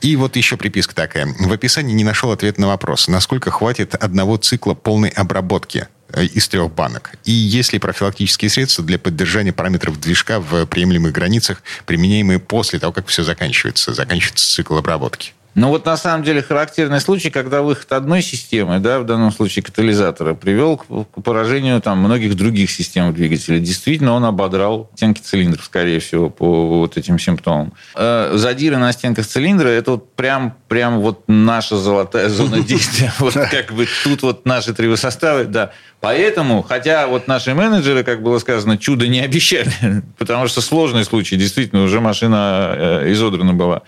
И 0.02 0.16
вот 0.16 0.36
еще 0.36 0.56
при 0.56 0.68
приписка 0.68 0.94
такая. 0.94 1.34
В 1.40 1.52
описании 1.52 1.94
не 1.94 2.04
нашел 2.04 2.32
ответ 2.32 2.58
на 2.58 2.68
вопрос, 2.68 3.08
насколько 3.08 3.52
хватит 3.52 3.96
одного 3.96 4.38
цикла 4.38 4.74
полной 4.74 5.10
обработки. 5.10 5.88
Э, 6.14 6.26
из 6.26 6.48
трех 6.48 6.74
банок? 6.74 7.12
И 7.26 7.32
есть 7.32 7.74
ли 7.74 7.80
профилактические 7.80 8.50
средства 8.50 8.84
для 8.84 9.00
поддержания 9.00 9.54
параметров 9.54 10.00
движка 10.00 10.40
в 10.40 10.66
приемлемых 10.66 11.12
границах, 11.12 11.62
применяемые 11.86 12.40
после 12.40 12.80
того, 12.80 12.94
как 12.94 13.08
все 13.08 13.24
заканчивается, 13.24 13.94
заканчивается 13.94 14.48
цикл 14.48 14.78
обработки? 14.78 15.34
Ну 15.58 15.70
вот 15.70 15.88
на 15.88 15.98
самом 15.98 16.24
деле 16.24 16.44
характерный 16.44 17.02
случай, 17.02 17.32
когда 17.32 17.64
выход 17.64 17.92
одной 17.92 18.22
системы, 18.22 18.78
да, 18.78 19.00
в 19.00 19.06
данном 19.08 19.32
случае 19.32 19.64
катализатора, 19.64 20.36
привел 20.36 20.78
к, 20.78 20.86
поражению 21.24 21.82
там, 21.82 21.98
многих 21.98 22.36
других 22.36 22.70
систем 22.70 23.12
двигателя. 23.12 23.58
Действительно, 23.58 24.14
он 24.14 24.24
ободрал 24.24 24.92
стенки 24.94 25.20
цилиндров, 25.20 25.66
скорее 25.66 26.00
всего, 26.00 26.30
по 26.30 26.68
вот 26.68 26.96
этим 26.96 27.18
симптомам. 27.18 27.74
Э, 27.96 28.34
задиры 28.36 28.78
на 28.78 28.92
стенках 28.92 29.26
цилиндра– 29.26 29.68
это 29.70 29.94
вот 29.94 30.14
прям, 30.14 30.56
прям 30.68 31.00
вот 31.00 31.24
наша 31.26 31.76
золотая 31.76 32.30
зона 32.30 32.60
действия. 32.64 33.12
Вот 33.18 33.34
как 33.34 33.74
бы 33.74 33.88
тут 34.04 34.22
вот 34.22 34.46
наши 34.46 34.76
трибосоставы, 34.76 35.46
да. 35.46 35.72
Поэтому, 36.08 36.62
хотя 36.62 37.06
вот 37.06 37.28
наши 37.28 37.54
менеджеры, 37.54 38.02
как 38.02 38.24
было 38.24 38.40
сказано, 38.40 38.78
чудо 38.78 39.10
не 39.10 39.20
обещали, 39.20 39.74
потому 40.18 40.48
что 40.48 40.62
сложный 40.62 41.04
случай, 41.04 41.36
действительно, 41.36 41.84
уже 41.84 42.00
машина 42.00 42.76
э, 42.78 43.12
изодрана 43.12 43.54
была. 43.54 43.82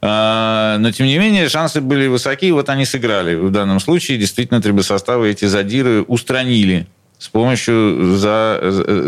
А, 0.00 0.78
но, 0.78 0.90
тем 0.90 1.04
не 1.04 1.18
менее, 1.18 1.50
шансы 1.50 1.82
были 1.82 2.06
высоки, 2.06 2.50
вот 2.50 2.70
они 2.70 2.86
сыграли. 2.86 3.34
В 3.34 3.50
данном 3.50 3.78
случае 3.78 4.16
действительно 4.16 4.62
трибосоставы 4.62 5.28
эти 5.28 5.44
задиры 5.44 6.00
устранили 6.00 6.86
с 7.18 7.28
помощью, 7.28 8.16
за, 8.16 8.58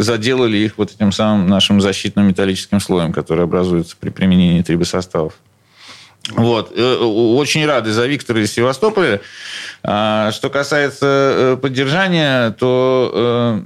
заделали 0.02 0.58
их 0.58 0.76
вот 0.76 0.92
этим 0.94 1.10
самым 1.10 1.46
нашим 1.46 1.80
защитным 1.80 2.28
металлическим 2.28 2.80
слоем, 2.80 3.14
который 3.14 3.44
образуется 3.44 3.96
при 3.98 4.10
применении 4.10 4.60
трибосоставов. 4.60 5.32
Вот. 6.30 6.72
Э, 6.76 6.96
очень 6.98 7.66
рады 7.66 7.92
за 7.92 8.06
Виктора 8.06 8.40
из 8.40 8.52
Севастополя. 8.52 9.20
А, 9.82 10.30
что 10.30 10.50
касается 10.50 11.06
э, 11.06 11.56
поддержания, 11.60 12.50
то 12.52 13.10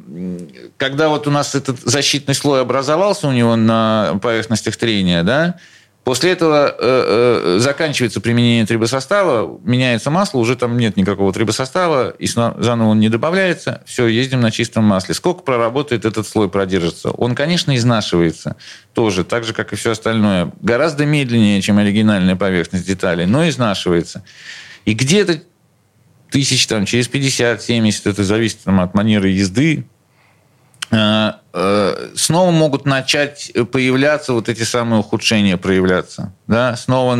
э, 0.09 0.39
когда 0.79 1.09
вот 1.09 1.27
у 1.27 1.31
нас 1.31 1.55
этот 1.55 1.79
защитный 1.81 2.35
слой 2.35 2.63
образовался 2.63 3.29
у 3.29 3.33
него 3.33 3.57
на 3.57 4.19
поверхностях 4.23 4.77
трения, 4.77 5.23
да, 5.23 5.57
После 6.07 6.31
этого 6.31 6.69
э, 6.69 6.75
э, 6.79 7.59
заканчивается 7.59 8.21
применение 8.21 8.65
трибосостава, 8.65 9.59
меняется 9.65 10.09
масло, 10.09 10.39
уже 10.39 10.55
там 10.55 10.77
нет 10.77 10.97
никакого 10.97 11.33
трибосостава, 11.33 12.11
и 12.11 12.29
заново 12.29 12.91
он 12.91 13.01
не 13.01 13.09
добавляется. 13.09 13.83
Все, 13.87 14.07
ездим 14.07 14.41
на 14.41 14.53
чистом 14.53 14.85
масле. 14.85 15.17
Сколько 15.17 15.43
проработает 15.43 16.05
этот 16.05 16.29
слой, 16.29 16.49
продержится? 16.49 17.11
Он, 17.11 17.35
конечно, 17.35 17.75
изнашивается 17.75 18.55
тоже, 18.95 19.25
так 19.25 19.43
же, 19.43 19.53
как 19.53 19.73
и 19.73 19.77
все 19.77 19.91
остальное. 19.91 20.53
Гораздо 20.61 21.05
медленнее, 21.07 21.61
чем 21.61 21.79
оригинальная 21.79 22.37
поверхность 22.37 22.87
деталей, 22.87 23.27
но 23.27 23.49
изнашивается. 23.49 24.23
И 24.85 24.95
где-то 24.95 25.43
тысяч 26.31 26.69
там, 26.69 26.87
через 26.87 27.11
50-70, 27.11 28.03
это 28.05 28.23
зависит 28.23 28.61
там, 28.63 28.79
от 28.79 28.95
манеры 28.95 29.31
езды, 29.31 29.89
снова 30.91 32.51
могут 32.51 32.84
начать 32.87 33.53
появляться 33.72 34.32
вот 34.32 34.49
эти 34.49 34.62
самые 34.62 35.01
ухудшения 35.01 35.57
проявляться. 35.57 36.32
Да? 36.47 36.76
Снова 36.76 37.16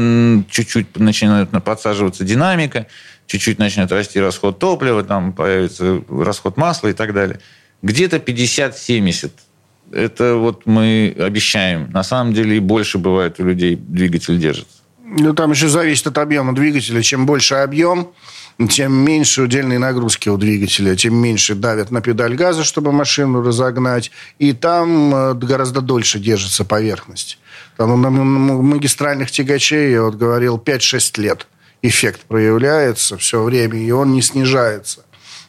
чуть-чуть 0.51 0.99
начинает 0.99 1.51
подсаживаться 1.65 2.25
динамика, 2.25 2.87
чуть-чуть 3.27 3.59
начнет 3.59 3.91
расти 3.91 4.21
расход 4.21 4.59
топлива, 4.59 5.03
там 5.03 5.33
появится 5.33 6.03
расход 6.09 6.57
масла 6.57 6.89
и 6.89 6.93
так 6.93 7.13
далее. 7.13 7.41
Где-то 7.83 8.19
50-70. 8.19 9.31
Это 9.93 10.35
вот 10.35 10.67
мы 10.67 11.15
обещаем. 11.19 11.91
На 11.93 12.03
самом 12.03 12.33
деле 12.35 12.57
и 12.57 12.61
больше 12.61 12.99
бывает 12.99 13.39
у 13.41 13.45
людей 13.45 13.77
двигатель 13.77 14.39
держится. 14.39 14.79
Ну, 15.05 15.35
там 15.35 15.53
еще 15.53 15.69
зависит 15.69 16.07
от 16.09 16.19
объема 16.19 16.55
двигателя. 16.55 17.01
Чем 17.03 17.27
больше 17.27 17.55
объем, 17.55 18.13
тем 18.69 18.93
меньше 18.93 19.43
удельные 19.43 19.79
нагрузки 19.79 20.29
у 20.29 20.37
двигателя, 20.37 20.97
тем 20.97 21.15
меньше 21.15 21.55
давят 21.55 21.91
на 21.91 22.01
педаль 22.01 22.35
газа, 22.35 22.65
чтобы 22.65 22.93
машину 22.93 23.43
разогнать, 23.43 24.11
и 24.39 24.53
там 24.53 25.15
э, 25.15 25.35
гораздо 25.35 25.81
дольше 25.81 26.19
держится 26.19 26.65
поверхность. 26.65 27.39
Там 27.77 28.01
на 28.01 28.11
магистральных 28.11 29.31
тягачей, 29.31 29.93
я 29.93 30.03
вот 30.03 30.15
говорил, 30.15 30.57
5-6 30.57 31.21
лет 31.21 31.47
эффект 31.83 32.23
проявляется 32.27 33.19
все 33.19 33.43
время, 33.43 33.79
и 33.79 33.91
он 33.91 34.13
не 34.13 34.23
снижается. 34.23 35.05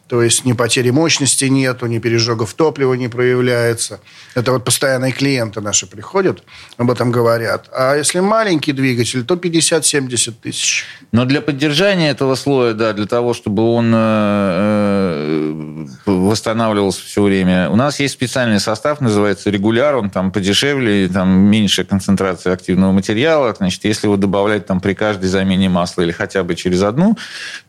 То 0.07 0.21
есть 0.21 0.45
ни 0.45 0.53
потери 0.53 0.89
мощности 0.89 1.45
нету, 1.45 1.85
ни 1.85 1.99
пережогов 1.99 2.53
топлива 2.53 2.93
не 2.93 3.09
проявляется. 3.09 3.99
Это 4.35 4.53
вот 4.53 4.63
постоянные 4.63 5.11
клиенты 5.11 5.59
наши 5.59 5.85
приходят, 5.85 6.43
об 6.77 6.89
этом 6.89 7.11
говорят. 7.11 7.69
А 7.75 7.95
если 7.95 8.21
маленький 8.21 8.71
двигатель, 8.71 9.25
то 9.25 9.35
50-70 9.35 10.33
тысяч. 10.41 10.85
Но 11.11 11.25
для 11.25 11.41
поддержания 11.41 12.09
этого 12.09 12.35
слоя, 12.35 12.73
да, 12.73 12.93
для 12.93 13.05
того, 13.05 13.33
чтобы 13.33 13.63
он 13.63 13.91
э, 13.93 13.97
э, 13.97 15.85
восстанавливался 16.05 17.01
все 17.03 17.21
время, 17.21 17.69
у 17.69 17.75
нас 17.75 17.99
есть 17.99 18.13
специальный 18.13 18.61
состав, 18.61 19.01
называется 19.01 19.49
регуляр, 19.49 19.95
он 19.97 20.09
там 20.09 20.31
подешевле, 20.31 21.09
там 21.09 21.29
меньше 21.29 21.83
концентрация 21.83 22.53
активного 22.53 22.93
материала. 22.93 23.53
Значит, 23.57 23.83
если 23.83 24.07
его 24.07 24.15
добавлять 24.15 24.65
там 24.65 24.79
при 24.79 24.93
каждой 24.93 25.27
замене 25.27 25.67
масла 25.67 26.03
или 26.03 26.11
хотя 26.11 26.43
бы 26.43 26.55
через 26.55 26.81
одну, 26.83 27.17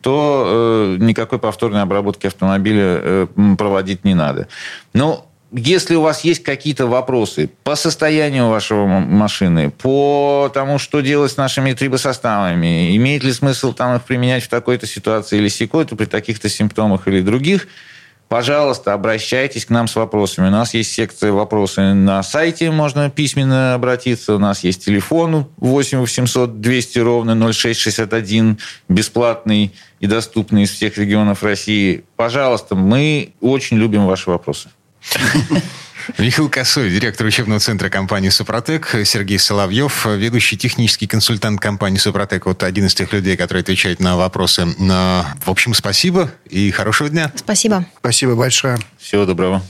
то 0.01 0.95
э, 0.99 1.03
никакой 1.03 1.39
повторной 1.39 1.81
обработки 1.81 2.28
автомобиля 2.29 2.99
э, 3.01 3.27
проводить 3.57 4.05
не 4.05 4.15
надо. 4.15 4.47
Но 4.93 5.29
если 5.51 5.95
у 5.95 6.01
вас 6.01 6.23
есть 6.23 6.43
какие-то 6.43 6.85
вопросы 6.85 7.49
по 7.63 7.75
состоянию 7.75 8.49
вашего 8.49 8.85
машины, 8.85 9.71
по 9.71 10.51
тому, 10.53 10.77
что 10.77 11.01
делать 11.01 11.31
с 11.31 11.37
нашими 11.37 11.73
трибосоставами, 11.73 12.95
имеет 12.95 13.23
ли 13.23 13.33
смысл 13.33 13.73
там 13.73 13.95
их 13.95 14.03
применять 14.03 14.43
в 14.43 14.49
такой-то 14.49 14.85
ситуации 14.85 15.37
или 15.37 15.47
секой-то 15.47 15.95
при 15.95 16.05
таких-то 16.05 16.49
симптомах 16.49 17.07
или 17.07 17.21
других, 17.21 17.67
пожалуйста, 18.29 18.93
обращайтесь 18.93 19.65
к 19.65 19.69
нам 19.69 19.89
с 19.89 19.95
вопросами. 19.95 20.47
У 20.47 20.51
нас 20.51 20.73
есть 20.73 20.93
секция 20.93 21.33
«Вопросы» 21.33 21.93
на 21.93 22.23
сайте, 22.23 22.71
можно 22.71 23.09
письменно 23.09 23.73
обратиться. 23.73 24.35
У 24.35 24.39
нас 24.39 24.63
есть 24.63 24.85
телефон 24.85 25.47
8 25.57 25.99
800 25.99 26.61
200 26.61 26.99
ровно 26.99 27.51
0661, 27.51 28.59
бесплатный 28.87 29.73
и 29.99 30.07
доступный 30.07 30.63
из 30.63 30.71
всех 30.71 30.97
регионов 30.97 31.43
России. 31.43 32.05
Пожалуйста, 32.15 32.75
мы 32.75 33.33
очень 33.41 33.77
любим 33.77 34.05
ваши 34.05 34.29
вопросы. 34.29 34.69
Михаил 36.17 36.49
Косой, 36.49 36.89
директор 36.89 37.25
учебного 37.25 37.59
центра 37.59 37.89
компании 37.89 38.29
«Супротек», 38.29 38.95
Сергей 39.05 39.39
Соловьев, 39.39 40.05
ведущий 40.05 40.57
технический 40.57 41.07
консультант 41.07 41.59
компании 41.59 41.97
«Супротек», 41.97 42.45
вот 42.45 42.63
один 42.63 42.87
из 42.87 42.93
тех 42.95 43.13
людей, 43.13 43.37
которые 43.37 43.61
отвечают 43.61 43.99
на 43.99 44.17
вопросы. 44.17 44.65
В 44.65 45.49
общем, 45.49 45.73
спасибо 45.73 46.31
и 46.49 46.71
хорошего 46.71 47.09
дня. 47.09 47.31
Спасибо. 47.35 47.85
Спасибо 47.99 48.35
большое. 48.35 48.77
Всего 48.97 49.25
доброго. 49.25 49.63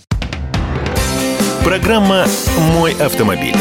Программа 1.64 2.26
«Мой 2.58 2.94
автомобиль». 2.94 3.56